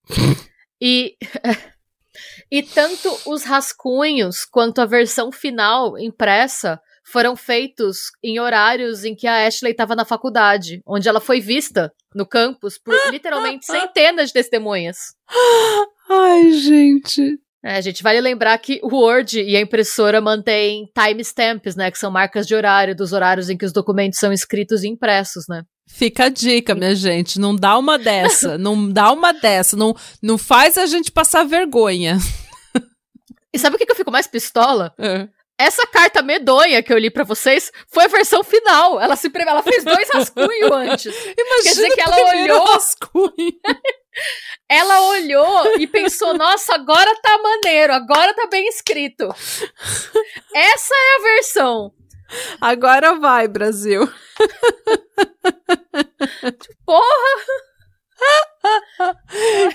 e. 0.81 1.17
e 2.51 2.63
tanto 2.63 3.09
os 3.25 3.45
rascunhos 3.45 4.45
quanto 4.45 4.81
a 4.81 4.87
versão 4.87 5.33
final 5.33 5.99
impressa 5.99 6.79
foram 7.05 7.37
feitos 7.37 8.11
em 8.23 8.39
horários 8.41 9.05
em 9.05 9.15
que 9.15 9.27
a 9.27 9.47
Ashley 9.47 9.73
estava 9.73 9.97
na 9.97 10.05
faculdade, 10.05 10.81
onde 10.87 11.09
ela 11.09 11.21
foi 11.21 11.41
vista 11.41 11.93
no 12.15 12.27
campus 12.27 12.79
por 12.79 12.95
literalmente 13.11 13.67
centenas 13.67 14.29
de 14.29 14.35
testemunhas. 14.35 14.97
Ai, 16.11 16.53
gente. 16.53 17.39
É, 17.65 17.81
gente, 17.81 18.03
vale 18.03 18.21
lembrar 18.21 18.59
que 18.59 18.81
o 18.83 18.93
Word 18.93 19.41
e 19.41 19.57
a 19.57 19.61
impressora 19.61 20.21
mantêm 20.21 20.91
timestamps, 20.93 21.77
né? 21.77 21.93
Que 21.93 21.99
são 21.99 22.11
marcas 22.11 22.45
de 22.45 22.57
horário, 22.57 22.95
dos 22.95 23.13
horários 23.13 23.49
em 23.49 23.57
que 23.57 23.65
os 23.65 23.73
documentos 23.73 24.19
são 24.19 24.33
escritos 24.33 24.83
e 24.83 24.89
impressos, 24.89 25.45
né? 25.49 25.63
Fica 25.89 26.25
a 26.25 26.29
dica, 26.29 26.75
minha 26.75 26.95
gente. 26.95 27.39
Não 27.39 27.55
dá 27.55 27.79
uma 27.79 27.99
dessa. 27.99 28.57
não 28.59 28.91
dá 28.91 29.13
uma 29.13 29.33
dessa. 29.33 29.77
Não, 29.77 29.95
não 30.21 30.37
faz 30.37 30.77
a 30.77 30.87
gente 30.87 31.13
passar 31.13 31.45
vergonha. 31.45 32.19
E 33.55 33.59
sabe 33.59 33.77
o 33.77 33.79
que, 33.79 33.85
que 33.85 33.93
eu 33.93 33.97
fico 33.97 34.11
mais 34.11 34.27
pistola? 34.27 34.93
É. 34.99 35.29
Essa 35.63 35.87
carta 35.87 36.21
medonha 36.23 36.83
que 36.83 36.93
eu 36.93 36.99
li 36.99 37.09
para 37.09 37.23
vocês 37.23 37.71
foi 37.87 38.07
a 38.07 38.09
versão 38.09 38.43
final. 38.43 39.01
Ela 39.01 39.15
se 39.15 39.31
ela 39.33 39.63
fez 39.63 39.85
dois 39.85 40.09
rascunhos 40.13 40.73
antes. 40.73 41.15
Imagina 41.15 41.63
Quer 41.63 41.69
dizer 41.69 41.95
que 41.95 42.01
ela 42.01 42.17
olhou. 42.31 42.65
Rascunho. 42.65 43.61
ela 44.69 45.03
olhou 45.11 45.79
e 45.79 45.87
pensou: 45.87 46.37
nossa, 46.37 46.75
agora 46.75 47.15
tá 47.23 47.39
maneiro, 47.39 47.93
agora 47.93 48.35
tá 48.35 48.49
bem 48.49 48.67
escrito. 48.67 49.33
Essa 50.53 50.95
é 50.95 51.15
a 51.15 51.23
versão. 51.23 51.93
Agora 52.61 53.15
vai, 53.15 53.47
Brasil. 53.47 54.03
Porra! 56.85 57.07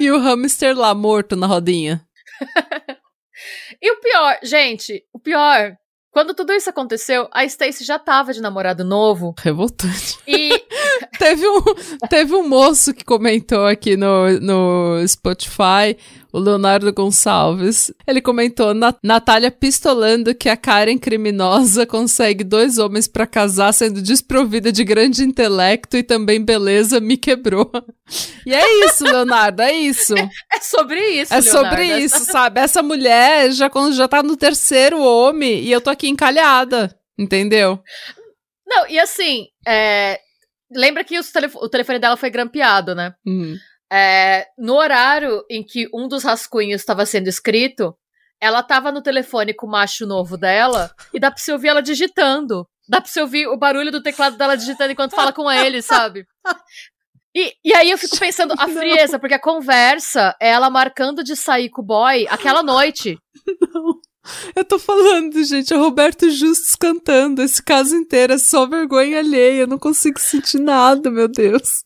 e 0.02 0.12
o 0.12 0.20
hamster 0.20 0.78
lá 0.78 0.94
morto 0.94 1.38
na 1.38 1.48
rodinha. 1.48 2.06
E 3.82 3.92
o 3.92 4.00
pior, 4.00 4.38
gente, 4.44 5.04
o 5.14 5.20
pior, 5.20 5.76
quando 6.12 6.34
tudo 6.34 6.52
isso 6.54 6.70
aconteceu, 6.70 7.28
a 7.32 7.46
Stacy 7.46 7.84
já 7.84 8.00
tava 8.00 8.34
de 8.34 8.42
namorado 8.42 8.84
novo. 8.84 9.36
Revoltante. 9.38 10.18
E 10.28 10.50
teve, 11.20 11.48
um, 11.48 11.62
teve 12.10 12.34
um 12.34 12.48
moço 12.48 12.94
que 12.94 13.06
comentou 13.06 13.66
aqui 13.66 13.96
no, 13.96 14.40
no 14.40 15.08
Spotify 15.08 15.96
o 16.38 16.40
Leonardo 16.40 16.92
Gonçalves. 16.94 17.92
Ele 18.06 18.22
comentou: 18.22 18.74
Natália 19.04 19.50
pistolando 19.50 20.36
que 20.36 20.48
a 20.48 20.56
Karen 20.56 20.98
criminosa 20.98 21.86
consegue 21.86 22.44
dois 22.44 22.78
homens 22.78 23.08
para 23.08 23.26
casar, 23.26 23.74
sendo 23.74 24.02
desprovida 24.02 24.72
de 24.72 24.84
grande 24.84 25.24
intelecto 25.24 25.98
e 25.98 26.04
também 26.04 26.44
beleza, 26.44 27.00
me 27.00 27.18
quebrou. 27.18 27.72
E 28.46 28.54
é 28.54 28.86
isso, 28.86 29.04
Leonardo, 29.04 29.62
é 29.62 29.74
isso. 29.74 30.14
É, 30.54 30.58
é 30.58 30.62
sobre 30.62 31.00
isso, 31.00 31.34
É 31.34 31.40
Leonardo. 31.40 31.70
sobre 31.70 31.98
isso, 32.00 32.26
sabe? 32.26 32.60
Essa 32.60 32.82
mulher 32.82 33.52
já, 33.52 33.70
já 33.92 34.08
tá 34.08 34.22
no 34.24 34.38
terceiro 34.38 35.02
homem 35.02 35.62
e 35.64 35.72
eu 35.72 35.82
tô 35.82 35.90
aqui 35.90 36.08
encalhada, 36.08 36.96
entendeu? 37.18 37.80
Não, 38.66 38.88
e 38.88 39.00
assim, 39.00 39.48
é, 39.68 40.20
lembra 40.72 41.04
que 41.04 41.20
o 41.20 41.70
telefone 41.70 42.00
dela 42.00 42.18
foi 42.18 42.30
grampeado, 42.30 42.94
né? 42.96 43.14
Uhum. 43.26 43.56
É, 43.92 44.48
no 44.58 44.76
horário 44.76 45.46
em 45.50 45.64
que 45.64 45.88
um 45.94 46.08
dos 46.08 46.24
rascunhos 46.24 46.82
estava 46.82 47.06
sendo 47.06 47.28
escrito, 47.28 47.96
ela 48.40 48.60
estava 48.60 48.92
no 48.92 49.02
telefone 49.02 49.54
com 49.54 49.66
o 49.66 49.70
macho 49.70 50.06
novo 50.06 50.38
dela 50.38 50.92
e 51.14 51.20
dá 51.20 51.32
pra 51.32 51.40
você 51.40 51.52
ouvir 51.52 51.70
ela 51.70 51.82
digitando. 51.82 52.68
Dá 52.88 53.02
pra 53.02 53.10
você 53.10 53.22
ouvir 53.22 53.48
o 53.48 53.58
barulho 53.58 53.92
do 53.92 54.02
teclado 54.02 54.38
dela 54.38 54.56
digitando 54.56 54.92
enquanto 54.92 55.16
fala 55.16 55.34
com 55.34 55.52
ele, 55.52 55.82
sabe? 55.82 56.26
E, 57.36 57.54
e 57.64 57.74
aí 57.76 57.92
eu 57.92 57.98
fico 57.98 58.18
pensando, 58.18 58.54
a 58.58 58.68
frieza, 58.70 59.20
porque 59.20 59.36
a 59.36 59.42
conversa 59.42 60.36
é 60.42 60.50
ela 60.50 60.70
marcando 60.70 61.24
de 61.24 61.36
sair 61.36 61.70
com 61.70 61.82
o 61.82 61.86
boy 61.86 62.26
aquela 62.30 62.64
noite. 62.64 63.18
Não. 63.62 64.00
Eu 64.56 64.66
tô 64.66 64.78
falando, 64.78 65.42
gente, 65.44 65.74
é 65.74 65.78
o 65.78 65.82
Roberto 65.82 66.30
Justus 66.30 66.76
cantando 66.76 67.42
esse 67.42 67.64
caso 67.64 67.96
inteiro, 67.96 68.34
é 68.34 68.38
só 68.38 68.66
vergonha 68.66 69.20
alheia, 69.20 69.62
eu 69.62 69.68
não 69.68 69.78
consigo 69.78 70.20
sentir 70.20 70.60
nada, 70.60 71.10
meu 71.10 71.28
Deus. 71.28 71.84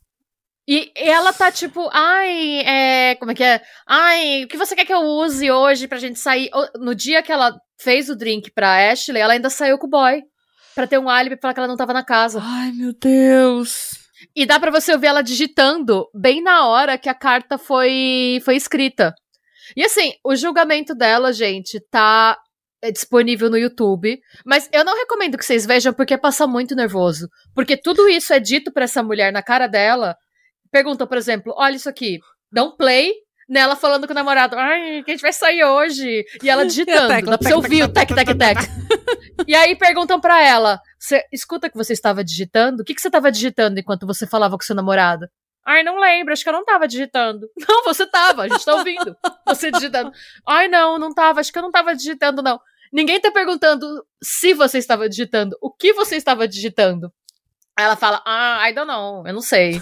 E 0.73 0.89
ela 0.95 1.33
tá 1.33 1.51
tipo, 1.51 1.89
ai, 1.91 2.59
é. 2.61 3.15
Como 3.15 3.31
é 3.31 3.35
que 3.35 3.43
é? 3.43 3.61
Ai, 3.85 4.45
o 4.45 4.47
que 4.47 4.55
você 4.55 4.73
quer 4.73 4.85
que 4.85 4.93
eu 4.93 5.01
use 5.01 5.51
hoje 5.51 5.85
pra 5.85 5.99
gente 5.99 6.17
sair? 6.17 6.49
No 6.79 6.95
dia 6.95 7.21
que 7.21 7.29
ela 7.29 7.59
fez 7.77 8.07
o 8.07 8.15
drink 8.15 8.49
pra 8.51 8.89
Ashley, 8.89 9.21
ela 9.21 9.33
ainda 9.33 9.49
saiu 9.49 9.77
com 9.77 9.87
o 9.87 9.89
boy. 9.89 10.23
Pra 10.73 10.87
ter 10.87 10.97
um 10.97 11.09
álibi 11.09 11.35
pra 11.35 11.41
falar 11.41 11.53
que 11.53 11.59
ela 11.59 11.67
não 11.67 11.75
tava 11.75 11.91
na 11.91 12.05
casa. 12.05 12.39
Ai, 12.41 12.71
meu 12.71 12.93
Deus. 12.93 13.89
E 14.33 14.45
dá 14.45 14.57
pra 14.61 14.71
você 14.71 14.93
ouvir 14.93 15.07
ela 15.07 15.21
digitando 15.21 16.07
bem 16.15 16.41
na 16.41 16.65
hora 16.65 16.97
que 16.97 17.09
a 17.09 17.13
carta 17.13 17.57
foi, 17.57 18.41
foi 18.45 18.55
escrita. 18.55 19.13
E 19.75 19.83
assim, 19.83 20.13
o 20.23 20.37
julgamento 20.37 20.95
dela, 20.95 21.33
gente, 21.33 21.81
tá 21.91 22.37
é 22.81 22.91
disponível 22.93 23.49
no 23.49 23.57
YouTube, 23.57 24.17
mas 24.45 24.69
eu 24.71 24.85
não 24.85 24.97
recomendo 24.97 25.37
que 25.37 25.45
vocês 25.45 25.65
vejam 25.65 25.93
porque 25.93 26.17
passa 26.17 26.47
muito 26.47 26.75
nervoso, 26.75 27.27
porque 27.53 27.75
tudo 27.75 28.07
isso 28.07 28.33
é 28.33 28.39
dito 28.39 28.71
para 28.71 28.85
essa 28.85 29.03
mulher 29.03 29.33
na 29.33 29.43
cara 29.43 29.67
dela 29.67 30.15
pergunta, 30.71 31.05
por 31.05 31.17
exemplo, 31.17 31.53
olha 31.57 31.75
isso 31.75 31.89
aqui, 31.89 32.19
dá 32.51 32.63
um 32.63 32.71
play 32.71 33.13
nela 33.47 33.75
falando 33.75 34.07
com 34.07 34.13
o 34.13 34.15
namorado, 34.15 34.55
ai, 34.57 35.03
que 35.03 35.11
a 35.11 35.13
gente 35.13 35.21
vai 35.21 35.33
sair 35.33 35.63
hoje. 35.63 36.25
E 36.41 36.49
ela 36.49 36.65
digitando, 36.65 37.07
dá 37.07 37.37
pra 37.37 37.49
você 37.49 37.53
ouvir 37.53 37.83
o 37.83 37.89
tec, 37.89 38.13
tec, 38.13 38.37
tec. 38.37 38.57
E 39.47 39.55
aí 39.55 39.75
perguntam 39.75 40.21
pra 40.21 40.39
ela, 40.39 40.79
você 40.99 41.25
escuta 41.31 41.67
que 41.67 41.75
você 41.75 41.93
estava 41.93 42.23
digitando? 42.23 42.83
O 42.83 42.85
que, 42.85 42.93
que 42.93 43.01
você 43.01 43.07
estava 43.07 43.31
digitando 43.31 43.79
enquanto 43.79 44.05
você 44.05 44.27
falava 44.27 44.55
com 44.55 44.63
seu 44.63 44.75
namorado? 44.75 45.27
Ai, 45.65 45.83
não 45.83 45.99
lembro, 45.99 46.31
acho 46.31 46.43
que 46.43 46.49
eu 46.49 46.53
não 46.53 46.63
tava 46.63 46.87
digitando. 46.87 47.47
Não, 47.67 47.83
você 47.83 48.05
tava, 48.05 48.43
a 48.43 48.47
gente 48.47 48.63
tá 48.63 48.75
ouvindo. 48.75 49.15
Você 49.47 49.71
digitando. 49.71 50.11
Ai, 50.47 50.67
não, 50.67 50.97
não 50.97 51.13
tava, 51.13 51.39
acho 51.39 51.51
que 51.51 51.57
eu 51.57 51.63
não 51.63 51.71
tava 51.71 51.95
digitando, 51.95 52.41
não. 52.41 52.59
Ninguém 52.91 53.19
tá 53.19 53.31
perguntando 53.31 54.05
se 54.21 54.53
você 54.53 54.77
estava 54.77 55.07
digitando, 55.07 55.55
o 55.61 55.71
que 55.71 55.93
você 55.93 56.15
estava 56.15 56.47
digitando. 56.47 57.11
Aí 57.75 57.85
ela 57.85 57.95
fala, 57.95 58.21
ah, 58.25 58.69
I 58.69 58.73
don't 58.73 58.87
know, 58.87 59.25
eu 59.25 59.33
não 59.33 59.41
sei. 59.41 59.81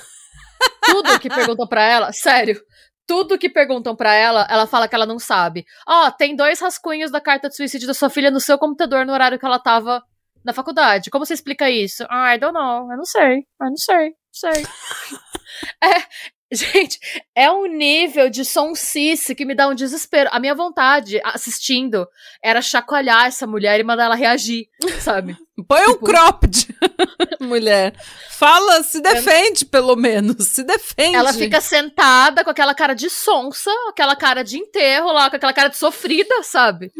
Tudo 0.86 1.20
que 1.20 1.30
perguntam 1.30 1.68
para 1.68 1.84
ela, 1.84 2.12
sério, 2.12 2.62
tudo 3.08 3.38
que 3.38 3.50
perguntam 3.50 3.96
para 3.96 4.14
ela, 4.14 4.46
ela 4.50 4.68
fala 4.68 4.88
que 4.88 4.94
ela 4.94 5.06
não 5.06 5.18
sabe. 5.18 5.66
Ó, 5.88 6.08
oh, 6.08 6.12
tem 6.12 6.36
dois 6.36 6.60
rascunhos 6.60 7.12
da 7.12 7.20
carta 7.20 7.50
de 7.50 7.56
suicídio 7.56 7.88
da 7.88 7.94
sua 7.94 8.10
filha 8.10 8.30
no 8.30 8.40
seu 8.40 8.58
computador 8.58 9.06
no 9.06 9.14
horário 9.14 9.40
que 9.40 9.46
ela 9.46 9.58
tava 9.58 10.04
na 10.44 10.54
faculdade. 10.54 11.10
Como 11.10 11.26
você 11.26 11.34
explica 11.34 11.70
isso? 11.70 12.06
Ah, 12.10 12.36
I 12.36 12.40
don't 12.40 12.54
know. 12.54 12.92
Eu 12.92 12.98
não 12.98 13.06
sei. 13.06 13.38
Eu 13.60 13.70
não 13.70 13.78
sei. 13.78 14.10
Não 14.10 14.14
sei. 14.32 14.64
é, 15.84 16.06
Gente, 16.52 17.00
é 17.36 17.52
um 17.52 17.68
nível 17.68 18.28
de 18.28 18.44
sonsice 18.44 19.36
que 19.36 19.46
me 19.46 19.54
dá 19.54 19.68
um 19.68 19.76
desespero. 19.76 20.30
A 20.34 20.40
minha 20.40 20.56
vontade, 20.56 21.22
assistindo, 21.24 22.08
era 22.44 22.60
chacoalhar 22.60 23.28
essa 23.28 23.46
mulher 23.46 23.80
e 23.80 23.84
mandar 23.84 24.06
ela 24.06 24.16
reagir, 24.16 24.68
sabe? 25.00 25.38
Põe 25.68 25.82
tipo... 25.82 25.92
um 25.92 25.98
cropped, 25.98 26.76
mulher. 27.42 27.94
Fala, 28.32 28.82
se 28.82 29.00
defende, 29.02 29.66
pelo 29.66 29.96
menos. 29.96 30.48
Se 30.48 30.64
defende. 30.64 31.16
Ela 31.16 31.34
fica 31.34 31.62
sentada 31.62 32.44
com 32.44 32.50
aquela 32.50 32.74
cara 32.74 32.96
de 32.96 33.10
sonsa, 33.10 33.70
aquela 33.90 34.16
cara 34.16 34.44
de 34.44 34.58
enterro 34.58 35.12
lá, 35.12 35.30
com 35.30 35.36
aquela 35.36 35.54
cara 35.54 35.68
de 35.68 35.78
sofrida, 35.78 36.42
sabe? 36.44 36.92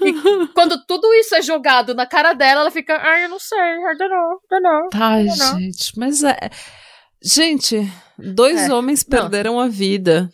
E 0.00 0.46
quando 0.54 0.82
tudo 0.86 1.12
isso 1.14 1.34
é 1.34 1.42
jogado 1.42 1.94
na 1.94 2.06
cara 2.06 2.32
dela, 2.32 2.62
ela 2.62 2.70
fica, 2.70 2.96
ai, 3.02 3.24
eu 3.24 3.28
não 3.28 3.40
sei, 3.40 3.58
I 3.58 3.98
don't 3.98 4.08
know, 4.08 4.34
I 4.34 4.48
don't 4.48 4.62
know. 4.62 4.88
Ai, 4.94 5.28
gente, 5.28 5.98
mas 5.98 6.22
é. 6.22 6.50
Gente, 7.24 7.90
dois 8.18 8.68
é. 8.68 8.72
homens 8.72 9.02
perderam 9.02 9.54
não. 9.54 9.60
a 9.60 9.68
vida. 9.68 10.28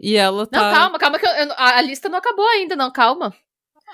E 0.00 0.16
ela 0.16 0.46
tá. 0.46 0.58
Não, 0.58 0.72
calma, 0.72 0.98
calma, 0.98 1.18
que 1.18 1.26
eu, 1.26 1.30
eu, 1.30 1.52
a, 1.56 1.80
lista 1.82 2.08
não 2.08 2.18
acabou 2.18 2.46
ainda, 2.48 2.74
não, 2.74 2.90
calma. 2.90 3.34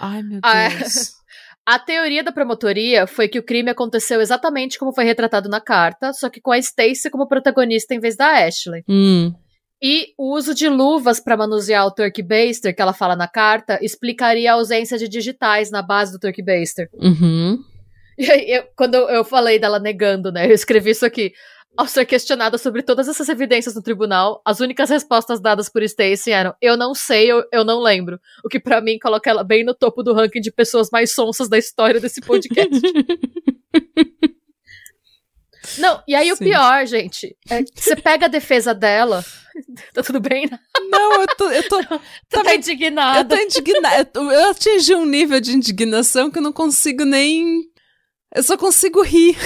Ai, 0.01 0.23
meu 0.23 0.41
Deus. 0.41 1.13
A 1.67 1.79
teoria 1.79 2.25
da 2.25 2.33
promotoria 2.33 3.07
foi 3.07 3.29
que 3.29 3.39
o 3.39 3.43
crime 3.43 3.71
aconteceu 3.71 4.21
exatamente 4.21 4.79
como 4.79 4.95
foi 4.95 5.05
retratado 5.05 5.49
na 5.49 5.61
carta, 5.61 6.13
só 6.13 6.29
que 6.29 6.41
com 6.41 6.51
a 6.51 6.59
Stacy 6.59 7.11
como 7.11 7.29
protagonista 7.29 7.95
em 7.95 8.01
vez 8.01 8.17
da 8.17 8.45
Ashley. 8.45 8.83
Hum. 8.89 9.33
E 9.81 10.09
o 10.19 10.35
uso 10.35 10.55
de 10.55 10.69
luvas 10.69 11.21
para 11.21 11.37
manusear 11.37 11.87
o 11.87 11.91
Turkey 11.91 12.23
Baster, 12.25 12.75
que 12.75 12.83
ela 12.83 12.95
fala 12.95 13.15
na 13.15 13.29
carta, 13.29 13.79
explicaria 13.83 14.51
a 14.51 14.55
ausência 14.55 14.99
de 14.99 15.07
digitais 15.07 15.71
na 15.71 15.81
base 15.81 16.13
do 16.13 16.19
Turkey 16.19 16.45
Baster. 16.45 16.89
Uhum. 16.95 17.63
E 18.19 18.31
aí, 18.31 18.51
eu, 18.51 18.65
quando 18.77 18.97
eu 18.97 19.25
falei 19.25 19.59
dela 19.59 19.79
negando, 19.79 20.33
né, 20.33 20.47
eu 20.47 20.53
escrevi 20.53 20.91
isso 20.91 21.07
aqui. 21.07 21.33
Ao 21.77 21.87
ser 21.87 22.05
questionada 22.05 22.59
sobre 22.59 22.83
todas 22.83 23.09
essas 23.09 23.29
evidências 23.29 23.75
no 23.75 23.83
tribunal, 23.83 24.43
as 24.45 24.61
únicas 24.61 24.91
respostas 24.91 25.41
dadas 25.41 25.69
por 25.69 25.83
Stacy 25.83 26.31
eram: 26.31 26.55
eu 26.61 26.77
não 26.77 26.95
sei, 26.95 27.31
eu, 27.31 27.45
eu 27.53 27.65
não 27.65 27.81
lembro. 27.81 28.19
O 28.45 28.49
que 28.49 28.59
para 28.59 28.81
mim 28.81 28.99
coloca 28.99 29.31
ela 29.31 29.45
bem 29.45 29.65
no 29.65 29.75
topo 29.75 30.03
do 30.03 30.13
ranking 30.13 30.41
de 30.41 30.51
pessoas 30.51 30.91
mais 30.91 31.15
sonsas 31.15 31.49
da 31.49 31.57
história 31.57 32.01
desse 32.01 32.21
podcast. 32.21 32.71
não, 35.79 36.03
e 36.07 36.15
aí 36.15 36.27
Sim. 36.27 36.33
o 36.33 36.39
pior, 36.39 36.87
gente, 36.87 37.37
é 37.49 37.63
que 37.63 37.81
você 37.81 37.97
pega 37.97 38.27
a 38.27 38.29
defesa 38.29 38.75
dela. 38.75 39.25
tá 39.95 40.03
tudo 40.03 40.21
bem? 40.21 40.49
Não, 40.91 41.21
eu 41.21 41.27
tô. 41.37 41.51
Eu 41.51 41.69
tô 41.69 41.83
tá, 42.29 42.45
tá 42.45 42.55
indignada. 42.55 43.35
Eu 43.35 43.39
tô 43.39 43.45
indignada. 43.45 44.11
Eu 44.15 44.51
atingi 44.51 44.95
um 44.95 45.07
nível 45.07 45.41
de 45.41 45.53
indignação 45.53 46.31
que 46.31 46.39
eu 46.39 46.43
não 46.43 46.53
consigo 46.53 47.05
nem. 47.05 47.63
Eu 48.35 48.43
só 48.43 48.57
consigo 48.57 49.03
rir. 49.03 49.37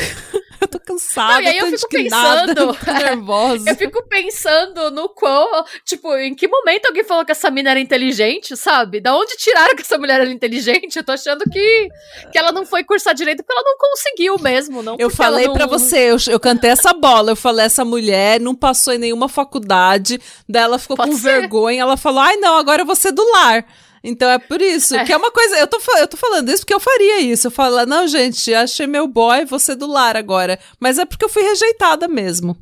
Eu 0.64 0.68
tô 0.68 0.80
cansada, 0.80 1.34
não, 1.34 1.40
e 1.42 1.46
aí 1.46 1.58
eu 1.58 1.66
fico 1.66 1.88
pensando, 1.88 2.78
nervosa. 2.86 3.70
eu 3.70 3.76
fico 3.76 4.08
pensando 4.08 4.90
no 4.90 5.08
qual, 5.08 5.66
tipo, 5.84 6.14
em 6.16 6.34
que 6.34 6.48
momento 6.48 6.86
alguém 6.86 7.04
falou 7.04 7.24
que 7.24 7.32
essa 7.32 7.50
mina 7.50 7.70
era 7.70 7.80
inteligente, 7.80 8.56
sabe? 8.56 9.00
Da 9.00 9.16
onde 9.16 9.36
tiraram 9.36 9.74
que 9.74 9.82
essa 9.82 9.98
mulher 9.98 10.20
era 10.20 10.30
inteligente? 10.30 10.96
Eu 10.96 11.04
tô 11.04 11.12
achando 11.12 11.44
que, 11.50 11.88
que 12.30 12.38
ela 12.38 12.52
não 12.52 12.64
foi 12.66 12.84
cursar 12.84 13.14
direito 13.14 13.42
porque 13.42 13.52
ela 13.52 13.64
não 13.64 13.76
conseguiu 13.78 14.38
mesmo, 14.38 14.82
não. 14.82 14.96
Eu 14.98 15.10
falei 15.10 15.46
não... 15.46 15.54
para 15.54 15.66
você, 15.66 16.10
eu, 16.10 16.16
eu 16.28 16.40
cantei 16.40 16.70
essa 16.70 16.92
bola, 16.92 17.32
eu 17.32 17.36
falei 17.36 17.66
essa 17.66 17.84
mulher 17.84 18.40
não 18.40 18.54
passou 18.54 18.92
em 18.92 18.98
nenhuma 18.98 19.28
faculdade, 19.28 20.20
dela 20.48 20.78
ficou 20.78 20.96
Pode 20.96 21.10
com 21.10 21.16
ser. 21.16 21.40
vergonha, 21.40 21.82
ela 21.82 21.96
falou: 21.96 22.20
"Ai, 22.20 22.36
não, 22.36 22.56
agora 22.56 22.82
eu 22.82 22.86
vou 22.86 22.96
ser 22.96 23.12
do 23.12 23.24
lar". 23.32 23.64
Então 24.04 24.28
é 24.28 24.38
por 24.38 24.60
isso, 24.60 24.94
é. 24.94 25.04
que 25.04 25.12
é 25.12 25.16
uma 25.16 25.30
coisa. 25.30 25.56
Eu 25.56 25.66
tô, 25.66 25.78
eu 25.96 26.06
tô 26.06 26.16
falando 26.18 26.50
isso 26.50 26.60
porque 26.60 26.74
eu 26.74 26.80
faria 26.80 27.20
isso. 27.20 27.46
Eu 27.46 27.50
falo, 27.50 27.86
não, 27.86 28.06
gente, 28.06 28.52
achei 28.52 28.86
meu 28.86 29.08
boy, 29.08 29.46
você 29.46 29.74
do 29.74 29.86
lar 29.86 30.14
agora. 30.14 30.58
Mas 30.78 30.98
é 30.98 31.06
porque 31.06 31.24
eu 31.24 31.28
fui 31.28 31.42
rejeitada 31.42 32.06
mesmo. 32.06 32.54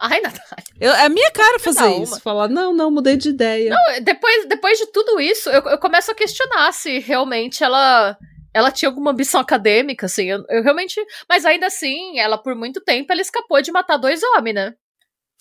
Ai, 0.00 0.20
Natália. 0.20 0.64
Eu, 0.80 0.92
é 0.92 1.04
a 1.04 1.08
minha 1.08 1.30
cara 1.30 1.60
fazer 1.60 2.02
isso. 2.02 2.20
Falar, 2.20 2.48
não, 2.48 2.74
não, 2.74 2.90
mudei 2.90 3.16
de 3.16 3.28
ideia. 3.28 3.70
Não, 3.70 4.02
depois, 4.02 4.48
depois 4.48 4.76
de 4.76 4.86
tudo 4.86 5.20
isso, 5.20 5.48
eu, 5.48 5.62
eu 5.62 5.78
começo 5.78 6.10
a 6.10 6.14
questionar 6.14 6.72
se 6.72 6.98
realmente 6.98 7.62
ela 7.62 8.18
ela 8.52 8.70
tinha 8.70 8.88
alguma 8.88 9.12
ambição 9.12 9.40
acadêmica, 9.40 10.06
assim, 10.06 10.24
eu, 10.24 10.44
eu, 10.48 10.62
realmente. 10.62 11.00
Mas 11.28 11.44
ainda 11.44 11.66
assim, 11.66 12.18
ela 12.18 12.36
por 12.36 12.56
muito 12.56 12.80
tempo 12.80 13.12
ela 13.12 13.22
escapou 13.22 13.62
de 13.62 13.70
matar 13.70 13.96
dois 13.96 14.20
homens, 14.22 14.54
né? 14.54 14.74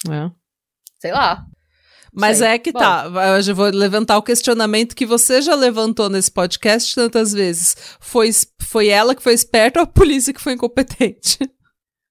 É. 0.07 0.31
Sei 0.99 1.11
lá. 1.11 1.43
Mas 2.13 2.39
Sei. 2.39 2.47
é 2.47 2.57
que 2.59 2.71
Bom. 2.71 2.79
tá. 2.79 3.09
Eu 3.47 3.55
vou 3.55 3.67
levantar 3.67 4.17
o 4.17 4.23
questionamento 4.23 4.95
que 4.95 5.05
você 5.05 5.41
já 5.41 5.55
levantou 5.55 6.09
nesse 6.09 6.29
podcast 6.29 6.93
tantas 6.93 7.31
vezes. 7.31 7.75
Foi, 7.99 8.29
foi 8.61 8.89
ela 8.89 9.15
que 9.15 9.23
foi 9.23 9.33
esperta 9.33 9.79
ou 9.79 9.83
a 9.83 9.87
polícia 9.87 10.33
que 10.33 10.41
foi 10.41 10.53
incompetente? 10.53 11.39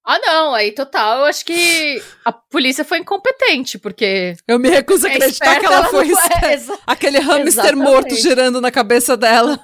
Ah, 0.04 0.18
não, 0.18 0.54
aí 0.54 0.72
total, 0.72 1.18
eu 1.20 1.24
acho 1.26 1.44
que 1.44 2.02
a 2.24 2.32
polícia 2.32 2.84
foi 2.84 2.98
incompetente, 2.98 3.78
porque. 3.78 4.34
Eu 4.48 4.58
me 4.58 4.70
recuso 4.70 5.06
a 5.06 5.10
acreditar 5.10 5.60
que 5.60 5.66
ela, 5.66 5.76
ela 5.76 5.88
foi. 5.88 6.10
É, 6.10 6.58
aquele 6.86 7.18
hamster 7.18 7.46
Exatamente. 7.46 7.84
morto 7.84 8.14
girando 8.16 8.60
na 8.60 8.70
cabeça 8.70 9.16
dela. 9.16 9.60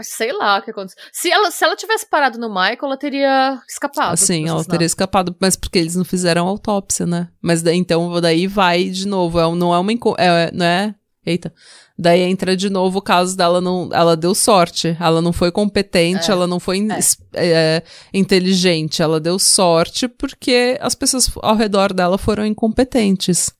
Sei 0.00 0.32
lá 0.32 0.58
o 0.58 0.62
que 0.62 0.70
aconteceu. 0.70 1.02
Se 1.12 1.30
ela, 1.30 1.50
se 1.50 1.64
ela 1.64 1.76
tivesse 1.76 2.06
parado 2.06 2.38
no 2.38 2.48
Michael, 2.48 2.78
ela 2.82 2.96
teria 2.96 3.60
escapado. 3.68 4.16
Sim, 4.16 4.48
ela 4.48 4.64
teria 4.64 4.86
escapado, 4.86 5.34
mas 5.40 5.56
porque 5.56 5.78
eles 5.78 5.96
não 5.96 6.04
fizeram 6.04 6.46
autópsia, 6.46 7.06
né? 7.06 7.28
Mas 7.40 7.62
daí, 7.62 7.76
então, 7.76 8.20
daí 8.20 8.46
vai 8.46 8.84
de 8.84 9.06
novo. 9.06 9.38
É, 9.38 9.54
não 9.54 9.74
é 9.74 9.78
uma. 9.78 9.92
É, 10.18 10.50
não 10.52 10.66
é. 10.66 10.94
Eita. 11.24 11.52
Daí 11.98 12.20
entra 12.20 12.56
de 12.56 12.70
novo 12.70 12.98
o 12.98 13.02
caso 13.02 13.36
dela 13.36 13.60
não. 13.60 13.90
Ela 13.92 14.16
deu 14.16 14.34
sorte. 14.34 14.96
Ela 15.00 15.20
não 15.20 15.32
foi 15.32 15.50
competente, 15.50 16.30
é, 16.30 16.32
ela 16.32 16.46
não 16.46 16.60
foi 16.60 16.86
é. 17.34 17.78
é. 17.78 17.82
inteligente. 18.12 19.02
Ela 19.02 19.18
deu 19.18 19.38
sorte 19.38 20.06
porque 20.06 20.78
as 20.80 20.94
pessoas 20.94 21.30
ao 21.42 21.56
redor 21.56 21.92
dela 21.92 22.16
foram 22.16 22.46
incompetentes. 22.46 23.52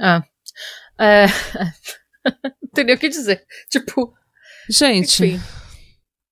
Ah. 0.00 0.22
É. 0.98 1.26
não 2.24 2.70
tem 2.72 2.84
nem 2.84 2.94
o 2.94 2.98
que 2.98 3.08
dizer. 3.08 3.44
Tipo, 3.70 4.14
Gente. 4.68 5.24
Enfim. 5.24 5.40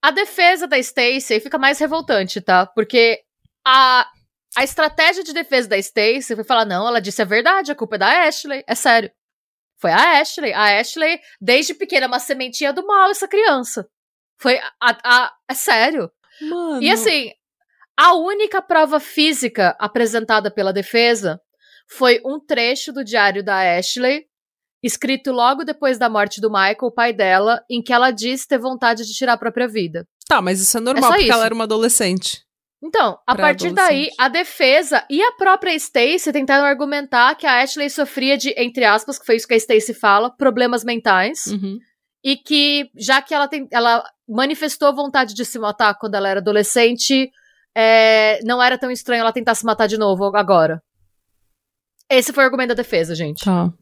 A 0.03 0.11
defesa 0.11 0.67
da 0.67 0.79
Stacy 0.79 1.41
fica 1.41 1.57
mais 1.57 1.79
revoltante, 1.79 2.41
tá? 2.41 2.67
Porque 2.67 3.23
a, 3.67 4.07
a 4.57 4.65
estratégia 4.65 5.25
de 5.25 5.33
defesa 5.33 5.69
da 5.69 5.79
Stacy 5.79 6.35
foi 6.35 6.45
falar: 6.45 6.65
não, 6.65 6.87
ela 6.87 7.01
disse 7.01 7.23
a 7.23 7.25
verdade, 7.25 7.73
a 7.73 7.75
culpa 7.75 7.97
é 7.97 7.99
da 7.99 8.27
Ashley. 8.27 8.63
É 8.67 8.75
sério. 8.75 9.11
Foi 9.79 9.91
a 9.91 10.21
Ashley. 10.21 10.53
A 10.53 10.79
Ashley, 10.79 11.21
desde 11.41 11.75
pequena, 11.75 12.07
uma 12.07 12.19
sementinha 12.19 12.73
do 12.73 12.87
mal, 12.87 13.11
essa 13.11 13.29
criança. 13.29 13.89
Foi 14.39 14.59
a. 14.59 14.73
a, 14.81 14.97
a 15.05 15.33
é 15.49 15.55
sério. 15.55 16.11
Mano. 16.43 16.83
E 16.83 16.91
assim, 16.91 17.33
a 17.97 18.15
única 18.15 18.61
prova 18.61 18.99
física 18.99 19.77
apresentada 19.79 20.51
pela 20.51 20.73
defesa 20.73 21.41
foi 21.89 22.21
um 22.25 22.41
trecho 22.41 22.93
do 22.93 23.05
diário 23.05 23.43
da 23.43 23.79
Ashley 23.79 24.27
escrito 24.85 25.33
logo 25.33 25.65
depois 25.65 25.99
da 25.99 26.11
morte 26.11 26.43
do 26.43 26.51
Michael, 26.51 26.77
o 26.83 26.93
pai 26.93 27.13
dela, 27.13 27.65
em 27.71 27.83
que 27.83 27.93
ela 27.93 28.11
diz 28.11 28.47
ter 28.47 28.59
vontade 28.59 29.05
de 29.05 29.15
tirar 29.15 29.33
a 29.33 29.39
própria 29.39 29.67
vida. 29.67 30.07
Tá, 30.29 30.43
mas 30.43 30.61
isso 30.61 30.77
é 30.77 30.81
normal, 30.81 31.11
é 31.11 31.15
porque 31.15 31.25
isso. 31.25 31.33
ela 31.33 31.47
era 31.47 31.55
uma 31.55 31.65
adolescente. 31.65 32.45
Então, 32.83 33.19
a 33.27 33.35
partir 33.35 33.73
daí, 33.73 34.11
a 34.19 34.29
defesa 34.29 35.03
e 35.09 35.23
a 35.23 35.33
própria 35.33 35.75
Stacy 35.75 36.31
tentaram 36.31 36.67
argumentar 36.67 37.35
que 37.35 37.47
a 37.47 37.63
Ashley 37.63 37.89
sofria 37.89 38.37
de, 38.37 38.55
entre 38.59 38.85
aspas, 38.85 39.19
que 39.19 39.25
foi 39.25 39.37
isso 39.37 39.49
que 39.49 39.55
a 39.55 39.57
Stacy 39.57 39.95
fala, 39.95 40.31
problemas 40.31 40.85
mentais. 40.85 41.47
Uhum. 41.47 41.79
E 42.23 42.37
que, 42.37 42.91
já 42.95 43.23
que 43.23 43.33
ela, 43.33 43.49
tem, 43.49 43.67
ela 43.71 44.05
manifestou 44.29 44.95
vontade 44.95 45.35
de 45.35 45.47
se 45.47 45.59
matar 45.59 45.95
quando 45.99 46.15
ela 46.15 46.29
era 46.29 46.41
adolescente, 46.41 47.31
é, 47.75 48.39
não 48.45 48.63
era 48.63 48.77
tão 48.77 48.91
estranho 48.91 49.23
ela 49.23 49.33
tentar 49.33 49.55
se 49.55 49.65
matar 49.65 49.87
de 49.87 49.97
novo 49.97 50.25
agora. 50.37 50.83
Esse 52.11 52.35
foi 52.35 52.45
o 52.45 52.47
argumento 52.47 52.69
da 52.69 52.75
defesa, 52.75 53.15
gente. 53.15 53.43
Tá. 53.45 53.73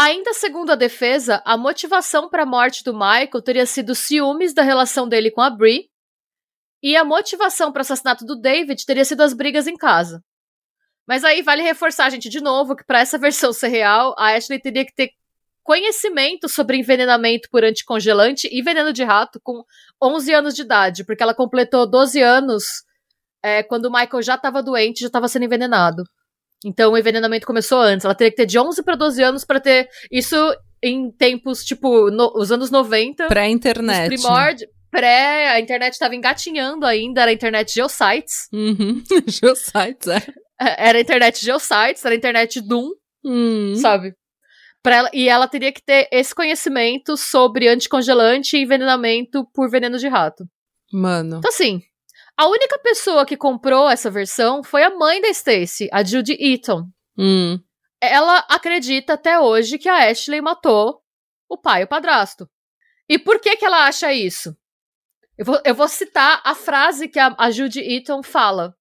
Ainda 0.00 0.32
segundo 0.32 0.70
a 0.70 0.76
defesa, 0.76 1.42
a 1.44 1.56
motivação 1.56 2.28
para 2.28 2.44
a 2.44 2.46
morte 2.46 2.84
do 2.84 2.94
Michael 2.94 3.42
teria 3.42 3.66
sido 3.66 3.96
ciúmes 3.96 4.54
da 4.54 4.62
relação 4.62 5.08
dele 5.08 5.28
com 5.28 5.40
a 5.40 5.50
Brie, 5.50 5.90
e 6.80 6.96
a 6.96 7.02
motivação 7.02 7.72
para 7.72 7.80
o 7.80 7.82
assassinato 7.82 8.24
do 8.24 8.36
David 8.36 8.86
teria 8.86 9.04
sido 9.04 9.22
as 9.22 9.32
brigas 9.32 9.66
em 9.66 9.76
casa. 9.76 10.22
Mas 11.04 11.24
aí 11.24 11.42
vale 11.42 11.62
reforçar, 11.62 12.10
gente, 12.10 12.28
de 12.28 12.40
novo, 12.40 12.76
que 12.76 12.84
para 12.84 13.00
essa 13.00 13.18
versão 13.18 13.52
ser 13.52 13.66
real, 13.66 14.14
a 14.16 14.36
Ashley 14.36 14.60
teria 14.60 14.86
que 14.86 14.94
ter 14.94 15.10
conhecimento 15.64 16.48
sobre 16.48 16.76
envenenamento 16.76 17.48
por 17.50 17.64
anticongelante 17.64 18.48
e 18.52 18.62
veneno 18.62 18.92
de 18.92 19.02
rato 19.02 19.40
com 19.42 19.64
11 20.00 20.32
anos 20.32 20.54
de 20.54 20.62
idade, 20.62 21.04
porque 21.04 21.24
ela 21.24 21.34
completou 21.34 21.90
12 21.90 22.22
anos 22.22 22.84
é, 23.42 23.64
quando 23.64 23.86
o 23.86 23.92
Michael 23.92 24.22
já 24.22 24.36
estava 24.36 24.62
doente, 24.62 25.00
já 25.00 25.08
estava 25.08 25.26
sendo 25.26 25.46
envenenado. 25.46 26.04
Então 26.64 26.92
o 26.92 26.98
envenenamento 26.98 27.46
começou 27.46 27.80
antes. 27.80 28.04
Ela 28.04 28.14
teria 28.14 28.30
que 28.30 28.36
ter 28.36 28.46
de 28.46 28.58
11 28.58 28.82
para 28.82 28.96
12 28.96 29.22
anos 29.22 29.44
para 29.44 29.60
ter 29.60 29.88
isso 30.10 30.36
em 30.82 31.10
tempos, 31.10 31.64
tipo, 31.64 32.10
no, 32.10 32.32
os 32.36 32.50
anos 32.52 32.70
90. 32.70 33.26
Pré-internet. 33.28 34.08
Primórdio. 34.08 34.68
Pré, 34.90 35.50
a 35.50 35.60
internet 35.60 35.92
estava 35.92 36.14
engatinhando 36.14 36.86
ainda, 36.86 37.20
era 37.22 37.30
a 37.30 37.34
internet 37.34 37.74
Geosites. 37.74 38.48
Uhum. 38.52 39.02
Geosites, 39.28 40.08
é. 40.08 40.16
é. 40.60 40.88
Era 40.88 40.98
a 40.98 41.00
internet 41.00 41.44
Geosites, 41.44 42.04
era 42.04 42.14
a 42.14 42.16
internet 42.16 42.60
Doom, 42.60 42.90
uhum. 43.22 43.76
sabe? 43.76 44.14
Pra 44.82 44.96
ela, 44.96 45.10
e 45.12 45.28
ela 45.28 45.46
teria 45.46 45.72
que 45.72 45.82
ter 45.84 46.08
esse 46.10 46.34
conhecimento 46.34 47.16
sobre 47.16 47.68
anticongelante 47.68 48.56
e 48.56 48.62
envenenamento 48.62 49.44
por 49.52 49.68
veneno 49.68 49.98
de 49.98 50.08
rato. 50.08 50.44
Mano. 50.90 51.38
Então, 51.38 51.50
assim, 51.50 51.82
a 52.38 52.46
única 52.46 52.78
pessoa 52.78 53.26
que 53.26 53.36
comprou 53.36 53.90
essa 53.90 54.08
versão 54.08 54.62
foi 54.62 54.84
a 54.84 54.96
mãe 54.96 55.20
da 55.20 55.28
Stacy, 55.28 55.88
a 55.92 56.04
Judy 56.04 56.36
Eaton. 56.38 56.88
Hum. 57.18 57.58
Ela 58.00 58.38
acredita 58.48 59.14
até 59.14 59.40
hoje 59.40 59.76
que 59.76 59.88
a 59.88 60.08
Ashley 60.08 60.40
matou 60.40 61.02
o 61.48 61.58
pai 61.58 61.80
e 61.80 61.84
o 61.84 61.88
padrasto. 61.88 62.48
E 63.08 63.18
por 63.18 63.40
que 63.40 63.56
que 63.56 63.64
ela 63.64 63.86
acha 63.86 64.12
isso? 64.12 64.56
Eu 65.36 65.44
vou, 65.44 65.60
eu 65.64 65.74
vou 65.74 65.88
citar 65.88 66.40
a 66.44 66.54
frase 66.54 67.08
que 67.08 67.18
a, 67.18 67.34
a 67.36 67.50
Judy 67.50 67.80
Eaton 67.80 68.22
fala 68.22 68.72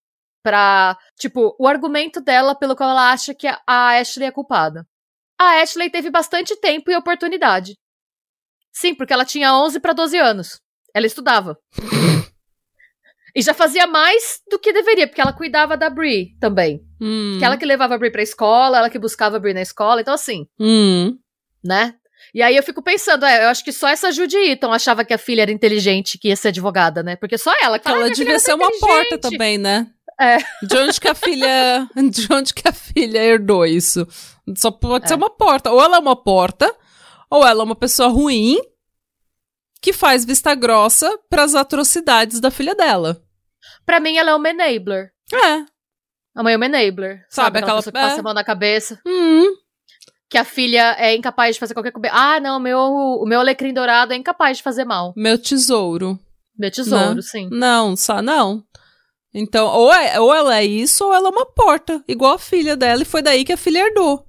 pra, 0.43 0.95
tipo, 1.17 1.55
o 1.59 1.67
argumento 1.67 2.21
dela 2.21 2.53
pelo 2.53 2.75
qual 2.75 2.91
ela 2.91 3.11
acha 3.11 3.33
que 3.33 3.47
a, 3.47 3.59
a 3.65 3.97
Ashley 3.97 4.27
é 4.27 4.31
culpada. 4.31 4.87
A 5.39 5.61
Ashley 5.61 5.89
teve 5.89 6.11
bastante 6.11 6.55
tempo 6.57 6.91
e 6.91 6.95
oportunidade. 6.95 7.75
Sim, 8.71 8.93
porque 8.93 9.13
ela 9.13 9.25
tinha 9.25 9.55
11 9.55 9.79
para 9.79 9.93
12 9.93 10.15
anos. 10.15 10.61
Ela 10.93 11.07
estudava. 11.07 11.57
E 13.37 13.41
já 13.43 13.53
fazia 13.53 13.85
mais 13.85 14.41
do 14.49 14.57
que 14.57 14.73
deveria, 14.73 15.05
porque 15.05 15.21
ela 15.21 15.31
cuidava 15.31 15.77
da 15.77 15.91
Brie 15.91 16.35
também. 16.39 16.81
Hum. 16.99 17.35
Que 17.37 17.45
ela 17.45 17.55
que 17.55 17.67
levava 17.67 17.93
a 17.93 17.97
Brie 17.99 18.09
pra 18.09 18.23
escola, 18.23 18.79
ela 18.79 18.89
que 18.89 18.97
buscava 18.97 19.37
a 19.37 19.39
Brie 19.39 19.53
na 19.53 19.61
escola, 19.61 20.01
então 20.01 20.11
assim. 20.11 20.47
Hum. 20.59 21.15
Né? 21.63 21.93
E 22.33 22.41
aí 22.41 22.55
eu 22.55 22.63
fico 22.63 22.81
pensando, 22.81 23.23
é, 23.25 23.43
eu 23.45 23.49
acho 23.49 23.63
que 23.63 23.71
só 23.71 23.89
essa 23.89 24.11
Judy 24.11 24.37
Eaton 24.37 24.73
achava 24.73 25.05
que 25.05 25.13
a 25.13 25.19
filha 25.19 25.43
era 25.43 25.51
inteligente, 25.51 26.17
que 26.17 26.29
ia 26.29 26.35
ser 26.35 26.47
advogada, 26.47 27.03
né? 27.03 27.15
Porque 27.15 27.37
só 27.37 27.53
ela 27.61 27.77
que 27.77 27.87
Ela 27.87 28.09
devia 28.09 28.39
ser 28.39 28.55
uma 28.55 28.71
porta 28.79 29.19
também, 29.19 29.59
né? 29.59 29.85
É. 30.19 30.37
De 30.65 30.75
onde 30.75 30.99
que 30.99 31.07
a 31.07 31.13
filha. 31.13 31.87
De 32.09 32.33
onde 32.33 32.55
que 32.55 32.67
a 32.67 32.73
filha 32.73 33.19
herdou 33.19 33.67
isso? 33.67 34.07
Só 34.55 34.71
pode 34.71 35.05
é. 35.05 35.09
ser 35.09 35.13
uma 35.13 35.29
porta. 35.29 35.71
Ou 35.71 35.79
ela 35.79 35.97
é 35.97 35.99
uma 35.99 36.15
porta, 36.15 36.75
ou 37.29 37.45
ela 37.45 37.61
é 37.61 37.63
uma 37.63 37.75
pessoa 37.75 38.09
ruim 38.09 38.59
que 39.79 39.93
faz 39.93 40.25
vista 40.25 40.55
grossa 40.55 41.19
para 41.29 41.43
as 41.43 41.53
atrocidades 41.53 42.39
da 42.39 42.49
filha 42.49 42.73
dela. 42.73 43.23
Para 43.87 44.01
mim, 44.01 44.17
ela 44.17 44.31
é 44.31 44.35
uma 44.35 44.49
enabler. 44.49 45.13
É. 45.33 45.65
A 46.35 46.43
mãe 46.43 46.53
é 46.53 46.57
uma 46.57 46.65
enabler. 46.65 47.25
Sabe, 47.29 47.45
sabe 47.45 47.59
aquela, 47.59 47.77
pessoa 47.77 47.93
que 47.93 47.99
passa 47.99 48.17
é. 48.17 48.19
a 48.19 48.23
mão 48.23 48.33
na 48.33 48.43
cabeça. 48.43 48.99
Hum. 49.07 49.45
Que 50.29 50.37
a 50.37 50.43
filha 50.43 50.93
é 50.99 51.15
incapaz 51.15 51.55
de 51.55 51.59
fazer 51.61 51.73
qualquer 51.73 51.93
coisa. 51.93 52.09
Ah, 52.11 52.37
não, 52.41 52.59
meu, 52.59 52.77
o 52.77 53.25
meu 53.25 53.39
alecrim 53.39 53.73
dourado 53.73 54.11
é 54.11 54.17
incapaz 54.17 54.57
de 54.57 54.63
fazer 54.63 54.83
mal. 54.83 55.13
Meu 55.15 55.37
tesouro. 55.37 56.19
Meu 56.59 56.69
tesouro, 56.69 57.15
não. 57.15 57.21
sim. 57.21 57.47
Não, 57.49 57.95
só 57.95 58.21
não. 58.21 58.61
Então, 59.33 59.67
ou, 59.67 59.93
é, 59.93 60.19
ou 60.19 60.33
ela 60.33 60.57
é 60.57 60.65
isso, 60.65 61.05
ou 61.05 61.13
ela 61.13 61.29
é 61.29 61.31
uma 61.31 61.45
porta, 61.45 62.03
igual 62.07 62.33
a 62.33 62.39
filha 62.39 62.75
dela, 62.75 63.03
e 63.03 63.05
foi 63.05 63.21
daí 63.21 63.45
que 63.45 63.53
a 63.53 63.57
filha 63.57 63.85
herdou. 63.85 64.27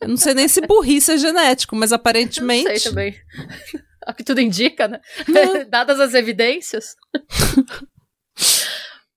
Eu 0.00 0.08
não 0.08 0.16
sei 0.18 0.34
nem 0.34 0.46
se 0.46 0.60
burrice 0.60 1.12
é 1.12 1.16
genético, 1.16 1.74
mas 1.74 1.92
aparentemente. 1.92 2.68
Eu 2.68 2.78
sei 2.78 2.90
também. 2.90 3.14
O 4.06 4.12
que 4.12 4.22
tudo 4.22 4.38
indica, 4.38 4.86
né? 4.86 5.00
Dadas 5.70 5.98
as 5.98 6.12
evidências. 6.12 6.94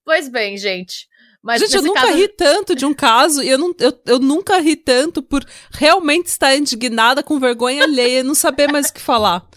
pois 0.05 0.29
bem, 0.29 0.57
gente. 0.57 1.07
Mas 1.41 1.61
gente, 1.61 1.75
eu 1.75 1.81
nunca 1.81 2.01
caso... 2.01 2.17
ri 2.17 2.27
tanto 2.27 2.75
de 2.75 2.85
um 2.85 2.93
caso 2.93 3.41
e 3.41 3.49
eu, 3.49 3.57
não, 3.57 3.73
eu, 3.79 4.01
eu 4.05 4.19
nunca 4.19 4.59
ri 4.59 4.75
tanto 4.75 5.21
por 5.21 5.45
realmente 5.71 6.27
estar 6.27 6.55
indignada 6.55 7.23
com 7.23 7.39
vergonha 7.39 7.83
alheia 7.83 8.19
e 8.19 8.23
não 8.23 8.35
saber 8.35 8.69
mais 8.69 8.89
o 8.89 8.93
que 8.93 8.99
falar. 8.99 9.47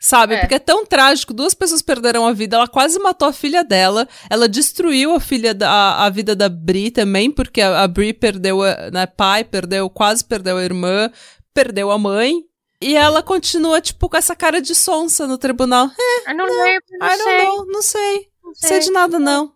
Sabe? 0.00 0.34
É. 0.34 0.40
Porque 0.40 0.54
é 0.54 0.58
tão 0.58 0.84
trágico. 0.84 1.34
Duas 1.34 1.52
pessoas 1.52 1.82
perderam 1.82 2.26
a 2.26 2.32
vida. 2.32 2.56
Ela 2.56 2.66
quase 2.66 2.98
matou 2.98 3.28
a 3.28 3.32
filha 3.32 3.62
dela. 3.62 4.08
Ela 4.30 4.48
destruiu 4.48 5.14
a 5.14 5.20
filha 5.20 5.52
da, 5.52 5.70
a, 5.70 6.06
a 6.06 6.10
vida 6.10 6.34
da 6.34 6.48
Bri 6.48 6.90
também, 6.90 7.30
porque 7.30 7.60
a, 7.60 7.82
a 7.82 7.88
Bri 7.88 8.14
perdeu 8.14 8.62
a 8.62 8.90
né, 8.90 9.06
pai, 9.06 9.44
perdeu, 9.44 9.90
quase 9.90 10.24
perdeu 10.24 10.56
a 10.56 10.64
irmã, 10.64 11.10
perdeu 11.52 11.90
a 11.90 11.98
mãe. 11.98 12.42
E 12.82 12.96
ela 12.96 13.22
continua, 13.22 13.78
tipo, 13.78 14.08
com 14.08 14.16
essa 14.16 14.34
cara 14.34 14.60
de 14.62 14.74
sonsa 14.74 15.26
no 15.26 15.36
tribunal. 15.36 15.90
Não, 16.26 16.34
não 16.34 16.46
lembro, 16.46 16.86
não, 16.98 17.18
sei. 17.18 17.44
Know, 17.44 17.66
não 17.66 17.82
sei. 17.82 18.29
Não 18.50 18.54
sei. 18.54 18.68
sei 18.68 18.80
de 18.80 18.90
nada, 18.90 19.18
não. 19.18 19.52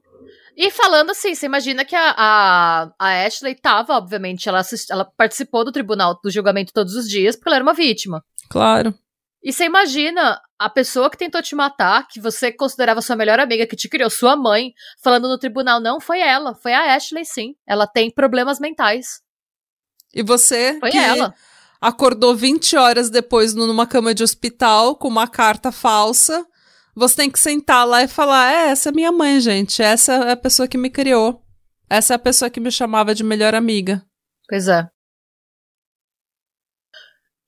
E 0.57 0.71
falando 0.71 1.11
assim, 1.11 1.35
você 1.35 1.47
imagina 1.47 1.85
que 1.85 1.97
a, 1.97 2.15
a, 2.17 2.91
a 2.99 3.27
Ashley 3.27 3.57
tava, 3.57 3.95
obviamente, 3.95 4.49
ela, 4.49 4.61
assist, 4.61 4.91
ela 4.91 5.05
participou 5.05 5.65
do 5.65 5.73
tribunal 5.73 6.19
do 6.23 6.31
julgamento 6.31 6.73
todos 6.73 6.95
os 6.95 7.09
dias, 7.09 7.35
porque 7.35 7.49
ela 7.49 7.57
era 7.57 7.65
uma 7.65 7.75
vítima. 7.75 8.25
Claro. 8.49 8.95
E 9.43 9.53
você 9.53 9.65
imagina 9.65 10.41
a 10.59 10.71
pessoa 10.71 11.11
que 11.11 11.19
tentou 11.19 11.43
te 11.43 11.55
matar, 11.57 12.07
que 12.09 12.21
você 12.21 12.53
considerava 12.53 13.03
sua 13.03 13.17
melhor 13.17 13.41
amiga, 13.41 13.67
que 13.67 13.77
te 13.77 13.89
criou, 13.89 14.09
sua 14.09 14.37
mãe, 14.37 14.73
falando 15.03 15.29
no 15.29 15.39
tribunal, 15.39 15.81
não, 15.81 16.01
foi 16.01 16.21
ela, 16.21 16.55
foi 16.55 16.73
a 16.73 16.95
Ashley, 16.95 17.25
sim. 17.25 17.55
Ela 17.67 17.87
tem 17.87 18.11
problemas 18.11 18.61
mentais. 18.61 19.21
E 20.15 20.23
você 20.23 20.79
foi 20.79 20.97
ela. 20.97 21.35
acordou 21.81 22.35
20 22.35 22.77
horas 22.77 23.11
depois 23.11 23.55
numa 23.55 23.87
cama 23.87 24.15
de 24.15 24.23
hospital 24.23 24.95
com 24.95 25.09
uma 25.09 25.27
carta 25.27 25.73
falsa. 25.73 26.47
Você 26.95 27.17
tem 27.17 27.31
que 27.31 27.39
sentar 27.39 27.87
lá 27.87 28.03
e 28.03 28.09
falar: 28.09 28.53
é, 28.53 28.71
essa 28.71 28.91
é 28.91 28.93
minha 28.93 29.11
mãe, 29.11 29.41
gente. 29.41 29.83
Essa 29.83 30.13
é 30.13 30.33
a 30.33 30.37
pessoa 30.37 30.69
que 30.69 30.79
me 30.79 30.91
criou. 30.91 31.43
Essa 31.91 32.15
é 32.15 32.17
a 32.17 32.19
pessoa 32.19 32.51
que 32.51 32.61
me 32.61 32.71
chamava 32.71 33.15
de 33.15 33.25
melhor 33.25 33.55
amiga. 33.55 34.05
Pois 34.49 34.69
é. 34.69 34.89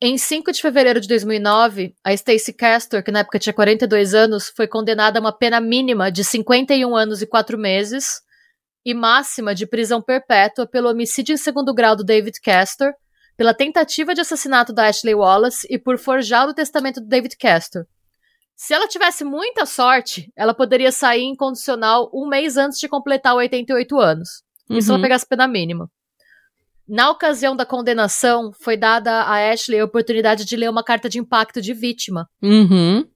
Em 0.01 0.19
5 0.19 0.53
de 0.53 0.61
fevereiro 0.61 1.01
de 1.01 1.09
2009, 1.09 1.95
a 2.05 2.15
Stacey 2.15 2.53
Castor, 2.53 3.03
que 3.03 3.11
na 3.11 3.21
época 3.21 3.39
tinha 3.39 3.55
42 3.55 4.13
anos, 4.13 4.53
foi 4.55 4.69
condenada 4.69 5.19
a 5.19 5.21
uma 5.21 5.33
pena 5.33 5.59
mínima 5.59 6.13
de 6.13 6.23
51 6.23 6.95
anos 6.95 7.23
e 7.23 7.27
4 7.27 7.57
meses 7.57 8.21
e 8.85 8.93
máxima 8.93 9.55
de 9.55 9.67
prisão 9.67 10.03
perpétua 10.03 10.67
pelo 10.67 10.91
homicídio 10.91 11.33
em 11.33 11.39
segundo 11.39 11.73
grau 11.73 11.97
do 11.97 12.05
David 12.05 12.39
Castor, 12.43 12.93
pela 13.39 13.55
tentativa 13.55 14.15
de 14.15 14.21
assassinato 14.21 14.71
da 14.71 14.87
Ashley 14.87 15.15
Wallace 15.15 15.67
e 15.71 15.79
por 15.79 15.99
forjar 15.99 16.47
o 16.47 16.55
testamento 16.55 17.01
do 17.01 17.09
David 17.09 17.37
Castor. 17.39 17.87
Se 18.57 18.73
ela 18.73 18.89
tivesse 18.89 19.23
muita 19.23 19.67
sorte, 19.67 20.33
ela 20.35 20.55
poderia 20.55 20.91
sair 20.91 21.25
incondicional 21.25 22.11
um 22.13 22.27
mês 22.27 22.57
antes 22.57 22.81
de 22.81 22.89
completar 22.89 23.35
88 23.35 24.01
anos. 24.01 24.43
Uhum. 24.71 24.81
Se 24.81 24.91
ela 24.91 25.01
pegasse 25.01 25.29
pena 25.29 25.47
mínima. 25.47 25.91
Na 26.89 27.11
ocasião 27.11 27.55
da 27.55 27.67
condenação, 27.67 28.53
foi 28.59 28.77
dada 28.77 29.23
a 29.23 29.53
Ashley 29.53 29.79
a 29.79 29.85
oportunidade 29.85 30.45
de 30.45 30.57
ler 30.57 30.71
uma 30.71 30.83
carta 30.83 31.09
de 31.09 31.19
impacto 31.19 31.61
de 31.61 31.75
vítima. 31.75 32.29
Uhum. 32.43 33.07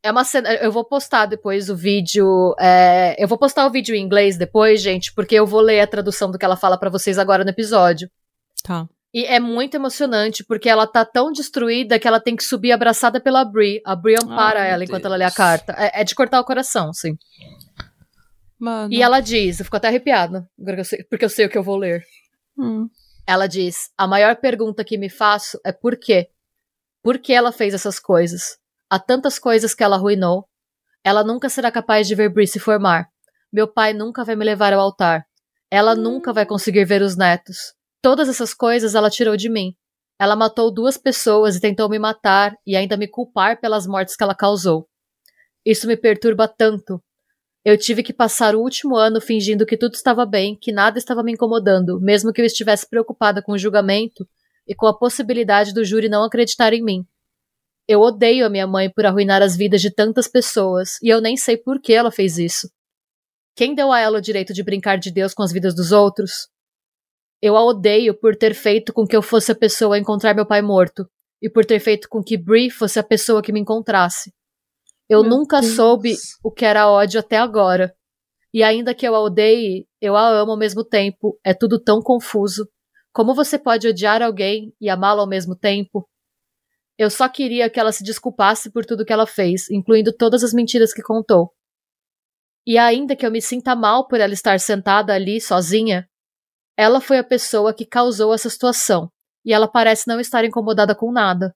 É 0.00 0.12
uma 0.12 0.22
cena. 0.22 0.54
Eu 0.56 0.70
vou 0.70 0.84
postar 0.84 1.26
depois 1.26 1.68
o 1.68 1.74
vídeo. 1.74 2.54
É, 2.60 3.16
eu 3.18 3.26
vou 3.26 3.38
postar 3.38 3.66
o 3.66 3.70
vídeo 3.70 3.96
em 3.96 4.02
inglês 4.02 4.36
depois, 4.36 4.80
gente, 4.80 5.12
porque 5.12 5.34
eu 5.34 5.46
vou 5.46 5.60
ler 5.60 5.80
a 5.80 5.86
tradução 5.86 6.30
do 6.30 6.38
que 6.38 6.44
ela 6.44 6.56
fala 6.56 6.78
para 6.78 6.90
vocês 6.90 7.18
agora 7.18 7.42
no 7.42 7.50
episódio. 7.50 8.08
Tá. 8.62 8.86
E 9.14 9.24
é 9.26 9.38
muito 9.38 9.76
emocionante, 9.76 10.42
porque 10.42 10.68
ela 10.68 10.88
tá 10.88 11.04
tão 11.04 11.30
destruída 11.30 12.00
que 12.00 12.08
ela 12.08 12.18
tem 12.18 12.34
que 12.34 12.42
subir 12.42 12.72
abraçada 12.72 13.20
pela 13.20 13.44
Brie. 13.44 13.80
A 13.86 13.94
Brie 13.94 14.16
ampara 14.20 14.62
Ai, 14.62 14.72
ela 14.72 14.82
enquanto 14.82 15.02
Deus. 15.02 15.12
ela 15.12 15.16
lê 15.16 15.24
a 15.24 15.30
carta. 15.30 15.72
É, 15.78 16.00
é, 16.00 16.04
de 16.04 16.16
cortar 16.16 16.40
o 16.40 16.44
coração, 16.44 16.92
sim. 16.92 17.16
Mano. 18.58 18.92
E 18.92 19.00
ela 19.00 19.20
diz, 19.20 19.60
eu 19.60 19.64
fico 19.64 19.76
até 19.76 19.86
arrepiada, 19.86 20.48
porque 21.08 21.24
eu 21.24 21.28
sei 21.28 21.46
o 21.46 21.48
que 21.48 21.56
eu 21.56 21.62
vou 21.62 21.76
ler. 21.76 22.04
Hum. 22.58 22.88
Ela 23.24 23.46
diz: 23.46 23.90
A 23.96 24.06
maior 24.06 24.34
pergunta 24.36 24.84
que 24.84 24.98
me 24.98 25.08
faço 25.08 25.60
é 25.64 25.70
por 25.70 25.96
quê? 25.96 26.28
Por 27.00 27.18
que 27.18 27.32
ela 27.32 27.52
fez 27.52 27.72
essas 27.72 28.00
coisas? 28.00 28.58
Há 28.90 28.98
tantas 28.98 29.38
coisas 29.38 29.74
que 29.74 29.84
ela 29.84 29.94
arruinou. 29.94 30.48
Ela 31.04 31.22
nunca 31.22 31.48
será 31.48 31.70
capaz 31.70 32.08
de 32.08 32.16
ver 32.16 32.30
Bree 32.30 32.48
se 32.48 32.58
formar. 32.58 33.08
Meu 33.52 33.68
pai 33.68 33.92
nunca 33.92 34.24
vai 34.24 34.34
me 34.34 34.44
levar 34.44 34.72
ao 34.72 34.80
altar. 34.80 35.24
Ela 35.70 35.92
hum. 35.92 36.02
nunca 36.02 36.32
vai 36.32 36.44
conseguir 36.44 36.84
ver 36.84 37.00
os 37.00 37.16
netos. 37.16 37.74
Todas 38.04 38.28
essas 38.28 38.52
coisas 38.52 38.94
ela 38.94 39.08
tirou 39.08 39.34
de 39.34 39.48
mim. 39.48 39.74
Ela 40.20 40.36
matou 40.36 40.70
duas 40.70 40.98
pessoas 40.98 41.56
e 41.56 41.60
tentou 41.60 41.88
me 41.88 41.98
matar 41.98 42.54
e 42.66 42.76
ainda 42.76 42.98
me 42.98 43.08
culpar 43.08 43.58
pelas 43.58 43.86
mortes 43.86 44.14
que 44.14 44.22
ela 44.22 44.34
causou. 44.34 44.86
Isso 45.64 45.86
me 45.86 45.96
perturba 45.96 46.46
tanto, 46.46 47.02
eu 47.64 47.78
tive 47.78 48.02
que 48.02 48.12
passar 48.12 48.54
o 48.54 48.60
último 48.60 48.94
ano 48.94 49.22
fingindo 49.22 49.64
que 49.64 49.78
tudo 49.78 49.94
estava 49.94 50.26
bem, 50.26 50.54
que 50.54 50.70
nada 50.70 50.98
estava 50.98 51.22
me 51.22 51.32
incomodando, 51.32 51.98
mesmo 51.98 52.30
que 52.30 52.42
eu 52.42 52.44
estivesse 52.44 52.86
preocupada 52.86 53.40
com 53.40 53.52
o 53.52 53.58
julgamento 53.58 54.28
e 54.68 54.74
com 54.74 54.86
a 54.86 54.96
possibilidade 54.96 55.72
do 55.72 55.82
júri 55.82 56.06
não 56.06 56.22
acreditar 56.22 56.74
em 56.74 56.84
mim. 56.84 57.06
Eu 57.88 58.00
odeio 58.00 58.44
a 58.44 58.50
minha 58.50 58.66
mãe 58.66 58.90
por 58.90 59.06
arruinar 59.06 59.40
as 59.40 59.56
vidas 59.56 59.80
de 59.80 59.90
tantas 59.90 60.28
pessoas, 60.28 60.98
e 61.02 61.08
eu 61.08 61.22
nem 61.22 61.38
sei 61.38 61.56
por 61.56 61.80
que 61.80 61.94
ela 61.94 62.10
fez 62.10 62.36
isso. 62.36 62.68
Quem 63.56 63.74
deu 63.74 63.90
a 63.90 63.98
ela 63.98 64.18
o 64.18 64.22
direito 64.22 64.52
de 64.52 64.62
brincar 64.62 64.98
de 64.98 65.10
Deus 65.10 65.32
com 65.32 65.42
as 65.42 65.52
vidas 65.52 65.74
dos 65.74 65.90
outros? 65.90 66.52
Eu 67.46 67.58
a 67.58 67.62
odeio 67.62 68.18
por 68.18 68.34
ter 68.34 68.54
feito 68.54 68.90
com 68.90 69.06
que 69.06 69.14
eu 69.14 69.20
fosse 69.20 69.52
a 69.52 69.54
pessoa 69.54 69.96
a 69.96 69.98
encontrar 69.98 70.32
meu 70.32 70.46
pai 70.46 70.62
morto, 70.62 71.06
e 71.42 71.50
por 71.50 71.62
ter 71.62 71.78
feito 71.78 72.08
com 72.08 72.22
que 72.22 72.38
Brie 72.38 72.70
fosse 72.70 72.98
a 72.98 73.02
pessoa 73.02 73.42
que 73.42 73.52
me 73.52 73.60
encontrasse. 73.60 74.32
Eu 75.10 75.20
Meu 75.20 75.28
nunca 75.28 75.60
Deus. 75.60 75.74
soube 75.74 76.14
o 76.42 76.50
que 76.50 76.64
era 76.64 76.90
ódio 76.90 77.20
até 77.20 77.36
agora. 77.36 77.94
E 78.50 78.62
ainda 78.62 78.94
que 78.94 79.06
eu 79.06 79.14
a 79.14 79.20
odeie, 79.20 79.86
eu 80.00 80.16
a 80.16 80.26
amo 80.26 80.52
ao 80.52 80.56
mesmo 80.56 80.82
tempo. 80.82 81.38
É 81.44 81.52
tudo 81.52 81.78
tão 81.78 82.00
confuso. 82.00 82.66
Como 83.12 83.34
você 83.34 83.58
pode 83.58 83.86
odiar 83.86 84.22
alguém 84.22 84.74
e 84.80 84.88
amá-lo 84.88 85.20
ao 85.20 85.28
mesmo 85.28 85.54
tempo? 85.54 86.08
Eu 86.96 87.10
só 87.10 87.28
queria 87.28 87.68
que 87.68 87.78
ela 87.78 87.92
se 87.92 88.02
desculpasse 88.02 88.72
por 88.72 88.86
tudo 88.86 89.04
que 89.04 89.12
ela 89.12 89.26
fez, 89.26 89.68
incluindo 89.70 90.16
todas 90.16 90.42
as 90.42 90.54
mentiras 90.54 90.94
que 90.94 91.02
contou. 91.02 91.52
E 92.66 92.78
ainda 92.78 93.14
que 93.14 93.26
eu 93.26 93.30
me 93.30 93.42
sinta 93.42 93.76
mal 93.76 94.08
por 94.08 94.18
ela 94.18 94.32
estar 94.32 94.58
sentada 94.58 95.12
ali 95.12 95.42
sozinha, 95.42 96.08
ela 96.76 97.00
foi 97.00 97.18
a 97.18 97.24
pessoa 97.24 97.72
que 97.72 97.86
causou 97.86 98.34
essa 98.34 98.50
situação, 98.50 99.10
e 99.44 99.52
ela 99.52 99.68
parece 99.68 100.08
não 100.08 100.18
estar 100.18 100.44
incomodada 100.44 100.94
com 100.94 101.12
nada. 101.12 101.54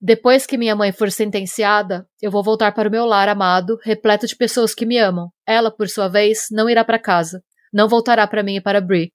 Depois 0.00 0.46
que 0.46 0.56
minha 0.56 0.74
mãe 0.74 0.92
for 0.92 1.10
sentenciada, 1.10 2.06
eu 2.22 2.30
vou 2.30 2.42
voltar 2.42 2.72
para 2.72 2.88
o 2.88 2.90
meu 2.90 3.04
lar 3.04 3.28
amado, 3.28 3.78
repleto 3.82 4.26
de 4.26 4.34
pessoas 4.34 4.74
que 4.74 4.86
me 4.86 4.96
amam. 4.96 5.28
Ela, 5.46 5.70
por 5.70 5.88
sua 5.88 6.08
vez, 6.08 6.46
não 6.50 6.70
irá 6.70 6.82
para 6.82 6.98
casa. 6.98 7.42
Não 7.70 7.86
voltará 7.86 8.26
para 8.26 8.42
mim 8.42 8.56
e 8.56 8.60
para 8.62 8.80
Brie. 8.80 9.12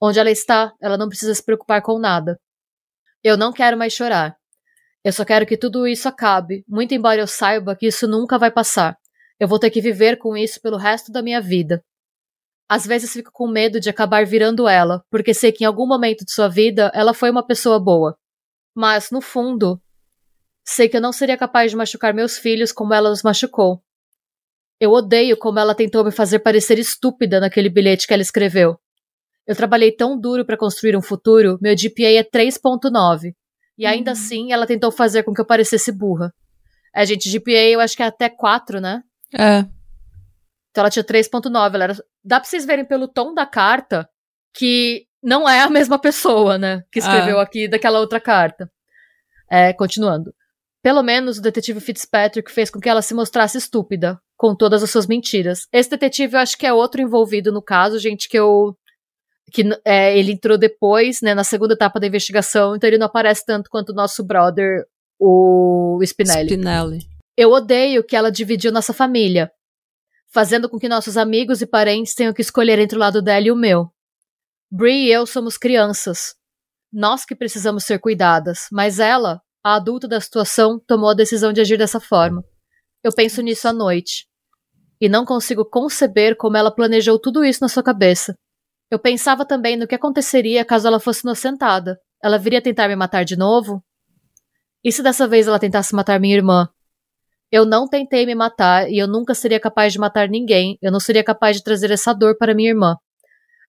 Onde 0.00 0.20
ela 0.20 0.30
está, 0.30 0.72
ela 0.80 0.96
não 0.96 1.08
precisa 1.08 1.34
se 1.34 1.44
preocupar 1.44 1.82
com 1.82 1.98
nada. 1.98 2.38
Eu 3.24 3.36
não 3.36 3.52
quero 3.52 3.76
mais 3.76 3.92
chorar. 3.92 4.36
Eu 5.04 5.12
só 5.12 5.24
quero 5.24 5.44
que 5.44 5.56
tudo 5.56 5.88
isso 5.88 6.08
acabe, 6.08 6.64
muito 6.68 6.94
embora 6.94 7.20
eu 7.20 7.26
saiba 7.26 7.74
que 7.74 7.86
isso 7.86 8.06
nunca 8.06 8.38
vai 8.38 8.50
passar. 8.50 8.96
Eu 9.40 9.48
vou 9.48 9.58
ter 9.58 9.70
que 9.70 9.80
viver 9.80 10.18
com 10.18 10.36
isso 10.36 10.60
pelo 10.60 10.76
resto 10.76 11.10
da 11.10 11.22
minha 11.22 11.40
vida. 11.40 11.82
Às 12.68 12.86
vezes 12.86 13.12
fico 13.12 13.30
com 13.32 13.48
medo 13.48 13.80
de 13.80 13.88
acabar 13.88 14.26
virando 14.26 14.68
ela, 14.68 15.02
porque 15.10 15.32
sei 15.32 15.50
que 15.52 15.64
em 15.64 15.66
algum 15.66 15.86
momento 15.86 16.24
de 16.24 16.32
sua 16.32 16.48
vida 16.48 16.90
ela 16.94 17.14
foi 17.14 17.30
uma 17.30 17.46
pessoa 17.46 17.78
boa. 17.80 18.16
Mas, 18.74 19.10
no 19.10 19.20
fundo, 19.20 19.80
Sei 20.70 20.86
que 20.86 20.98
eu 20.98 21.00
não 21.00 21.12
seria 21.14 21.36
capaz 21.38 21.70
de 21.70 21.76
machucar 21.78 22.12
meus 22.12 22.36
filhos 22.36 22.72
como 22.72 22.92
ela 22.92 23.10
os 23.10 23.22
machucou. 23.22 23.82
Eu 24.78 24.90
odeio 24.90 25.34
como 25.34 25.58
ela 25.58 25.74
tentou 25.74 26.04
me 26.04 26.12
fazer 26.12 26.40
parecer 26.40 26.78
estúpida 26.78 27.40
naquele 27.40 27.70
bilhete 27.70 28.06
que 28.06 28.12
ela 28.12 28.20
escreveu. 28.20 28.78
Eu 29.46 29.56
trabalhei 29.56 29.90
tão 29.90 30.20
duro 30.20 30.44
para 30.44 30.58
construir 30.58 30.94
um 30.94 31.00
futuro, 31.00 31.58
meu 31.62 31.74
GPA 31.74 32.18
é 32.18 32.22
3.9. 32.22 33.32
E 33.78 33.86
ainda 33.86 34.10
hum. 34.10 34.12
assim, 34.12 34.52
ela 34.52 34.66
tentou 34.66 34.92
fazer 34.92 35.22
com 35.22 35.32
que 35.32 35.40
eu 35.40 35.46
parecesse 35.46 35.90
burra. 35.90 36.34
A 36.94 37.02
gente, 37.06 37.30
GPA, 37.30 37.64
eu 37.70 37.80
acho 37.80 37.96
que 37.96 38.02
é 38.02 38.06
até 38.06 38.28
4, 38.28 38.78
né? 38.78 39.02
É. 39.34 39.60
Então 40.70 40.82
ela 40.82 40.90
tinha 40.90 41.02
3.9. 41.02 41.74
Ela 41.74 41.84
era... 41.84 42.04
Dá 42.28 42.38
pra 42.38 42.48
vocês 42.48 42.66
verem 42.66 42.84
pelo 42.84 43.08
tom 43.08 43.32
da 43.32 43.46
carta 43.46 44.06
que 44.54 45.06
não 45.22 45.48
é 45.48 45.62
a 45.62 45.70
mesma 45.70 45.98
pessoa, 45.98 46.58
né? 46.58 46.84
Que 46.92 46.98
escreveu 46.98 47.38
é. 47.38 47.42
aqui 47.42 47.66
daquela 47.66 48.00
outra 48.00 48.20
carta. 48.20 48.70
É, 49.50 49.72
continuando. 49.72 50.34
Pelo 50.82 51.02
menos 51.02 51.38
o 51.38 51.42
detetive 51.42 51.80
Fitzpatrick 51.80 52.52
fez 52.52 52.70
com 52.70 52.78
que 52.78 52.88
ela 52.88 53.00
se 53.00 53.14
mostrasse 53.14 53.56
estúpida, 53.56 54.20
com 54.36 54.54
todas 54.54 54.82
as 54.82 54.90
suas 54.90 55.06
mentiras. 55.06 55.66
Esse 55.72 55.88
detetive 55.88 56.36
eu 56.36 56.40
acho 56.40 56.58
que 56.58 56.66
é 56.66 56.72
outro 56.72 57.00
envolvido 57.00 57.50
no 57.50 57.62
caso, 57.62 57.98
gente, 57.98 58.28
que 58.28 58.38
eu. 58.38 58.76
que 59.50 59.64
é, 59.82 60.16
ele 60.16 60.32
entrou 60.32 60.58
depois, 60.58 61.22
né, 61.22 61.34
na 61.34 61.44
segunda 61.44 61.72
etapa 61.72 61.98
da 61.98 62.06
investigação, 62.06 62.76
então 62.76 62.86
ele 62.86 62.98
não 62.98 63.06
aparece 63.06 63.44
tanto 63.44 63.70
quanto 63.70 63.90
o 63.90 63.94
nosso 63.94 64.22
brother, 64.22 64.84
o 65.18 65.98
Spinelli. 66.02 66.50
Spinelli. 66.50 66.98
Eu 67.36 67.52
odeio 67.52 68.04
que 68.04 68.14
ela 68.14 68.30
dividiu 68.30 68.70
nossa 68.70 68.92
família, 68.92 69.50
fazendo 70.32 70.68
com 70.68 70.78
que 70.78 70.88
nossos 70.88 71.16
amigos 71.16 71.62
e 71.62 71.66
parentes 71.66 72.14
tenham 72.14 72.32
que 72.32 72.42
escolher 72.42 72.78
entre 72.78 72.96
o 72.96 73.00
lado 73.00 73.22
dela 73.22 73.46
e 73.46 73.50
o 73.50 73.56
meu. 73.56 73.90
Brie 74.70 75.06
e 75.06 75.12
eu 75.12 75.26
somos 75.26 75.56
crianças. 75.56 76.34
Nós 76.92 77.24
que 77.24 77.34
precisamos 77.34 77.84
ser 77.84 77.98
cuidadas, 77.98 78.66
mas 78.70 78.98
ela, 78.98 79.40
a 79.64 79.74
adulta 79.74 80.06
da 80.06 80.20
situação, 80.20 80.80
tomou 80.86 81.10
a 81.10 81.14
decisão 81.14 81.52
de 81.52 81.60
agir 81.60 81.78
dessa 81.78 82.00
forma. 82.00 82.44
Eu 83.02 83.12
penso 83.12 83.42
nisso 83.42 83.68
à 83.68 83.72
noite. 83.72 84.26
E 85.00 85.08
não 85.08 85.24
consigo 85.24 85.64
conceber 85.64 86.36
como 86.36 86.56
ela 86.56 86.74
planejou 86.74 87.18
tudo 87.18 87.44
isso 87.44 87.60
na 87.62 87.68
sua 87.68 87.82
cabeça. 87.82 88.36
Eu 88.90 88.98
pensava 88.98 89.44
também 89.44 89.76
no 89.76 89.86
que 89.86 89.94
aconteceria 89.94 90.64
caso 90.64 90.88
ela 90.88 90.98
fosse 90.98 91.20
inocentada. 91.24 92.00
Ela 92.22 92.38
viria 92.38 92.60
tentar 92.60 92.88
me 92.88 92.96
matar 92.96 93.24
de 93.24 93.36
novo? 93.36 93.82
E 94.82 94.90
se 94.90 95.02
dessa 95.02 95.28
vez 95.28 95.46
ela 95.46 95.58
tentasse 95.58 95.94
matar 95.94 96.18
minha 96.18 96.36
irmã? 96.36 96.68
Eu 97.50 97.64
não 97.64 97.88
tentei 97.88 98.26
me 98.26 98.34
matar 98.34 98.90
e 98.90 98.98
eu 98.98 99.08
nunca 99.08 99.34
seria 99.34 99.58
capaz 99.58 99.92
de 99.92 99.98
matar 99.98 100.28
ninguém. 100.28 100.78
Eu 100.82 100.92
não 100.92 101.00
seria 101.00 101.24
capaz 101.24 101.56
de 101.56 101.62
trazer 101.62 101.90
essa 101.90 102.12
dor 102.12 102.36
para 102.36 102.54
minha 102.54 102.70
irmã. 102.70 102.96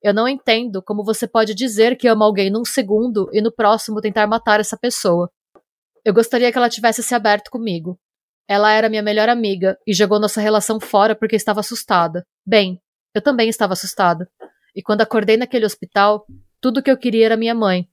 Eu 0.04 0.14
não 0.14 0.28
entendo 0.28 0.82
como 0.82 1.04
você 1.04 1.28
pode 1.28 1.56
dizer 1.56 1.98
que 1.98 2.08
ama 2.08 2.26
alguém 2.26 2.50
num 2.50 2.66
segundo 2.66 3.30
e 3.34 3.42
no 3.42 3.52
próximo 3.52 4.02
tentar 4.02 4.28
matar 4.28 4.60
essa 4.60 4.78
pessoa. 4.78 5.30
Eu 6.04 6.14
gostaria 6.14 6.52
que 6.52 6.58
ela 6.58 6.70
tivesse 6.70 7.04
se 7.04 7.16
aberto 7.16 7.50
comigo. 7.50 7.98
Ela 8.48 8.72
era 8.72 8.90
minha 8.90 9.04
melhor 9.04 9.30
amiga 9.30 9.78
e 9.86 9.94
jogou 9.94 10.20
nossa 10.20 10.42
relação 10.42 10.80
fora 10.80 11.16
porque 11.16 11.36
estava 11.36 11.60
assustada. 11.60 12.26
Bem, 12.46 12.82
eu 13.14 13.22
também 13.22 13.50
estava 13.50 13.74
assustada. 13.74 14.30
E 14.76 14.82
quando 14.82 15.02
acordei 15.02 15.38
naquele 15.38 15.66
hospital, 15.66 16.26
tudo 16.62 16.82
que 16.82 16.90
eu 16.92 16.98
queria 16.98 17.28
era 17.28 17.38
minha 17.38 17.56
mãe. 17.56 17.88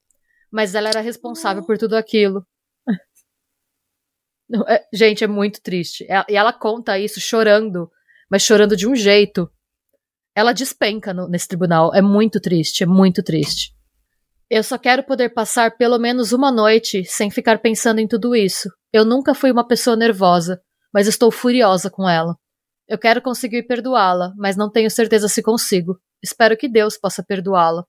Mas 0.51 0.75
ela 0.75 0.89
era 0.89 1.01
responsável 1.01 1.65
por 1.65 1.77
tudo 1.77 1.97
aquilo. 1.97 2.45
É, 4.69 4.85
gente, 4.93 5.25
é 5.25 5.27
muito 5.27 5.61
triste. 5.61 6.07
E 6.29 6.37
ela 6.37 6.53
conta 6.53 6.99
isso 6.99 7.21
chorando, 7.21 7.91
mas 8.31 8.43
chorando 8.43 8.77
de 8.77 8.87
um 8.89 8.95
jeito 8.95 9.51
ela 10.37 10.53
despenca 10.53 11.15
no, 11.15 11.27
nesse 11.27 11.49
tribunal. 11.49 11.95
É 11.95 12.03
muito 12.03 12.39
triste, 12.39 12.83
é 12.85 12.87
muito 12.87 13.23
triste. 13.23 13.75
Eu 14.51 14.63
só 14.63 14.77
quero 14.77 15.03
poder 15.03 15.31
passar 15.31 15.77
pelo 15.79 15.99
menos 15.99 16.31
uma 16.31 16.53
noite 16.53 17.03
sem 17.07 17.31
ficar 17.31 17.59
pensando 17.59 18.01
em 18.01 18.07
tudo 18.07 18.37
isso. 18.37 18.69
Eu 18.93 19.03
nunca 19.03 19.35
fui 19.35 19.51
uma 19.51 19.67
pessoa 19.67 19.97
nervosa, 19.97 20.61
mas 20.93 21.07
estou 21.07 21.31
furiosa 21.31 21.91
com 21.91 22.07
ela. 22.07 22.37
Eu 22.87 22.99
quero 22.99 23.23
conseguir 23.23 23.63
perdoá-la, 23.63 24.33
mas 24.37 24.57
não 24.57 24.71
tenho 24.71 24.91
certeza 24.91 25.27
se 25.27 25.43
consigo. 25.43 25.99
Espero 26.23 26.57
que 26.57 26.69
Deus 26.69 26.99
possa 26.99 27.25
perdoá-la. 27.25 27.85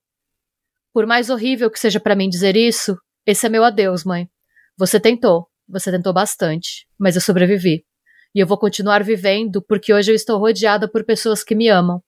Por 0.93 1.05
mais 1.05 1.29
horrível 1.29 1.69
que 1.69 1.79
seja 1.79 1.99
para 1.99 2.15
mim 2.15 2.29
dizer 2.29 2.55
isso, 2.55 2.97
esse 3.25 3.45
é 3.45 3.49
meu 3.49 3.63
adeus, 3.65 4.05
mãe. 4.05 4.27
Você 4.77 4.99
tentou, 5.01 5.47
você 5.67 5.91
tentou 5.91 6.13
bastante, 6.13 6.87
mas 6.97 7.15
eu 7.15 7.21
sobrevivi. 7.21 7.85
E 8.35 8.39
eu 8.39 8.47
vou 8.47 8.57
continuar 8.57 9.03
vivendo 9.03 9.61
porque 9.61 9.93
hoje 9.93 10.11
eu 10.11 10.15
estou 10.15 10.39
rodeada 10.39 10.89
por 10.89 11.05
pessoas 11.05 11.43
que 11.43 11.55
me 11.55 11.67
amam 11.69 12.01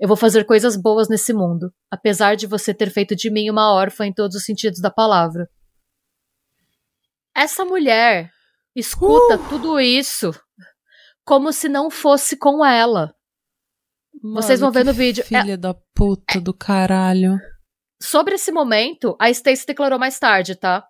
eu 0.00 0.08
vou 0.08 0.16
fazer 0.16 0.44
coisas 0.44 0.76
boas 0.76 1.10
nesse 1.10 1.34
mundo, 1.34 1.70
apesar 1.90 2.34
de 2.34 2.46
você 2.46 2.72
ter 2.72 2.90
feito 2.90 3.14
de 3.14 3.30
mim 3.30 3.50
uma 3.50 3.70
órfã 3.70 4.06
em 4.06 4.14
todos 4.14 4.34
os 4.34 4.44
sentidos 4.44 4.80
da 4.80 4.90
palavra. 4.90 5.46
Essa 7.36 7.66
mulher 7.66 8.32
escuta 8.74 9.36
uh! 9.36 9.48
tudo 9.50 9.78
isso 9.78 10.32
como 11.22 11.52
se 11.52 11.68
não 11.68 11.90
fosse 11.90 12.34
com 12.34 12.64
ela. 12.64 13.14
Mano, 14.22 14.36
Vocês 14.36 14.58
vão 14.58 14.72
ver 14.72 14.86
no 14.86 14.92
vídeo. 14.92 15.22
Filha 15.22 15.52
é, 15.52 15.56
da 15.56 15.74
puta 15.94 16.38
é, 16.38 16.40
do 16.40 16.54
caralho. 16.54 17.38
Sobre 18.02 18.36
esse 18.36 18.50
momento, 18.50 19.14
a 19.20 19.30
Stacey 19.30 19.66
declarou 19.66 19.98
mais 19.98 20.18
tarde, 20.18 20.54
tá? 20.56 20.82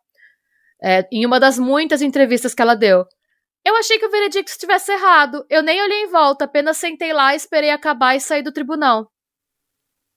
É, 0.82 1.06
em 1.12 1.26
uma 1.26 1.38
das 1.38 1.58
muitas 1.58 2.02
entrevistas 2.02 2.54
que 2.54 2.62
ela 2.62 2.74
deu. 2.74 3.04
Eu 3.64 3.76
achei 3.76 3.98
que 3.98 4.06
o 4.06 4.10
veredicto 4.10 4.50
estivesse 4.50 4.90
errado. 4.90 5.44
Eu 5.50 5.62
nem 5.62 5.82
olhei 5.82 6.04
em 6.04 6.10
volta, 6.10 6.46
apenas 6.46 6.78
sentei 6.78 7.12
lá, 7.12 7.34
esperei 7.34 7.70
acabar 7.70 8.16
e 8.16 8.20
saí 8.20 8.42
do 8.42 8.52
tribunal. 8.52 9.10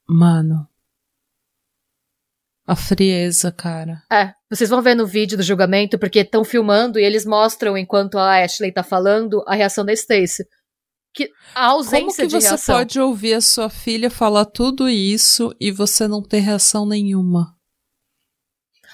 Mano. 0.08 0.68
A 2.66 2.76
frieza, 2.78 3.52
cara. 3.52 4.02
É, 4.10 4.34
vocês 4.50 4.70
vão 4.70 4.82
ver 4.82 4.96
no 4.96 5.06
vídeo 5.06 5.36
do 5.36 5.44
julgamento, 5.44 6.00
porque 6.00 6.20
estão 6.20 6.46
filmando 6.46 6.98
e 6.98 7.04
eles 7.04 7.26
mostram, 7.26 7.78
enquanto 7.78 8.18
a 8.18 8.42
Ashley 8.42 8.72
tá 8.72 8.82
falando, 8.82 9.44
a 9.46 9.54
reação 9.54 9.84
da 9.84 9.92
Stacy. 9.92 10.46
Que 11.14 11.30
a 11.54 11.68
ausência 11.68 12.00
Como 12.00 12.16
que 12.16 12.28
de 12.28 12.42
você 12.42 12.48
reação. 12.48 12.76
pode 12.76 13.00
ouvir 13.00 13.34
a 13.34 13.42
sua 13.42 13.70
filha 13.70 14.10
falar 14.10 14.46
tudo 14.46 14.90
isso 14.90 15.54
e 15.60 15.72
você 15.72 16.08
não 16.08 16.24
ter 16.24 16.40
reação 16.40 16.86
nenhuma? 16.88 17.54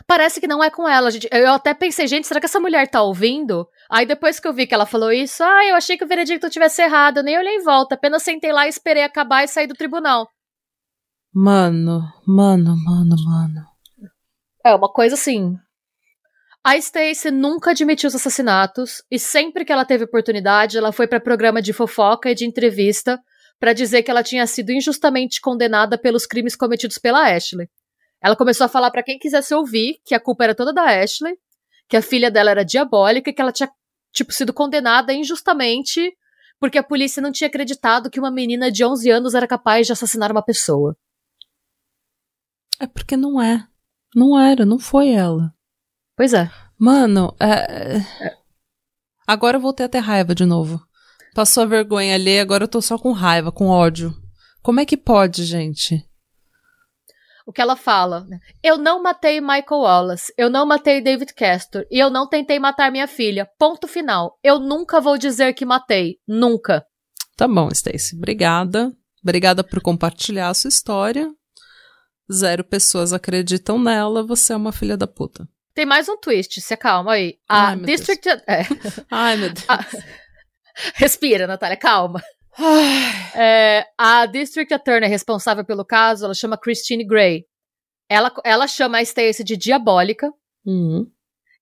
Parece 0.07 0.39
que 0.39 0.47
não 0.47 0.63
é 0.63 0.69
com 0.69 0.87
ela, 0.87 1.11
gente. 1.11 1.27
Eu 1.31 1.53
até 1.53 1.73
pensei, 1.73 2.07
gente, 2.07 2.27
será 2.27 2.39
que 2.39 2.45
essa 2.45 2.59
mulher 2.59 2.87
tá 2.87 3.01
ouvindo? 3.01 3.67
Aí 3.89 4.05
depois 4.05 4.39
que 4.39 4.47
eu 4.47 4.53
vi 4.53 4.65
que 4.65 4.73
ela 4.73 4.85
falou 4.85 5.11
isso, 5.11 5.43
ah, 5.43 5.65
eu 5.65 5.75
achei 5.75 5.97
que 5.97 6.03
o 6.03 6.07
veredicto 6.07 6.49
tivesse 6.49 6.81
errado, 6.81 7.17
eu 7.17 7.23
nem 7.23 7.37
olhei 7.37 7.55
em 7.55 7.63
volta, 7.63 7.95
apenas 7.95 8.23
sentei 8.23 8.51
lá, 8.51 8.67
esperei 8.67 9.03
acabar 9.03 9.43
e 9.43 9.47
saí 9.47 9.67
do 9.67 9.73
tribunal. 9.73 10.29
Mano, 11.33 12.01
mano, 12.25 12.75
mano, 12.83 13.15
mano. 13.23 13.65
É 14.65 14.73
uma 14.73 14.91
coisa 14.91 15.15
assim. 15.15 15.55
A 16.63 16.75
Stacy 16.75 17.31
nunca 17.31 17.71
admitiu 17.71 18.07
os 18.07 18.15
assassinatos 18.15 19.01
e 19.09 19.17
sempre 19.17 19.63
que 19.63 19.71
ela 19.71 19.85
teve 19.85 20.03
oportunidade, 20.03 20.77
ela 20.77 20.91
foi 20.91 21.07
para 21.07 21.19
programa 21.19 21.61
de 21.61 21.71
fofoca 21.71 22.29
e 22.29 22.35
de 22.35 22.45
entrevista 22.45 23.19
para 23.59 23.73
dizer 23.73 24.03
que 24.03 24.11
ela 24.11 24.23
tinha 24.23 24.45
sido 24.47 24.71
injustamente 24.71 25.41
condenada 25.41 25.97
pelos 25.97 26.25
crimes 26.25 26.55
cometidos 26.55 26.97
pela 26.97 27.33
Ashley. 27.33 27.69
Ela 28.21 28.35
começou 28.35 28.65
a 28.65 28.69
falar 28.69 28.91
para 28.91 29.03
quem 29.03 29.17
quisesse 29.17 29.53
ouvir 29.53 30.01
que 30.05 30.13
a 30.13 30.19
culpa 30.19 30.43
era 30.43 30.55
toda 30.55 30.73
da 30.73 30.83
Ashley, 30.83 31.37
que 31.87 31.97
a 31.97 32.01
filha 32.01 32.29
dela 32.29 32.51
era 32.51 32.65
diabólica 32.65 33.29
e 33.29 33.33
que 33.33 33.41
ela 33.41 33.51
tinha, 33.51 33.71
tipo, 34.11 34.33
sido 34.33 34.53
condenada 34.53 35.13
injustamente 35.13 36.15
porque 36.59 36.77
a 36.77 36.83
polícia 36.83 37.21
não 37.21 37.31
tinha 37.31 37.47
acreditado 37.47 38.09
que 38.09 38.19
uma 38.19 38.29
menina 38.29 38.69
de 38.69 38.83
11 38.83 39.09
anos 39.09 39.33
era 39.33 39.47
capaz 39.47 39.87
de 39.87 39.93
assassinar 39.93 40.31
uma 40.31 40.43
pessoa. 40.43 40.95
É 42.79 42.85
porque 42.85 43.15
não 43.15 43.41
é. 43.41 43.65
Não 44.13 44.37
era, 44.37 44.65
não 44.65 44.77
foi 44.77 45.09
ela. 45.09 45.53
Pois 46.15 46.33
é. 46.33 46.51
Mano, 46.77 47.33
é... 47.39 47.97
é. 47.97 48.37
agora 49.25 49.57
eu 49.57 49.61
voltei 49.61 49.85
a 49.85 49.89
ter 49.89 49.99
raiva 49.99 50.35
de 50.35 50.45
novo. 50.45 50.81
Passou 51.33 51.63
a 51.63 51.65
vergonha 51.65 52.15
ali, 52.15 52.39
agora 52.39 52.65
eu 52.65 52.67
tô 52.67 52.81
só 52.81 52.97
com 52.97 53.11
raiva, 53.11 53.51
com 53.51 53.67
ódio. 53.67 54.13
Como 54.61 54.79
é 54.79 54.85
que 54.85 54.97
pode, 54.97 55.45
gente? 55.45 56.05
O 57.49 57.51
que 57.51 57.61
ela 57.61 57.75
fala. 57.75 58.25
Né? 58.25 58.39
Eu 58.61 58.77
não 58.77 59.01
matei 59.01 59.41
Michael 59.41 59.81
Wallace, 59.81 60.31
eu 60.37 60.51
não 60.51 60.67
matei 60.67 61.01
David 61.01 61.33
Castor 61.33 61.83
e 61.89 61.97
eu 61.97 62.11
não 62.11 62.29
tentei 62.29 62.59
matar 62.59 62.91
minha 62.91 63.07
filha. 63.07 63.49
Ponto 63.57 63.87
final. 63.87 64.37
Eu 64.43 64.59
nunca 64.59 65.01
vou 65.01 65.17
dizer 65.17 65.53
que 65.53 65.65
matei. 65.65 66.17
Nunca. 66.27 66.85
Tá 67.35 67.47
bom, 67.47 67.69
Stacy. 67.69 68.15
Obrigada. 68.15 68.91
Obrigada 69.23 69.63
por 69.63 69.81
compartilhar 69.81 70.49
a 70.49 70.53
sua 70.53 70.67
história. 70.67 71.27
Zero 72.31 72.63
pessoas 72.63 73.13
acreditam 73.13 73.79
nela, 73.79 74.23
você 74.23 74.53
é 74.53 74.55
uma 74.55 74.71
filha 74.71 74.95
da 74.95 75.07
puta. 75.07 75.47
Tem 75.73 75.87
mais 75.87 76.07
um 76.07 76.17
twist, 76.17 76.61
se 76.61 76.73
acalma 76.75 77.13
aí. 77.13 77.39
A 77.49 77.69
Ai, 77.69 77.77
District. 77.77 78.27
É. 78.47 78.61
Ai, 79.09 79.37
meu 79.37 79.49
Deus. 79.49 79.65
A... 79.67 79.79
Respira, 80.95 81.47
Natália, 81.47 81.77
calma. 81.77 82.21
É, 83.35 83.85
a 83.97 84.25
District 84.25 84.73
Attorney 84.73 85.07
responsável 85.07 85.63
pelo 85.63 85.85
caso, 85.85 86.25
ela 86.25 86.33
chama 86.33 86.57
Christine 86.57 87.05
Gray. 87.05 87.45
Ela, 88.09 88.33
ela 88.43 88.67
chama 88.67 88.97
a 88.97 89.01
Stacey 89.05 89.45
de 89.45 89.55
diabólica. 89.55 90.31
Uhum. 90.65 91.05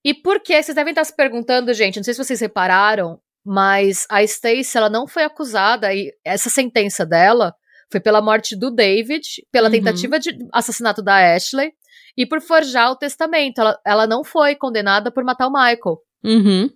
E 0.04 0.14
por 0.14 0.40
que? 0.40 0.62
Vocês 0.62 0.76
devem 0.76 0.92
estar 0.92 1.04
se 1.04 1.16
perguntando, 1.16 1.74
gente, 1.74 1.98
não 1.98 2.04
sei 2.04 2.14
se 2.14 2.24
vocês 2.24 2.40
repararam, 2.40 3.20
mas 3.46 4.06
a 4.10 4.26
Stacey, 4.26 4.78
ela 4.78 4.90
não 4.90 5.08
foi 5.08 5.24
acusada, 5.24 5.94
e 5.94 6.12
essa 6.26 6.50
sentença 6.50 7.06
dela 7.06 7.54
foi 7.92 8.00
pela 8.00 8.22
morte 8.22 8.56
do 8.56 8.72
David, 8.72 9.22
pela 9.52 9.68
uhum. 9.68 9.72
tentativa 9.72 10.20
de 10.20 10.38
assassinato 10.54 11.02
da 11.02 11.36
Ashley, 11.36 11.72
e 12.18 12.26
por 12.26 12.42
forjar 12.42 12.92
o 12.92 12.96
testamento. 12.96 13.60
Ela, 13.60 13.80
ela 13.86 14.08
não 14.08 14.24
foi 14.24 14.56
condenada 14.56 15.12
por 15.12 15.24
matar 15.24 15.48
o 15.48 15.52
Michael. 15.52 15.98
Uhum. 16.24 16.70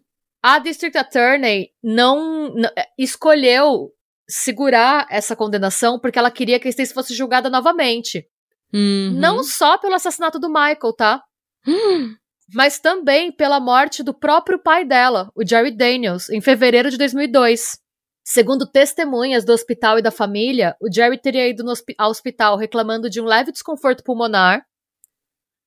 A 0.44 0.60
District 0.60 0.98
Attorney 0.98 1.70
não, 1.84 2.54
não 2.54 2.70
escolheu 2.98 3.92
segurar 4.28 5.06
essa 5.10 5.36
condenação 5.36 6.00
porque 6.00 6.18
ela 6.18 6.32
queria 6.32 6.60
que 6.60 6.68
a 6.68 6.72
Stacey 6.72 6.94
fosse 6.94 7.14
julgada 7.14 7.50
novamente. 7.50 8.28
Uhum. 8.74 9.12
Não 9.14 9.44
só 9.44 9.78
pelo 9.78 9.96
assassinato 9.96 10.40
do 10.40 10.50
Michael, 10.50 10.94
tá? 10.98 11.24
mas 12.54 12.80
também 12.80 13.32
pela 13.32 13.60
morte 13.60 14.04
do 14.04 14.14
próprio 14.14 14.60
pai 14.60 14.84
dela, 14.86 15.32
o 15.36 15.46
Jerry 15.46 15.72
Daniels, 15.72 16.30
em 16.30 16.42
fevereiro 16.42 16.90
de 16.90 16.98
2002. 16.98 17.80
Segundo 18.24 18.70
testemunhas 18.70 19.44
do 19.44 19.52
hospital 19.52 20.00
e 20.00 20.02
da 20.02 20.12
família, 20.12 20.76
o 20.82 20.92
Jerry 20.92 21.18
teria 21.18 21.48
ido 21.48 21.64
ao 21.98 22.10
hospital 22.10 22.56
reclamando 22.58 23.10
de 23.10 23.20
um 23.20 23.26
leve 23.26 23.52
desconforto 23.52 24.04
pulmonar. 24.04 24.66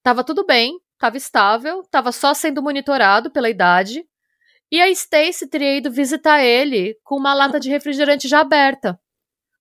Tava 0.02 0.22
tudo 0.22 0.44
bem, 0.44 0.78
tava 0.98 1.16
estável, 1.16 1.82
tava 1.90 2.12
só 2.12 2.32
sendo 2.32 2.62
monitorado 2.62 3.30
pela 3.30 3.50
idade. 3.50 4.04
E 4.74 4.80
a 4.80 4.90
Stacy 4.90 5.46
teria 5.46 5.76
ido 5.76 5.88
visitar 5.88 6.42
ele 6.42 6.96
com 7.04 7.16
uma 7.16 7.32
lata 7.32 7.60
de 7.60 7.70
refrigerante 7.70 8.26
já 8.26 8.40
aberta. 8.40 8.98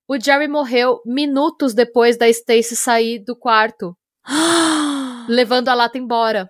O 0.08 0.20
Jerry 0.20 0.48
morreu 0.48 1.02
minutos 1.06 1.76
depois 1.76 2.18
da 2.18 2.28
Stacy 2.28 2.76
sair 2.76 3.24
do 3.24 3.36
quarto, 3.36 3.96
levando 5.30 5.70
a 5.70 5.76
lata 5.76 6.00
embora. 6.00 6.50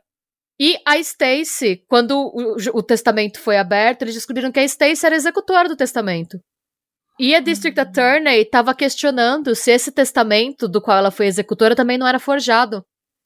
E 0.58 0.80
a 0.88 0.98
Stacy, 0.98 1.84
quando 1.90 2.18
o, 2.18 2.56
o, 2.74 2.82
testamento 2.82 3.38
foi 3.38 3.58
aberto, 3.58 4.04
eles 4.04 4.14
descobriram 4.14 4.50
que 4.50 4.62
a 4.62 4.64
Stacy 4.64 5.08
era 5.08 5.16
executora 5.16 5.68
do 5.68 5.76
testamento. 5.76 6.40
E 7.20 7.36
a 7.36 7.42
District 7.42 7.78
uhum. 7.78 7.86
Attorney 7.86 8.44
estava 8.44 8.74
questionando 8.74 9.54
se 9.56 9.72
esse 9.72 9.92
testamento 9.92 10.70
do 10.70 10.82
qual 10.82 11.00
ela 11.00 11.12
foi 11.12 11.26
executora 11.26 11.76
também 11.76 11.98
não 11.98 12.08
era 12.08 12.18
forjado. 12.18 12.82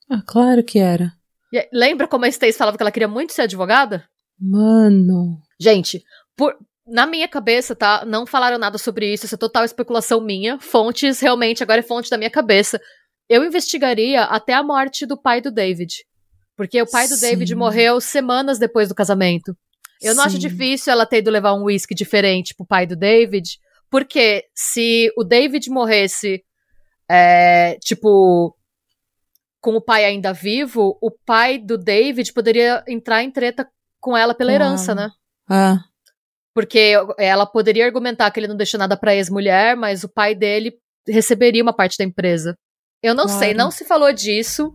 Ah, 0.10 0.24
claro 0.26 0.64
que 0.64 0.80
era. 0.80 1.14
E, 1.54 1.70
lembra 1.72 2.08
como 2.08 2.26
a 2.26 2.28
Stacy 2.28 2.58
falava 2.58 2.76
que 2.76 2.82
ela 2.82 2.92
queria 2.92 3.08
muito 3.08 3.34
ser 3.34 3.44
advogada? 3.44 4.04
Mano. 4.40 5.40
Gente, 5.60 6.04
por, 6.36 6.56
na 6.86 7.06
minha 7.06 7.28
cabeça, 7.28 7.76
tá? 7.76 8.06
Não 8.06 8.26
falaram 8.26 8.58
nada 8.58 8.78
sobre 8.78 9.12
isso, 9.12 9.26
isso 9.26 9.36
é 9.36 9.38
total 9.38 9.66
especulação 9.66 10.22
minha. 10.22 10.60
Fontes, 10.60 11.20
realmente, 11.20 11.64
agora 11.64 11.80
é 11.80 11.84
fonte 11.84 12.10
da 12.10 12.18
minha 12.18 12.30
cabeça. 12.30 12.80
Eu 13.28 13.44
investigaria 13.44 14.24
até 14.24 14.54
a 14.54 14.64
morte 14.64 15.06
do 15.06 15.20
pai 15.20 15.42
do 15.42 15.52
David. 15.52 16.06
Porque 16.56 16.82
o 16.82 16.90
pai 16.90 17.08
do 17.08 17.16
Sim. 17.16 17.22
David 17.22 17.56
morreu 17.56 18.00
semanas 18.00 18.58
depois 18.58 18.90
do 18.90 18.96
casamento. 18.96 19.56
Eu 20.02 20.16
não 20.16 20.24
Sim. 20.24 20.30
acho 20.30 20.40
difícil 20.40 20.94
ela 20.94 21.06
ter 21.06 21.18
ido 21.18 21.30
levar 21.30 21.54
um 21.54 21.66
whisky 21.66 21.94
diferente 21.94 22.56
pro 22.56 22.66
pai 22.66 22.86
do 22.86 22.96
David, 22.96 23.60
porque 23.90 24.46
se 24.54 25.12
o 25.18 25.24
David 25.24 25.70
morresse, 25.70 26.44
é, 27.10 27.78
tipo, 27.82 28.56
com 29.60 29.76
o 29.76 29.82
pai 29.82 30.06
ainda 30.06 30.34
vivo, 30.34 30.98
o 31.02 31.12
pai 31.12 31.58
do 31.58 31.78
David 31.78 32.32
poderia 32.34 32.84
entrar 32.88 33.24
em 33.24 33.32
treta 33.32 33.68
com 34.08 34.16
ela 34.16 34.34
pela 34.34 34.54
herança, 34.54 34.96
né? 34.96 35.12
Ah. 35.50 35.80
Porque 36.54 36.94
ela 37.18 37.46
poderia 37.46 37.86
argumentar 37.86 38.32
que 38.32 38.40
ele 38.40 38.48
não 38.48 38.56
deixou 38.56 38.80
nada 38.80 38.96
pra 38.96 39.14
ex-mulher, 39.14 39.76
mas 39.76 40.06
o 40.06 40.08
pai 40.08 40.34
dele 40.34 40.80
receberia 41.06 41.62
uma 41.62 41.76
parte 41.76 41.98
da 41.98 42.06
empresa. 42.06 42.58
Eu 43.04 43.14
não 43.14 43.26
claro. 43.26 43.40
sei, 43.40 43.54
não 43.54 43.70
se 43.70 43.84
falou 43.84 44.14
disso. 44.14 44.74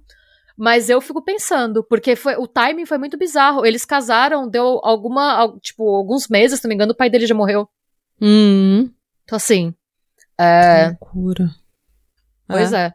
Mas 0.54 0.90
eu 0.90 1.00
fico 1.00 1.24
pensando, 1.24 1.82
porque 1.82 2.14
foi, 2.14 2.36
o 2.36 2.46
timing 2.46 2.84
foi 2.84 2.98
muito 2.98 3.16
bizarro. 3.16 3.64
Eles 3.64 3.86
casaram, 3.86 4.46
deu 4.46 4.80
alguma, 4.82 5.50
tipo, 5.62 5.82
alguns 5.96 6.28
meses, 6.28 6.60
se 6.60 6.64
não 6.66 6.68
me 6.68 6.74
engano, 6.74 6.92
o 6.92 6.96
pai 6.96 7.08
dele 7.08 7.26
já 7.26 7.34
morreu. 7.34 7.66
Hum. 8.20 8.90
Então, 9.24 9.36
assim. 9.36 9.74
É... 10.38 10.88
loucura. 10.88 11.48
Pois 12.46 12.70
é. 12.74 12.88
é. 12.88 12.92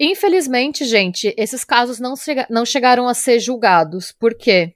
Infelizmente, 0.00 0.86
gente, 0.86 1.34
esses 1.36 1.64
casos 1.64 2.00
não, 2.00 2.16
chega, 2.16 2.46
não 2.48 2.64
chegaram 2.64 3.06
a 3.06 3.12
ser 3.12 3.38
julgados. 3.38 4.10
Por 4.10 4.34
quê? 4.34 4.74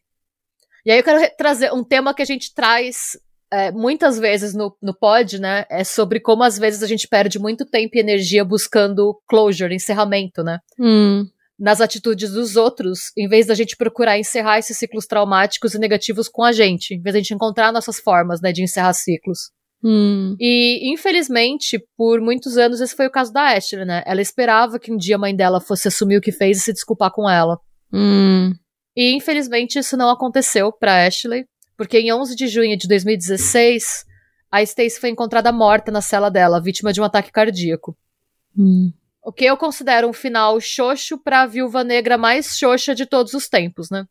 E 0.85 0.91
aí 0.91 0.99
eu 0.99 1.05
quero 1.05 1.31
trazer 1.37 1.73
um 1.73 1.85
tema 1.85 2.15
que 2.15 2.23
a 2.23 2.27
gente 2.27 2.53
traz 2.55 3.19
é, 3.53 3.71
muitas 3.71 4.19
vezes 4.19 4.55
no, 4.55 4.77
no 4.83 4.95
pod, 4.95 5.39
né? 5.39 5.65
É 5.71 5.85
sobre 5.85 6.21
como 6.21 6.43
às 6.43 6.59
vezes 6.59 6.83
a 6.83 6.87
gente 6.87 7.07
perde 7.07 7.39
muito 7.39 7.65
tempo 7.67 7.97
e 7.97 8.01
energia 8.01 8.45
buscando 8.45 9.21
closure, 9.29 9.75
encerramento, 9.75 10.43
né? 10.43 10.59
Hum 10.79 11.27
nas 11.63 11.81
atitudes 11.81 12.33
dos 12.33 12.57
outros, 12.57 13.13
em 13.17 13.29
vez 13.29 13.47
da 13.47 13.55
gente 13.55 13.77
procurar 13.77 14.19
encerrar 14.19 14.59
esses 14.59 14.77
ciclos 14.77 15.07
traumáticos 15.07 15.75
e 15.75 15.79
negativos 15.79 16.29
com 16.29 16.43
a 16.43 16.51
gente, 16.51 16.93
em 16.93 17.01
vez 17.01 17.15
da 17.15 17.21
gente 17.21 17.35
encontrar 17.35 17.73
nossas 17.73 18.01
formas, 18.01 18.41
né, 18.41 18.51
de 18.51 18.65
encerrar 18.65 18.93
ciclos. 18.95 19.53
Hum. 19.85 20.35
E, 20.41 20.93
infelizmente, 20.93 21.81
por 21.97 22.21
muitos 22.21 22.57
anos 22.57 22.81
esse 22.81 22.97
foi 22.97 23.07
o 23.07 23.11
caso 23.11 23.33
da 23.33 23.57
Ashley, 23.57 23.85
né? 23.85 24.03
Ela 24.07 24.21
esperava 24.21 24.79
que 24.79 24.93
um 24.93 24.97
dia 24.97 25.15
a 25.15 25.19
mãe 25.19 25.35
dela 25.35 25.61
fosse 25.61 25.87
assumir 25.87 26.17
o 26.17 26.21
que 26.21 26.33
fez 26.33 26.59
e 26.59 26.61
se 26.61 26.73
desculpar 26.73 27.13
com 27.13 27.29
ela. 27.31 27.59
Hum. 27.93 28.53
E, 28.97 29.15
infelizmente, 29.15 29.79
isso 29.79 29.97
não 29.97 30.11
aconteceu 30.11 30.71
para 30.73 31.07
Ashley, 31.07 31.47
porque 31.77 31.99
em 31.99 32.13
11 32.13 32.37
de 32.37 32.47
junho 32.47 32.77
de 32.77 32.87
2016, 32.87 34.05
a 34.51 34.63
Stacy 34.63 35.01
foi 35.01 35.11
encontrada 35.11 35.51
morta 35.51 35.91
na 35.91 36.03
cela 36.03 36.31
dela, 36.31 36.61
vítima 36.61 36.93
de 36.93 37.01
um 37.01 37.05
ataque 37.05 37.33
cardíaco. 37.33 37.97
Hum. 38.57 38.93
O 39.25 39.33
que 39.33 39.45
eu 39.45 39.57
considero 39.57 40.09
um 40.09 40.13
final 40.13 40.61
xoxo 40.61 41.17
pra 41.17 41.47
viúva 41.47 41.83
negra 41.83 42.19
mais 42.19 42.59
xoxa 42.59 42.95
de 42.95 43.07
todos 43.07 43.35
os 43.35 43.49
tempos, 43.49 43.89
né? 43.89 44.05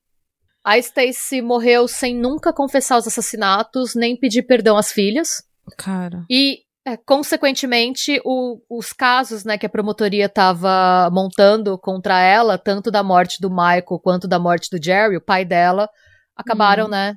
A 0.63 0.77
Stacy 0.77 1.41
morreu 1.41 1.87
sem 1.87 2.15
nunca 2.15 2.53
confessar 2.53 2.97
os 2.97 3.07
assassinatos, 3.07 3.93
nem 3.95 4.15
pedir 4.15 4.43
perdão 4.43 4.77
às 4.77 4.91
filhas. 4.91 5.43
Cara. 5.77 6.25
E, 6.29 6.61
é, 6.85 6.97
consequentemente, 6.97 8.19
o, 8.25 8.59
os 8.69 8.91
casos 8.91 9.43
né, 9.43 9.57
que 9.57 9.65
a 9.65 9.69
promotoria 9.69 10.25
estava 10.25 11.09
montando 11.11 11.77
contra 11.77 12.19
ela, 12.19 12.57
tanto 12.57 12.89
da 12.89 13.03
morte 13.03 13.39
do 13.39 13.51
Michael 13.51 13.99
quanto 14.03 14.27
da 14.27 14.39
morte 14.39 14.69
do 14.71 14.83
Jerry, 14.83 15.15
o 15.15 15.21
pai 15.21 15.45
dela, 15.45 15.87
acabaram, 16.35 16.87
hum. 16.87 16.89
né, 16.89 17.15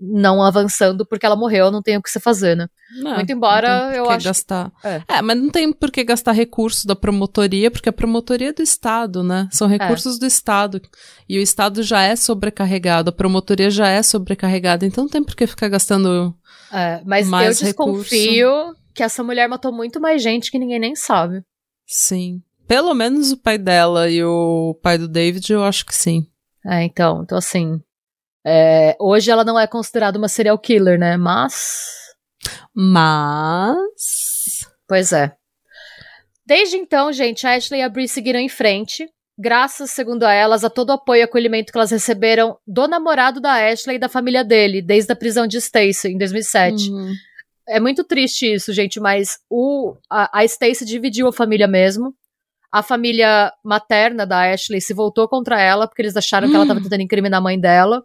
não 0.00 0.42
avançando 0.42 1.04
porque 1.06 1.26
ela 1.26 1.36
morreu, 1.36 1.70
não 1.70 1.82
tem 1.82 1.98
o 1.98 2.02
que 2.02 2.10
se 2.10 2.18
fazer, 2.18 2.56
né? 2.56 2.68
Não, 3.02 3.16
Muito 3.16 3.30
embora 3.30 3.92
eu 3.94 4.08
acho. 4.08 4.24
Gastar. 4.24 4.72
É. 4.82 5.02
é. 5.08 5.22
mas 5.22 5.36
não 5.36 5.50
tem 5.50 5.70
por 5.72 5.90
que 5.90 6.04
gastar 6.04 6.32
recursos 6.32 6.84
da 6.86 6.96
promotoria, 6.96 7.70
porque 7.70 7.88
a 7.88 7.92
promotoria 7.92 8.48
é 8.48 8.52
do 8.52 8.62
Estado, 8.62 9.22
né? 9.22 9.46
São 9.50 9.68
é. 9.68 9.76
recursos 9.76 10.16
é. 10.16 10.20
do 10.20 10.26
Estado. 10.26 10.80
E 11.28 11.38
o 11.38 11.42
Estado 11.42 11.82
já 11.82 12.02
é 12.02 12.16
sobrecarregado, 12.16 13.10
a 13.10 13.12
promotoria 13.12 13.70
já 13.70 13.88
é 13.88 14.02
sobrecarregada, 14.02 14.86
então 14.86 15.04
não 15.04 15.10
tem 15.10 15.22
por 15.22 15.36
que 15.36 15.46
ficar 15.46 15.68
gastando. 15.68 16.34
É, 16.72 17.02
mas 17.04 17.28
mais 17.28 17.60
eu 17.60 17.66
desconfio 17.66 18.48
recurso. 18.48 18.81
Que 18.94 19.02
essa 19.02 19.22
mulher 19.22 19.48
matou 19.48 19.72
muito 19.72 20.00
mais 20.00 20.22
gente 20.22 20.50
que 20.50 20.58
ninguém 20.58 20.78
nem 20.78 20.94
sabe. 20.94 21.42
Sim. 21.86 22.42
Pelo 22.66 22.94
menos 22.94 23.32
o 23.32 23.36
pai 23.36 23.58
dela 23.58 24.08
e 24.08 24.24
o 24.24 24.78
pai 24.82 24.96
do 24.96 25.08
David, 25.08 25.52
eu 25.52 25.64
acho 25.64 25.84
que 25.84 25.94
sim. 25.94 26.26
É, 26.64 26.82
então, 26.84 27.22
então 27.22 27.36
assim, 27.36 27.80
é, 28.44 28.96
hoje 29.00 29.30
ela 29.30 29.44
não 29.44 29.58
é 29.58 29.66
considerada 29.66 30.18
uma 30.18 30.28
serial 30.28 30.58
killer, 30.58 30.98
né? 30.98 31.16
Mas. 31.16 32.14
Mas. 32.74 34.66
Pois 34.86 35.12
é. 35.12 35.32
Desde 36.44 36.76
então, 36.76 37.12
gente, 37.12 37.46
a 37.46 37.54
Ashley 37.54 37.80
e 37.80 37.82
a 37.84 37.88
Brie 37.88 38.08
seguiram 38.08 38.40
em 38.40 38.48
frente, 38.48 39.08
graças, 39.38 39.90
segundo 39.90 40.24
elas, 40.24 40.64
a 40.64 40.70
todo 40.70 40.90
o 40.90 40.92
apoio 40.92 41.20
e 41.20 41.22
acolhimento 41.22 41.72
que 41.72 41.78
elas 41.78 41.90
receberam 41.90 42.58
do 42.66 42.88
namorado 42.88 43.40
da 43.40 43.54
Ashley 43.54 43.96
e 43.96 43.98
da 43.98 44.08
família 44.08 44.44
dele, 44.44 44.82
desde 44.82 45.12
a 45.12 45.16
prisão 45.16 45.46
de 45.46 45.58
Stacy, 45.58 46.08
em 46.08 46.18
2007. 46.18 46.90
Uhum. 46.90 47.12
É 47.68 47.78
muito 47.78 48.04
triste 48.04 48.52
isso, 48.52 48.72
gente, 48.72 48.98
mas 48.98 49.38
o, 49.48 49.96
a, 50.10 50.40
a 50.40 50.44
Stacy 50.44 50.84
dividiu 50.84 51.28
a 51.28 51.32
família 51.32 51.68
mesmo. 51.68 52.14
A 52.70 52.82
família 52.82 53.52
materna 53.62 54.26
da 54.26 54.50
Ashley 54.50 54.80
se 54.80 54.94
voltou 54.94 55.28
contra 55.28 55.60
ela, 55.60 55.86
porque 55.86 56.02
eles 56.02 56.16
acharam 56.16 56.48
que 56.48 56.54
ela 56.54 56.64
estava 56.64 56.80
tentando 56.80 57.02
incriminar 57.02 57.38
a 57.38 57.42
mãe 57.42 57.60
dela. 57.60 58.04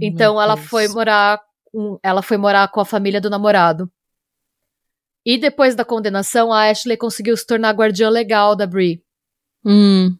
Então 0.00 0.40
ela 0.40 0.56
foi 0.56 0.86
morar 0.88 1.40
com, 1.64 1.98
ela 2.02 2.22
foi 2.22 2.36
morar 2.36 2.68
com 2.68 2.80
a 2.80 2.84
família 2.84 3.20
do 3.20 3.28
namorado. 3.28 3.90
E 5.26 5.36
depois 5.36 5.74
da 5.74 5.84
condenação, 5.84 6.52
a 6.52 6.70
Ashley 6.70 6.96
conseguiu 6.96 7.36
se 7.36 7.46
tornar 7.46 7.74
guardiã 7.74 8.08
legal 8.08 8.56
da 8.56 8.66
Brie. 8.66 9.02
Hum. 9.64 10.16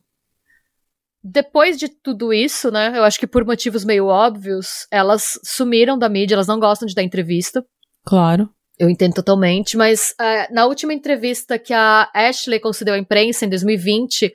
Depois 1.22 1.78
de 1.78 1.88
tudo 1.88 2.32
isso, 2.32 2.70
né, 2.70 2.96
eu 2.96 3.04
acho 3.04 3.18
que 3.18 3.26
por 3.26 3.44
motivos 3.44 3.84
meio 3.84 4.06
óbvios, 4.06 4.86
elas 4.90 5.38
sumiram 5.44 5.98
da 5.98 6.08
mídia, 6.08 6.34
elas 6.34 6.46
não 6.46 6.60
gostam 6.60 6.86
de 6.86 6.94
dar 6.94 7.02
entrevista. 7.02 7.64
Claro. 8.04 8.50
Eu 8.78 8.88
entendo 8.88 9.14
totalmente, 9.14 9.76
mas 9.76 10.14
uh, 10.20 10.54
na 10.54 10.66
última 10.66 10.94
entrevista 10.94 11.58
que 11.58 11.74
a 11.74 12.08
Ashley 12.14 12.60
concedeu 12.60 12.94
à 12.94 12.98
imprensa 12.98 13.44
em 13.44 13.48
2020, 13.48 14.32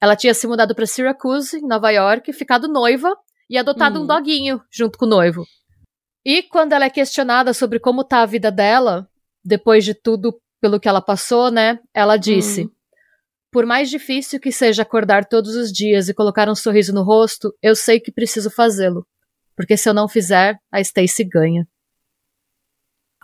ela 0.00 0.14
tinha 0.14 0.34
se 0.34 0.46
mudado 0.46 0.74
para 0.74 0.86
Syracuse, 0.86 1.56
em 1.56 1.66
Nova 1.66 1.90
York, 1.90 2.30
ficado 2.32 2.68
noiva 2.68 3.16
e 3.48 3.56
adotado 3.56 3.98
hum. 3.98 4.02
um 4.02 4.06
doguinho 4.06 4.60
junto 4.70 4.98
com 4.98 5.06
o 5.06 5.08
noivo. 5.08 5.44
E 6.24 6.42
quando 6.42 6.72
ela 6.72 6.84
é 6.84 6.90
questionada 6.90 7.54
sobre 7.54 7.78
como 7.78 8.04
tá 8.04 8.22
a 8.22 8.26
vida 8.26 8.50
dela, 8.50 9.08
depois 9.44 9.84
de 9.84 9.94
tudo 9.94 10.38
pelo 10.60 10.80
que 10.80 10.88
ela 10.88 11.00
passou, 11.00 11.50
né? 11.50 11.78
Ela 11.94 12.16
disse: 12.16 12.64
hum. 12.64 12.70
Por 13.50 13.64
mais 13.64 13.88
difícil 13.88 14.38
que 14.38 14.52
seja 14.52 14.82
acordar 14.82 15.24
todos 15.24 15.54
os 15.54 15.72
dias 15.72 16.08
e 16.08 16.14
colocar 16.14 16.48
um 16.48 16.54
sorriso 16.54 16.92
no 16.92 17.02
rosto, 17.02 17.54
eu 17.62 17.74
sei 17.74 17.98
que 17.98 18.12
preciso 18.12 18.50
fazê-lo. 18.50 19.06
Porque 19.56 19.76
se 19.76 19.88
eu 19.88 19.94
não 19.94 20.06
fizer, 20.06 20.58
a 20.70 20.80
Stacy 20.80 21.24
ganha. 21.24 21.66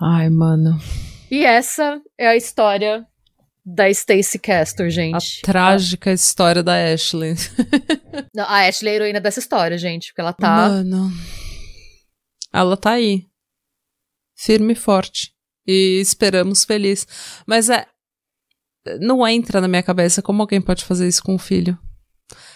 Ai, 0.02 0.28
mano. 0.28 0.80
E 1.30 1.44
essa 1.44 2.02
é 2.18 2.26
a 2.26 2.36
história 2.36 3.06
da 3.64 3.88
Stacey 3.88 4.40
Castor, 4.40 4.90
gente. 4.90 5.40
A 5.42 5.46
trágica 5.46 6.10
história 6.10 6.60
da 6.60 6.74
Ashley. 6.92 7.34
Não, 8.34 8.44
a 8.44 8.66
Ashley 8.66 8.90
é 8.90 8.92
a 8.92 8.96
heroína 8.96 9.20
dessa 9.20 9.38
história, 9.38 9.78
gente, 9.78 10.08
porque 10.08 10.20
ela 10.20 10.32
tá. 10.32 10.68
Mano. 10.68 11.12
Ela 12.52 12.76
tá 12.76 12.92
aí. 12.92 13.28
Firme 14.36 14.72
e 14.72 14.76
forte. 14.76 15.32
E 15.64 16.00
esperamos 16.00 16.64
feliz. 16.64 17.06
Mas 17.46 17.70
é. 17.70 17.86
Não 19.00 19.26
entra 19.28 19.60
na 19.60 19.68
minha 19.68 19.82
cabeça 19.84 20.20
como 20.20 20.42
alguém 20.42 20.60
pode 20.60 20.84
fazer 20.84 21.06
isso 21.06 21.22
com 21.22 21.36
um 21.36 21.38
filho. 21.38 21.78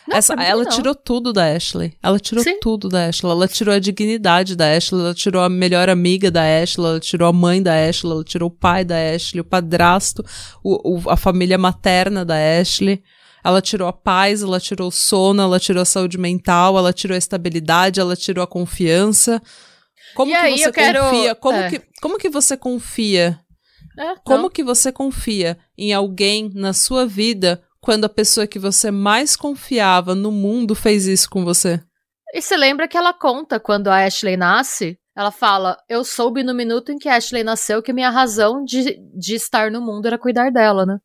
Não, 0.09 0.17
Essa, 0.17 0.35
ela 0.35 0.63
não. 0.63 0.71
tirou 0.71 0.95
tudo 0.95 1.33
da 1.33 1.53
Ashley. 1.53 1.95
Ela 2.01 2.21
tirou 2.21 2.45
Sim. 2.45 2.59
tudo 2.61 2.89
da 2.89 3.09
Ashley. 3.09 3.31
Ela 3.31 3.49
tirou 3.49 3.75
a 3.75 3.79
dignidade 3.79 4.55
da 4.55 4.77
Ashley, 4.77 5.01
ela 5.01 5.15
tirou 5.15 5.43
a 5.43 5.49
melhor 5.49 5.89
amiga 5.89 6.31
da 6.31 6.43
Ashley, 6.43 6.87
ela 6.87 7.01
tirou 7.01 7.29
a 7.29 7.33
mãe 7.33 7.61
da 7.61 7.75
Ashley, 7.75 8.13
ela 8.13 8.23
tirou 8.23 8.49
o 8.49 8.53
pai 8.53 8.85
da 8.85 8.95
Ashley, 8.97 9.41
o 9.41 9.45
padrasto, 9.45 10.25
o, 10.63 10.97
o, 10.97 11.11
a 11.11 11.17
família 11.17 11.59
materna 11.59 12.25
da 12.25 12.37
Ashley. 12.61 13.03
Ela 13.45 13.61
tirou 13.61 13.89
a 13.89 13.93
paz, 13.93 14.43
ela 14.43 14.61
tirou 14.61 14.89
o 14.89 14.93
sono, 14.93 15.43
ela 15.43 15.59
tirou 15.59 15.83
a 15.83 15.87
saúde 15.87 16.19
mental, 16.19 16.79
ela 16.79 16.93
tirou 16.93 17.15
a 17.15 17.19
estabilidade, 17.19 18.01
ela 18.01 18.17
tirou 18.17 18.43
a 18.43 18.47
confiança. 18.47 19.43
Como 20.15 20.33
e 20.33 20.35
que 20.35 20.41
aí, 20.41 20.59
você 20.59 20.73
confia? 20.73 20.93
Quero... 20.93 21.37
Como, 21.37 21.59
é. 21.59 21.71
que, 21.71 21.83
como 22.01 22.19
que 22.19 22.29
você 22.29 22.57
confia? 22.57 23.41
É, 23.99 24.15
como 24.25 24.51
que 24.51 24.63
você 24.63 24.93
confia 24.93 25.57
em 25.77 25.93
alguém 25.93 26.51
na 26.55 26.73
sua 26.73 27.07
vida 27.07 27.63
quando 27.87 28.05
a 28.05 28.09
pessoa 28.09 28.49
que 28.49 28.59
você 28.59 28.91
mais 28.91 29.37
confiava 29.37 30.13
no 30.13 30.33
mundo 30.33 30.75
fez 30.75 31.07
isso 31.07 31.31
com 31.31 31.45
você? 31.45 31.81
E 32.35 32.43
você 32.43 32.57
lembra 32.57 32.89
que 32.89 32.97
ela 32.97 33.15
conta 33.15 33.61
quando 33.61 33.87
a 33.87 34.05
Ashley 34.05 34.37
nasce? 34.37 34.99
Ela 35.17 35.31
fala: 35.31 35.79
Eu 35.89 36.03
soube 36.03 36.43
no 36.43 36.53
minuto 36.53 36.91
em 36.91 36.99
que 36.99 37.09
a 37.09 37.15
Ashley 37.15 37.45
nasceu 37.45 37.81
que 37.81 37.93
minha 37.93 38.11
razão 38.11 38.65
de, 38.65 38.99
de 39.17 39.37
estar 39.37 39.71
no 39.71 39.81
mundo 39.81 40.07
era 40.07 40.19
cuidar 40.19 40.51
dela, 40.51 40.85
né? 40.85 40.99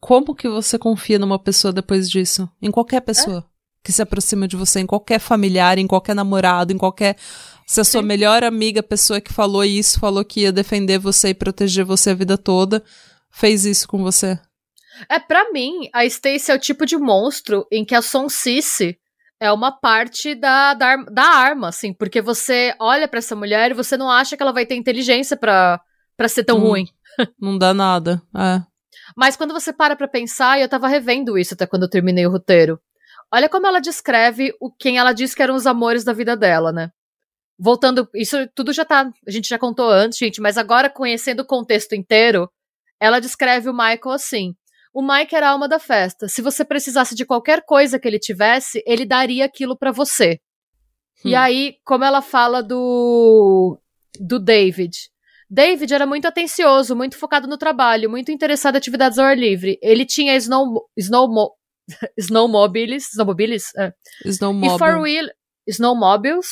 Como 0.00 0.34
que 0.34 0.48
você 0.48 0.78
confia 0.78 1.18
numa 1.18 1.38
pessoa 1.38 1.70
depois 1.70 2.08
disso? 2.08 2.48
Em 2.62 2.70
qualquer 2.70 3.02
pessoa 3.02 3.40
é. 3.40 3.44
que 3.84 3.92
se 3.92 4.00
aproxima 4.00 4.48
de 4.48 4.56
você, 4.56 4.80
em 4.80 4.86
qualquer 4.86 5.18
familiar, 5.18 5.76
em 5.76 5.86
qualquer 5.86 6.14
namorado, 6.14 6.72
em 6.72 6.78
qualquer. 6.78 7.18
Se 7.66 7.78
a 7.78 7.84
sua 7.84 8.00
Sim. 8.00 8.06
melhor 8.06 8.42
amiga, 8.42 8.80
a 8.80 8.82
pessoa 8.82 9.20
que 9.20 9.34
falou 9.34 9.62
isso, 9.62 10.00
falou 10.00 10.24
que 10.24 10.40
ia 10.40 10.52
defender 10.52 10.98
você 10.98 11.28
e 11.28 11.34
proteger 11.34 11.84
você 11.84 12.08
a 12.08 12.14
vida 12.14 12.38
toda, 12.38 12.82
fez 13.30 13.66
isso 13.66 13.86
com 13.86 14.02
você. 14.02 14.40
É, 15.08 15.18
para 15.18 15.50
mim, 15.52 15.88
a 15.92 16.04
Stacy 16.04 16.50
é 16.50 16.54
o 16.54 16.60
tipo 16.60 16.86
de 16.86 16.96
monstro 16.96 17.66
em 17.70 17.84
que 17.84 17.94
a 17.94 18.02
Sonsice 18.02 18.98
é 19.38 19.52
uma 19.52 19.70
parte 19.70 20.34
da, 20.34 20.74
da, 20.74 20.96
da 20.96 21.24
arma, 21.24 21.68
assim, 21.68 21.92
porque 21.92 22.22
você 22.22 22.74
olha 22.80 23.06
para 23.06 23.18
essa 23.18 23.36
mulher 23.36 23.70
e 23.70 23.74
você 23.74 23.96
não 23.96 24.10
acha 24.10 24.36
que 24.36 24.42
ela 24.42 24.52
vai 24.52 24.64
ter 24.64 24.76
inteligência 24.76 25.36
para 25.36 25.80
ser 26.28 26.44
tão 26.44 26.58
hum, 26.58 26.68
ruim. 26.68 26.86
Não 27.40 27.56
dá 27.56 27.72
nada, 27.72 28.22
é. 28.36 28.60
Mas 29.16 29.36
quando 29.36 29.54
você 29.54 29.72
para 29.72 29.96
pra 29.96 30.08
pensar, 30.08 30.58
e 30.58 30.62
eu 30.62 30.68
tava 30.68 30.88
revendo 30.88 31.38
isso 31.38 31.54
até 31.54 31.66
quando 31.66 31.84
eu 31.84 31.90
terminei 31.90 32.26
o 32.26 32.30
roteiro, 32.30 32.80
olha 33.32 33.48
como 33.48 33.66
ela 33.66 33.80
descreve 33.80 34.54
o 34.60 34.70
quem 34.70 34.98
ela 34.98 35.12
disse 35.12 35.34
que 35.34 35.42
eram 35.42 35.54
os 35.54 35.66
amores 35.66 36.04
da 36.04 36.12
vida 36.12 36.36
dela, 36.36 36.72
né? 36.72 36.90
Voltando, 37.58 38.08
isso 38.14 38.36
tudo 38.54 38.72
já 38.72 38.84
tá, 38.84 39.10
a 39.26 39.30
gente 39.30 39.48
já 39.48 39.58
contou 39.58 39.88
antes, 39.88 40.18
gente, 40.18 40.42
mas 40.42 40.58
agora 40.58 40.90
conhecendo 40.90 41.40
o 41.40 41.46
contexto 41.46 41.94
inteiro, 41.94 42.50
ela 43.00 43.20
descreve 43.20 43.68
o 43.70 43.72
Michael 43.72 44.10
assim: 44.10 44.54
o 44.96 45.02
Mike 45.02 45.36
era 45.36 45.48
a 45.48 45.50
alma 45.50 45.68
da 45.68 45.78
festa. 45.78 46.26
Se 46.26 46.40
você 46.40 46.64
precisasse 46.64 47.14
de 47.14 47.26
qualquer 47.26 47.62
coisa 47.66 47.98
que 47.98 48.08
ele 48.08 48.18
tivesse, 48.18 48.82
ele 48.86 49.04
daria 49.04 49.44
aquilo 49.44 49.76
para 49.76 49.92
você. 49.92 50.40
Hum. 51.22 51.28
E 51.28 51.34
aí, 51.34 51.76
como 51.84 52.02
ela 52.02 52.22
fala 52.22 52.62
do 52.62 53.78
do 54.18 54.38
David. 54.38 54.96
David 55.50 55.92
era 55.92 56.06
muito 56.06 56.26
atencioso, 56.26 56.96
muito 56.96 57.18
focado 57.18 57.46
no 57.46 57.58
trabalho, 57.58 58.08
muito 58.08 58.32
interessado 58.32 58.76
em 58.76 58.78
atividades 58.78 59.18
ao 59.18 59.26
ar 59.26 59.36
livre. 59.36 59.78
Ele 59.82 60.06
tinha 60.06 60.34
snow, 60.36 60.88
snow, 60.96 61.52
snowmobiles, 62.16 63.10
snowmobiles, 63.10 63.74
é. 63.76 63.92
Snowmobile. 64.24 64.74
e 64.74 64.78
four 64.78 65.02
wheel, 65.02 65.28
snowmobiles 65.66 66.46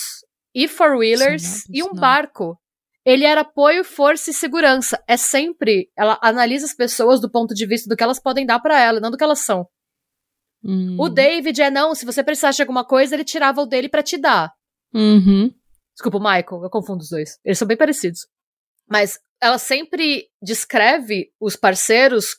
e 0.55 0.69
four 0.69 0.99
wheelers 0.99 1.65
e 1.71 1.83
um 1.83 1.95
barco 1.95 2.59
ele 3.05 3.25
era 3.25 3.43
apoio, 3.43 3.85
força 3.85 4.31
e 4.31 4.35
segurança. 4.35 5.03
É 5.07 5.17
sempre. 5.17 5.91
Ela 5.97 6.19
analisa 6.23 6.65
as 6.65 6.75
pessoas 6.75 7.21
do 7.21 7.31
ponto 7.31 7.55
de 7.55 7.67
vista 7.67 7.89
do 7.89 7.97
que 7.97 8.03
elas 8.03 8.21
podem 8.21 8.47
dar 8.47 8.61
para 8.61 8.81
ela, 8.81 9.01
não 9.01 9.11
do 9.11 9.17
que 9.17 9.25
elas 9.25 9.41
são. 9.41 9.67
Hum. 10.65 10.97
O 10.99 11.09
David 11.11 11.61
é 11.61 11.71
não, 11.71 11.95
se 11.95 12.07
você 12.07 12.25
precisasse 12.25 12.57
de 12.57 12.63
alguma 12.63 12.85
coisa, 12.85 13.15
ele 13.15 13.25
tirava 13.25 13.61
o 13.61 13.67
dele 13.67 13.89
para 13.89 14.03
te 14.03 14.17
dar. 14.17 14.51
Uhum. 14.95 15.53
Desculpa, 15.93 16.19
Michael, 16.19 16.63
eu 16.63 16.71
confundo 16.71 17.03
os 17.03 17.11
dois. 17.11 17.39
Eles 17.45 17.59
são 17.59 17.69
bem 17.69 17.77
parecidos. 17.77 18.21
Mas 18.89 19.19
ela 19.41 19.59
sempre 19.59 20.27
descreve 20.43 21.31
os 21.39 21.57
parceiros 21.57 22.39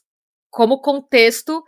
como 0.49 0.81
contexto 0.81 1.63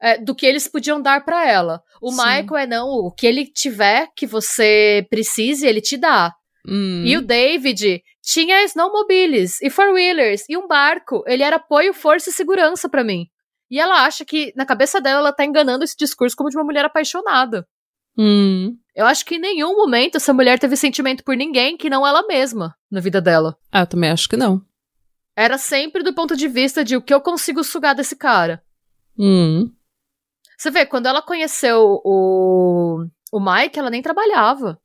é, 0.00 0.18
do 0.18 0.34
que 0.34 0.46
eles 0.46 0.68
podiam 0.68 1.00
dar 1.00 1.24
para 1.24 1.48
ela. 1.48 1.82
O 2.00 2.12
Sim. 2.12 2.18
Michael 2.18 2.56
é 2.56 2.66
não, 2.66 2.88
o 2.88 3.10
que 3.10 3.26
ele 3.26 3.46
tiver 3.46 4.08
que 4.14 4.26
você 4.26 5.04
precise, 5.10 5.66
ele 5.66 5.80
te 5.80 5.96
dá. 5.96 6.32
Hum. 6.68 7.02
E 7.04 7.16
o 7.16 7.22
David 7.22 8.02
tinha 8.22 8.62
snowmobiles 8.64 9.60
e 9.62 9.70
four-wheelers 9.70 10.44
e 10.48 10.56
um 10.56 10.68
barco. 10.68 11.24
Ele 11.26 11.42
era 11.42 11.56
apoio, 11.56 11.94
força 11.94 12.28
e 12.28 12.32
segurança 12.32 12.88
para 12.88 13.02
mim. 13.02 13.26
E 13.70 13.80
ela 13.80 14.04
acha 14.04 14.24
que, 14.24 14.52
na 14.54 14.66
cabeça 14.66 15.00
dela, 15.00 15.20
ela 15.20 15.32
tá 15.32 15.44
enganando 15.44 15.84
esse 15.84 15.96
discurso 15.96 16.36
como 16.36 16.50
de 16.50 16.56
uma 16.56 16.64
mulher 16.64 16.84
apaixonada. 16.84 17.66
Hum. 18.16 18.76
Eu 18.94 19.06
acho 19.06 19.24
que 19.24 19.36
em 19.36 19.40
nenhum 19.40 19.76
momento 19.76 20.16
essa 20.16 20.32
mulher 20.32 20.58
teve 20.58 20.76
sentimento 20.76 21.24
por 21.24 21.36
ninguém 21.36 21.76
que 21.76 21.88
não 21.88 22.06
ela 22.06 22.26
mesma 22.26 22.74
na 22.90 23.00
vida 23.00 23.20
dela. 23.20 23.56
Ah, 23.70 23.80
eu 23.80 23.86
também 23.86 24.10
acho 24.10 24.28
que 24.28 24.36
não. 24.36 24.60
Era 25.36 25.56
sempre 25.56 26.02
do 26.02 26.12
ponto 26.12 26.36
de 26.36 26.48
vista 26.48 26.84
de 26.84 26.96
o 26.96 27.02
que 27.02 27.14
eu 27.14 27.20
consigo 27.20 27.62
sugar 27.62 27.94
desse 27.94 28.16
cara. 28.16 28.62
Hum. 29.16 29.72
Você 30.56 30.70
vê, 30.70 30.84
quando 30.84 31.06
ela 31.06 31.22
conheceu 31.22 32.00
o, 32.04 33.06
o 33.30 33.38
Mike, 33.38 33.78
ela 33.78 33.90
nem 33.90 34.02
trabalhava. 34.02 34.80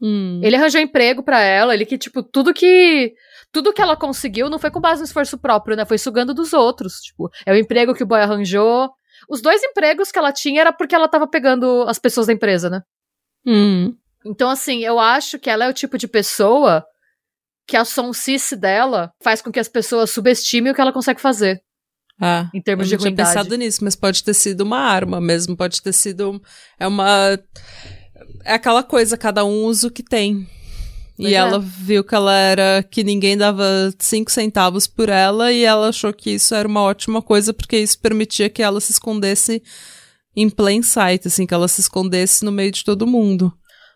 Hum. 0.00 0.40
Ele 0.42 0.56
arranjou 0.56 0.80
emprego 0.80 1.22
para 1.22 1.40
ela, 1.40 1.74
ele 1.74 1.84
que, 1.84 1.98
tipo, 1.98 2.22
tudo 2.22 2.54
que. 2.54 3.12
Tudo 3.52 3.72
que 3.72 3.82
ela 3.82 3.96
conseguiu 3.96 4.48
não 4.48 4.58
foi 4.58 4.70
com 4.70 4.80
base 4.80 5.00
no 5.00 5.06
esforço 5.06 5.36
próprio, 5.36 5.76
né? 5.76 5.84
Foi 5.84 5.98
sugando 5.98 6.32
dos 6.32 6.52
outros. 6.52 7.00
Tipo, 7.00 7.28
é 7.44 7.52
o 7.52 7.56
emprego 7.56 7.94
que 7.94 8.02
o 8.02 8.06
boy 8.06 8.20
arranjou. 8.20 8.90
Os 9.28 9.42
dois 9.42 9.62
empregos 9.62 10.10
que 10.10 10.18
ela 10.18 10.32
tinha 10.32 10.60
era 10.60 10.72
porque 10.72 10.94
ela 10.94 11.08
tava 11.08 11.26
pegando 11.26 11.84
as 11.88 11.98
pessoas 11.98 12.28
da 12.28 12.32
empresa, 12.32 12.70
né? 12.70 12.80
Hum. 13.46 13.94
Então, 14.24 14.48
assim, 14.48 14.84
eu 14.84 14.98
acho 14.98 15.38
que 15.38 15.50
ela 15.50 15.64
é 15.64 15.68
o 15.68 15.74
tipo 15.74 15.98
de 15.98 16.06
pessoa 16.06 16.84
que 17.66 17.76
a 17.76 17.84
sonsice 17.84 18.56
dela 18.56 19.12
faz 19.22 19.42
com 19.42 19.50
que 19.50 19.60
as 19.60 19.68
pessoas 19.68 20.10
subestimem 20.10 20.72
o 20.72 20.74
que 20.74 20.80
ela 20.80 20.92
consegue 20.92 21.20
fazer. 21.20 21.60
Ah, 22.20 22.50
em 22.52 22.60
termos 22.60 22.90
eu 22.90 22.98
de 22.98 23.04
ruindade. 23.04 23.30
tinha 23.30 23.42
pensado 23.42 23.56
nisso, 23.56 23.82
mas 23.82 23.96
pode 23.96 24.22
ter 24.22 24.34
sido 24.34 24.60
uma 24.60 24.78
arma 24.78 25.20
mesmo, 25.20 25.56
pode 25.56 25.80
ter 25.80 25.92
sido 25.92 26.40
é 26.78 26.86
uma 26.86 27.38
é 28.44 28.54
aquela 28.54 28.82
coisa, 28.82 29.16
cada 29.16 29.44
um 29.44 29.64
usa 29.64 29.88
o 29.88 29.90
que 29.90 30.02
tem. 30.02 30.46
Pois 31.16 31.30
e 31.30 31.34
é. 31.34 31.36
ela 31.36 31.58
viu 31.58 32.02
que 32.02 32.14
ela 32.14 32.34
era. 32.34 32.82
que 32.82 33.04
ninguém 33.04 33.36
dava 33.36 33.64
cinco 33.98 34.30
centavos 34.30 34.86
por 34.86 35.08
ela, 35.08 35.52
e 35.52 35.64
ela 35.64 35.88
achou 35.88 36.12
que 36.12 36.30
isso 36.30 36.54
era 36.54 36.66
uma 36.66 36.82
ótima 36.82 37.20
coisa, 37.20 37.52
porque 37.52 37.78
isso 37.78 37.98
permitia 37.98 38.48
que 38.48 38.62
ela 38.62 38.80
se 38.80 38.92
escondesse 38.92 39.62
em 40.34 40.48
plain 40.48 40.82
sight, 40.82 41.28
assim, 41.28 41.46
que 41.46 41.52
ela 41.52 41.68
se 41.68 41.80
escondesse 41.80 42.44
no 42.44 42.52
meio 42.52 42.70
de 42.70 42.84
todo 42.84 43.06
mundo. 43.06 43.52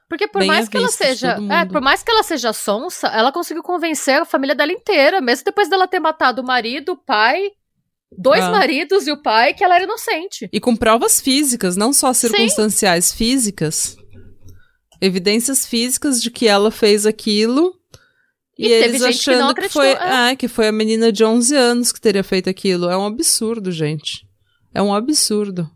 Porque 0.08 0.28
por 0.28 0.44
mais 0.44 0.68
que 0.68 0.76
ela 0.76 0.88
seja. 0.88 1.38
É, 1.50 1.64
por 1.64 1.80
mais 1.80 2.02
que 2.02 2.10
ela 2.10 2.22
seja 2.22 2.52
sonsa, 2.52 3.08
ela 3.08 3.32
conseguiu 3.32 3.62
convencer 3.62 4.20
a 4.20 4.24
família 4.26 4.54
dela 4.54 4.72
inteira, 4.72 5.20
mesmo 5.20 5.46
depois 5.46 5.68
dela 5.68 5.88
ter 5.88 5.98
matado 6.00 6.42
o 6.42 6.44
marido, 6.44 6.92
o 6.92 6.96
pai, 6.96 7.50
dois 8.16 8.42
ah. 8.42 8.50
maridos 8.50 9.06
e 9.06 9.12
o 9.12 9.22
pai, 9.22 9.54
que 9.54 9.64
ela 9.64 9.76
era 9.76 9.84
inocente. 9.84 10.48
E 10.52 10.60
com 10.60 10.76
provas 10.76 11.20
físicas, 11.20 11.74
não 11.74 11.92
só 11.92 12.12
circunstanciais, 12.12 13.06
Sim. 13.06 13.16
físicas 13.16 13.96
evidências 15.00 15.66
físicas 15.66 16.22
de 16.22 16.30
que 16.30 16.46
ela 16.46 16.70
fez 16.70 17.06
aquilo. 17.06 17.74
E, 18.56 18.68
e 18.68 18.72
eles 18.72 19.02
achando 19.02 19.54
que, 19.54 19.62
que 19.62 19.68
foi, 19.68 19.88
é. 19.88 20.30
é. 20.30 20.36
que 20.36 20.46
foi 20.46 20.68
a 20.68 20.72
menina 20.72 21.10
de 21.10 21.24
11 21.24 21.56
anos 21.56 21.92
que 21.92 22.00
teria 22.00 22.22
feito 22.22 22.48
aquilo. 22.48 22.88
É 22.88 22.96
um 22.96 23.06
absurdo, 23.06 23.72
gente. 23.72 24.26
É 24.72 24.80
um 24.80 24.94
absurdo. 24.94 25.70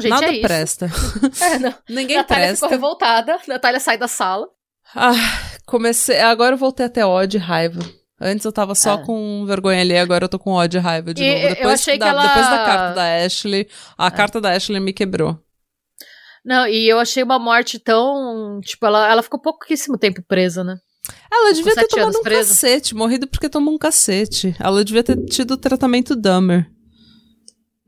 Gente, 0.00 0.10
Nada 0.10 0.34
é 0.34 0.40
presta. 0.40 0.90
É, 1.40 1.58
não. 1.58 1.74
Ninguém 1.88 2.16
Natália 2.16 2.46
presta. 2.46 2.66
ficou 2.66 2.68
revoltada. 2.70 3.38
Natália 3.46 3.80
sai 3.80 3.98
da 3.98 4.08
sala. 4.08 4.48
Ah, 4.94 5.12
comecei. 5.66 6.20
Agora 6.20 6.54
eu 6.54 6.58
voltei 6.58 6.86
até 6.86 7.04
ódio 7.04 7.38
e 7.38 7.40
raiva. 7.40 7.80
Antes 8.20 8.44
eu 8.44 8.52
tava 8.52 8.74
só 8.74 8.94
é. 8.94 9.04
com 9.04 9.44
vergonha 9.46 9.80
ali, 9.80 9.98
agora 9.98 10.26
eu 10.26 10.28
tô 10.28 10.38
com 10.38 10.52
ódio 10.52 10.78
e 10.78 10.80
raiva 10.80 11.12
de 11.12 11.24
e 11.24 11.26
novo. 11.26 11.40
Depois, 11.40 11.60
eu 11.60 11.70
achei 11.70 11.98
da, 11.98 12.06
que 12.06 12.10
ela... 12.10 12.22
depois 12.22 12.46
da 12.46 12.64
carta 12.64 12.94
da 12.94 13.24
Ashley, 13.24 13.68
a 13.98 14.06
é. 14.06 14.10
carta 14.10 14.40
da 14.40 14.50
Ashley 14.52 14.80
me 14.80 14.92
quebrou. 14.92 15.36
Não, 16.44 16.66
e 16.66 16.88
eu 16.88 16.98
achei 16.98 17.22
uma 17.22 17.38
morte 17.38 17.78
tão. 17.78 18.60
Tipo, 18.62 18.86
ela, 18.86 19.10
ela 19.10 19.22
ficou 19.22 19.40
pouquíssimo 19.40 19.96
tempo 19.96 20.22
presa, 20.22 20.64
né? 20.64 20.76
Ela 21.30 21.52
devia 21.52 21.74
ter 21.74 21.88
tomado 21.88 22.18
um 22.18 22.22
presa. 22.22 22.50
cacete, 22.50 22.94
morrido 22.94 23.26
porque 23.26 23.48
tomou 23.48 23.74
um 23.74 23.78
cacete. 23.78 24.54
Ela 24.58 24.84
devia 24.84 25.02
ter 25.02 25.16
tido 25.24 25.52
o 25.52 25.56
tratamento 25.56 26.14
Dummer 26.14 26.70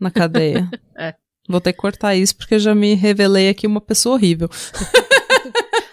na 0.01 0.11
cadeia. 0.11 0.69
é. 0.99 1.15
Vou 1.49 1.61
ter 1.61 1.73
que 1.73 1.79
cortar 1.79 2.15
isso 2.15 2.37
porque 2.37 2.59
já 2.59 2.75
me 2.75 2.95
revelei 2.95 3.49
aqui 3.49 3.67
uma 3.67 3.81
pessoa 3.81 4.15
horrível. 4.15 4.49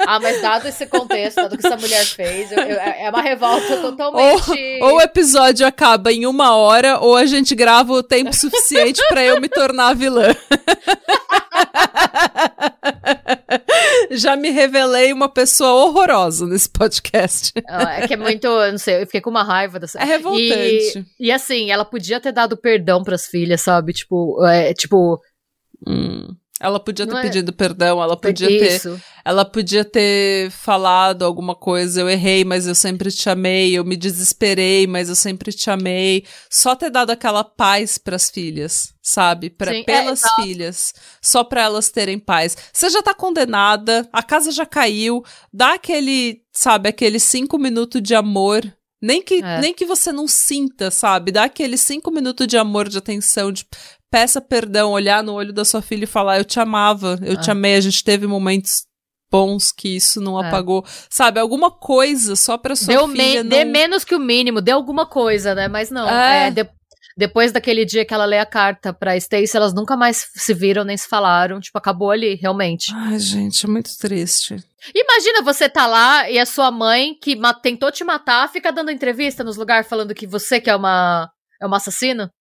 Ah, 0.03 0.19
mas 0.19 0.41
dado 0.41 0.67
esse 0.67 0.85
contexto, 0.87 1.37
dado 1.37 1.53
o 1.53 1.57
que 1.57 1.65
essa 1.65 1.77
mulher 1.77 2.03
fez, 2.03 2.51
eu, 2.51 2.57
eu, 2.57 2.79
é 2.79 3.09
uma 3.09 3.21
revolta 3.21 3.77
totalmente. 3.77 4.79
Ou, 4.81 4.89
ou, 4.89 4.97
o 4.97 5.01
episódio 5.01 5.65
acaba 5.65 6.11
em 6.11 6.25
uma 6.25 6.55
hora, 6.55 6.99
ou 6.99 7.15
a 7.15 7.25
gente 7.25 7.53
grava 7.53 7.93
o 7.93 8.03
tempo 8.03 8.35
suficiente 8.35 9.01
para 9.07 9.23
eu 9.23 9.39
me 9.39 9.47
tornar 9.47 9.95
vilã. 9.95 10.35
Já 14.11 14.35
me 14.35 14.49
revelei 14.49 15.13
uma 15.13 15.29
pessoa 15.29 15.85
horrorosa 15.85 16.45
nesse 16.45 16.69
podcast. 16.69 17.53
É 17.55 18.07
que 18.07 18.13
é 18.13 18.17
muito, 18.17 18.47
não 18.47 18.77
sei, 18.77 19.01
eu 19.01 19.05
fiquei 19.05 19.21
com 19.21 19.29
uma 19.29 19.43
raiva 19.43 19.79
dessa. 19.79 19.99
É 19.99 20.03
revoltante. 20.03 21.05
E, 21.19 21.27
e 21.27 21.31
assim, 21.31 21.71
ela 21.71 21.85
podia 21.85 22.19
ter 22.19 22.31
dado 22.31 22.57
perdão 22.57 23.03
para 23.03 23.15
as 23.15 23.25
filhas, 23.25 23.61
sabe? 23.61 23.93
Tipo, 23.93 24.43
é, 24.45 24.73
tipo. 24.73 25.19
Hum. 25.87 26.35
Ela 26.61 26.79
podia 26.79 27.07
ter 27.07 27.15
é... 27.15 27.21
pedido 27.23 27.51
perdão, 27.51 28.01
ela 28.01 28.15
podia 28.15 28.49
Isso. 28.49 28.95
ter. 28.95 29.03
Ela 29.25 29.43
podia 29.43 29.83
ter 29.83 30.51
falado 30.51 31.25
alguma 31.25 31.55
coisa, 31.55 32.01
eu 32.01 32.09
errei, 32.09 32.45
mas 32.45 32.67
eu 32.67 32.75
sempre 32.75 33.11
te 33.11 33.29
amei, 33.29 33.73
eu 33.73 33.83
me 33.83 33.95
desesperei, 33.95 34.85
mas 34.85 35.09
eu 35.09 35.15
sempre 35.15 35.51
te 35.51 35.71
amei. 35.71 36.23
Só 36.49 36.75
ter 36.75 36.91
dado 36.91 37.09
aquela 37.09 37.43
paz 37.43 37.97
para 37.97 38.15
as 38.15 38.29
filhas, 38.29 38.93
sabe? 39.01 39.49
Pra, 39.49 39.71
Sim, 39.71 39.79
é, 39.79 39.83
pelas 39.83 40.23
é, 40.23 40.41
filhas, 40.41 40.93
só 41.19 41.43
para 41.43 41.63
elas 41.63 41.89
terem 41.89 42.19
paz. 42.19 42.55
Você 42.71 42.89
já 42.89 43.01
tá 43.01 43.13
condenada, 43.13 44.07
a 44.13 44.21
casa 44.21 44.51
já 44.51 44.65
caiu, 44.65 45.23
dá 45.51 45.73
aquele, 45.73 46.43
sabe, 46.51 46.89
aquele 46.89 47.19
cinco 47.19 47.57
minutos 47.57 48.01
de 48.03 48.13
amor 48.13 48.71
nem 49.01 49.19
que, 49.19 49.43
é. 49.43 49.59
nem 49.59 49.73
que 49.73 49.83
você 49.83 50.11
não 50.11 50.27
sinta, 50.27 50.91
sabe? 50.91 51.31
Dá 51.31 51.45
aqueles 51.45 51.81
cinco 51.81 52.11
minutos 52.11 52.45
de 52.45 52.55
amor, 52.55 52.87
de 52.87 52.99
atenção, 52.99 53.51
de 53.51 53.65
peça 54.11 54.41
perdão, 54.41 54.91
olhar 54.91 55.23
no 55.23 55.33
olho 55.33 55.53
da 55.53 55.63
sua 55.63 55.81
filha 55.81 56.03
e 56.03 56.07
falar: 56.07 56.37
Eu 56.37 56.45
te 56.45 56.59
amava, 56.59 57.17
eu 57.23 57.33
é. 57.33 57.37
te 57.37 57.49
amei, 57.49 57.75
a 57.75 57.81
gente 57.81 58.03
teve 58.03 58.27
momentos 58.27 58.85
bons 59.31 59.71
que 59.71 59.95
isso 59.95 60.19
não 60.19 60.43
é. 60.43 60.47
apagou. 60.47 60.85
Sabe, 61.09 61.39
alguma 61.39 61.71
coisa 61.71 62.35
só 62.35 62.57
pra 62.57 62.75
sua 62.75 62.93
deu 62.93 63.07
filha. 63.07 63.43
Me 63.43 63.43
não... 63.43 63.49
Dê 63.49 63.63
menos 63.63 64.03
que 64.03 64.13
o 64.13 64.19
mínimo, 64.19 64.59
dê 64.59 64.71
alguma 64.71 65.05
coisa, 65.05 65.55
né? 65.55 65.69
Mas 65.69 65.89
não. 65.89 66.07
É. 66.07 66.47
é 66.47 66.51
de... 66.51 66.69
Depois 67.17 67.51
daquele 67.51 67.83
dia 67.85 68.05
que 68.05 68.13
ela 68.13 68.25
lê 68.25 68.39
a 68.39 68.45
carta 68.45 68.93
pra 68.93 69.17
Stacy, 69.17 69.55
elas 69.55 69.73
nunca 69.73 69.97
mais 69.97 70.29
se 70.33 70.53
viram 70.53 70.85
nem 70.85 70.95
se 70.95 71.07
falaram. 71.07 71.59
Tipo, 71.59 71.77
acabou 71.77 72.09
ali, 72.09 72.35
realmente. 72.35 72.91
Ai, 72.95 73.19
gente, 73.19 73.65
é 73.65 73.69
muito 73.69 73.95
triste. 73.97 74.55
Imagina 74.95 75.43
você 75.43 75.67
tá 75.67 75.85
lá 75.85 76.29
e 76.29 76.39
a 76.39 76.45
sua 76.45 76.71
mãe, 76.71 77.13
que 77.21 77.37
tentou 77.61 77.91
te 77.91 78.03
matar, 78.03 78.49
fica 78.49 78.71
dando 78.71 78.91
entrevista 78.91 79.43
nos 79.43 79.57
lugares 79.57 79.87
falando 79.87 80.15
que 80.15 80.25
você 80.25 80.59
que 80.59 80.69
é 80.69 80.75
uma, 80.75 81.29
é 81.61 81.65
uma 81.65 81.77
assassina. 81.77 82.31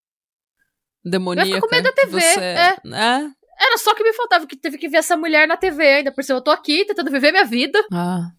Demoníaca. 1.05 1.51
Eu 1.51 1.61
com 1.61 1.69
medo 1.71 1.85
da 1.85 1.93
TV. 1.93 2.21
Você... 2.21 2.41
É. 2.41 2.77
é. 2.93 3.31
Era 3.63 3.79
só 3.79 3.95
que 3.95 4.03
me 4.03 4.13
faltava, 4.15 4.47
que 4.47 4.57
teve 4.57 4.79
que 4.79 4.89
ver 4.89 4.99
essa 4.99 5.17
mulher 5.17 5.47
na 5.47 5.57
TV 5.57 5.87
ainda. 5.87 6.13
Por 6.13 6.23
isso 6.23 6.33
eu 6.33 6.41
tô 6.41 6.51
aqui 6.51 6.85
tentando 6.87 7.11
viver 7.11 7.31
minha 7.31 7.45
vida. 7.45 7.79
Ah. 7.93 8.31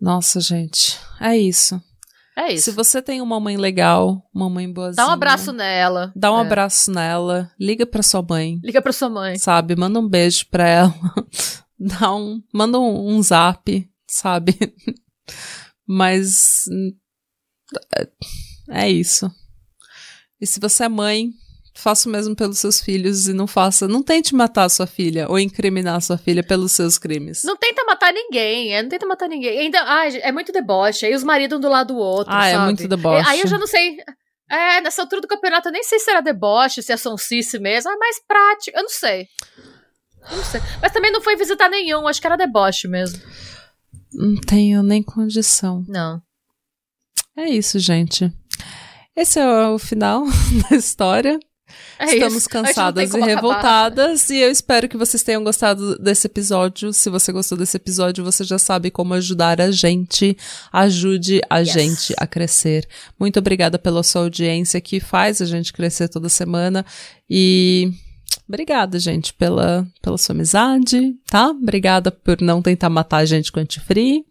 Nossa, 0.00 0.40
gente. 0.40 0.98
É 1.20 1.36
isso. 1.36 1.80
É 2.36 2.52
isso. 2.52 2.66
Se 2.66 2.70
você 2.70 3.02
tem 3.02 3.20
uma 3.20 3.40
mãe 3.40 3.56
legal, 3.56 4.22
uma 4.32 4.48
mãe 4.48 4.72
boazinha. 4.72 5.04
Dá 5.04 5.08
um 5.08 5.12
abraço 5.12 5.52
nela. 5.52 6.12
Dá 6.14 6.32
um 6.32 6.38
é. 6.38 6.40
abraço 6.42 6.92
nela. 6.92 7.50
Liga 7.58 7.84
pra 7.84 8.02
sua 8.02 8.22
mãe. 8.22 8.60
Liga 8.62 8.80
pra 8.80 8.92
sua 8.92 9.10
mãe. 9.10 9.36
Sabe? 9.38 9.74
Manda 9.74 9.98
um 9.98 10.08
beijo 10.08 10.46
pra 10.48 10.68
ela. 10.68 10.94
Dá 11.78 12.14
um. 12.14 12.40
Manda 12.54 12.78
um, 12.78 13.16
um 13.16 13.22
zap, 13.22 13.88
sabe? 14.08 14.56
Mas. 15.84 16.66
É, 17.92 18.08
é 18.70 18.90
isso. 18.90 19.28
E 20.40 20.46
se 20.46 20.60
você 20.60 20.84
é 20.84 20.88
mãe, 20.88 21.32
faça 21.78 22.08
o 22.08 22.12
mesmo 22.12 22.34
pelos 22.34 22.58
seus 22.58 22.80
filhos 22.80 23.28
e 23.28 23.32
não 23.32 23.46
faça. 23.46 23.86
Não 23.86 24.02
tente 24.02 24.34
matar 24.34 24.64
a 24.64 24.68
sua 24.68 24.86
filha 24.86 25.28
ou 25.28 25.38
incriminar 25.38 25.96
a 25.96 26.00
sua 26.00 26.18
filha 26.18 26.42
pelos 26.42 26.72
seus 26.72 26.98
crimes. 26.98 27.44
Não 27.44 27.56
tenta 27.56 27.84
matar 27.84 28.12
ninguém, 28.12 28.74
é, 28.74 28.82
não 28.82 28.88
tenta 28.88 29.06
matar 29.06 29.28
ninguém. 29.28 29.60
Ainda, 29.60 29.80
ai, 29.82 30.18
é 30.18 30.32
muito 30.32 30.52
deboche. 30.52 31.06
Aí 31.06 31.14
os 31.14 31.22
maridos 31.22 31.56
um 31.56 31.60
do 31.60 31.68
lado 31.68 31.94
do 31.94 31.98
outro. 31.98 32.32
Ah, 32.34 32.48
é 32.48 32.52
sabe? 32.52 32.62
é 32.62 32.66
muito 32.66 32.88
deboche. 32.88 33.28
Aí 33.28 33.40
eu 33.40 33.46
já 33.46 33.56
não 33.56 33.66
sei. 33.66 33.96
É, 34.50 34.80
nessa 34.80 35.02
altura 35.02 35.20
do 35.20 35.28
campeonato 35.28 35.68
eu 35.68 35.72
nem 35.72 35.82
sei 35.84 35.98
se 35.98 36.10
era 36.10 36.20
deboche, 36.20 36.82
se 36.82 36.92
é 36.92 36.96
sonsice 36.96 37.58
mesmo, 37.58 37.90
é 37.90 37.96
mais 37.96 38.16
prático. 38.26 38.76
Eu 38.76 38.82
não 38.82 38.90
sei. 38.90 39.28
Eu 40.30 40.36
não 40.36 40.44
sei. 40.44 40.60
Mas 40.82 40.92
também 40.92 41.12
não 41.12 41.20
foi 41.20 41.36
visitar 41.36 41.68
nenhum, 41.68 42.08
acho 42.08 42.20
que 42.20 42.26
era 42.26 42.36
deboche 42.36 42.88
mesmo. 42.88 43.20
Não 44.12 44.40
tenho 44.40 44.82
nem 44.82 45.02
condição. 45.02 45.84
Não. 45.86 46.20
É 47.36 47.48
isso, 47.48 47.78
gente. 47.78 48.32
Esse 49.14 49.38
é 49.38 49.68
o 49.68 49.78
final 49.78 50.24
da 50.68 50.76
história. 50.76 51.38
É 51.98 52.04
Estamos 52.14 52.38
isso. 52.38 52.48
cansadas 52.48 53.14
e 53.14 53.20
revoltadas 53.20 54.24
acabar. 54.24 54.34
e 54.34 54.42
eu 54.42 54.50
espero 54.50 54.88
que 54.88 54.96
vocês 54.96 55.22
tenham 55.22 55.42
gostado 55.42 55.98
desse 55.98 56.26
episódio. 56.26 56.92
Se 56.92 57.10
você 57.10 57.32
gostou 57.32 57.58
desse 57.58 57.76
episódio, 57.76 58.24
você 58.24 58.44
já 58.44 58.58
sabe 58.58 58.90
como 58.90 59.14
ajudar 59.14 59.60
a 59.60 59.70
gente. 59.70 60.36
Ajude 60.72 61.40
a 61.50 61.58
yes. 61.58 61.72
gente 61.72 62.14
a 62.16 62.26
crescer. 62.26 62.88
Muito 63.18 63.38
obrigada 63.38 63.78
pela 63.78 64.02
sua 64.02 64.22
audiência 64.22 64.80
que 64.80 65.00
faz 65.00 65.42
a 65.42 65.46
gente 65.46 65.72
crescer 65.72 66.08
toda 66.08 66.28
semana 66.28 66.84
e 67.28 67.92
Obrigada, 68.48 68.98
gente, 68.98 69.34
pela, 69.34 69.86
pela 70.00 70.16
sua 70.16 70.34
amizade, 70.34 71.14
tá? 71.26 71.50
Obrigada 71.50 72.10
por 72.10 72.40
não 72.40 72.62
tentar 72.62 72.88
matar 72.88 73.18
a 73.18 73.24
gente 73.26 73.52
com 73.52 73.60
antifree. 73.60 74.24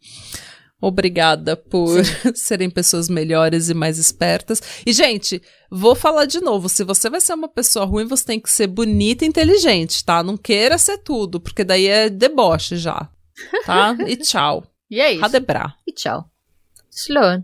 Obrigada 0.80 1.58
por 1.58 2.04
serem 2.36 2.70
pessoas 2.70 3.10
melhores 3.10 3.70
e 3.70 3.74
mais 3.74 3.98
espertas. 3.98 4.62
E, 4.86 4.94
gente, 4.94 5.42
vou 5.72 5.96
falar 5.96 6.26
de 6.26 6.40
novo: 6.40 6.70
se 6.70 6.84
você 6.84 7.10
vai 7.10 7.20
ser 7.20 7.34
uma 7.34 7.50
pessoa 7.50 7.86
ruim, 7.86 8.06
você 8.06 8.26
tem 8.26 8.40
que 8.40 8.52
ser 8.52 8.68
bonita 8.68 9.26
e 9.26 9.28
inteligente, 9.28 10.06
tá? 10.06 10.22
Não 10.22 10.38
queira 10.38 10.78
ser 10.78 11.00
tudo, 11.00 11.40
porque 11.40 11.64
daí 11.64 11.88
é 11.88 12.10
deboche 12.10 12.78
já. 12.78 13.10
Tá? 13.66 13.96
E 14.08 14.16
tchau. 14.18 14.64
E 14.90 15.02
é 15.02 15.14
isso. 15.14 15.22
Radebra. 15.22 15.74
E 15.88 15.92
tchau. 15.92 16.26
Sloan. 16.92 17.44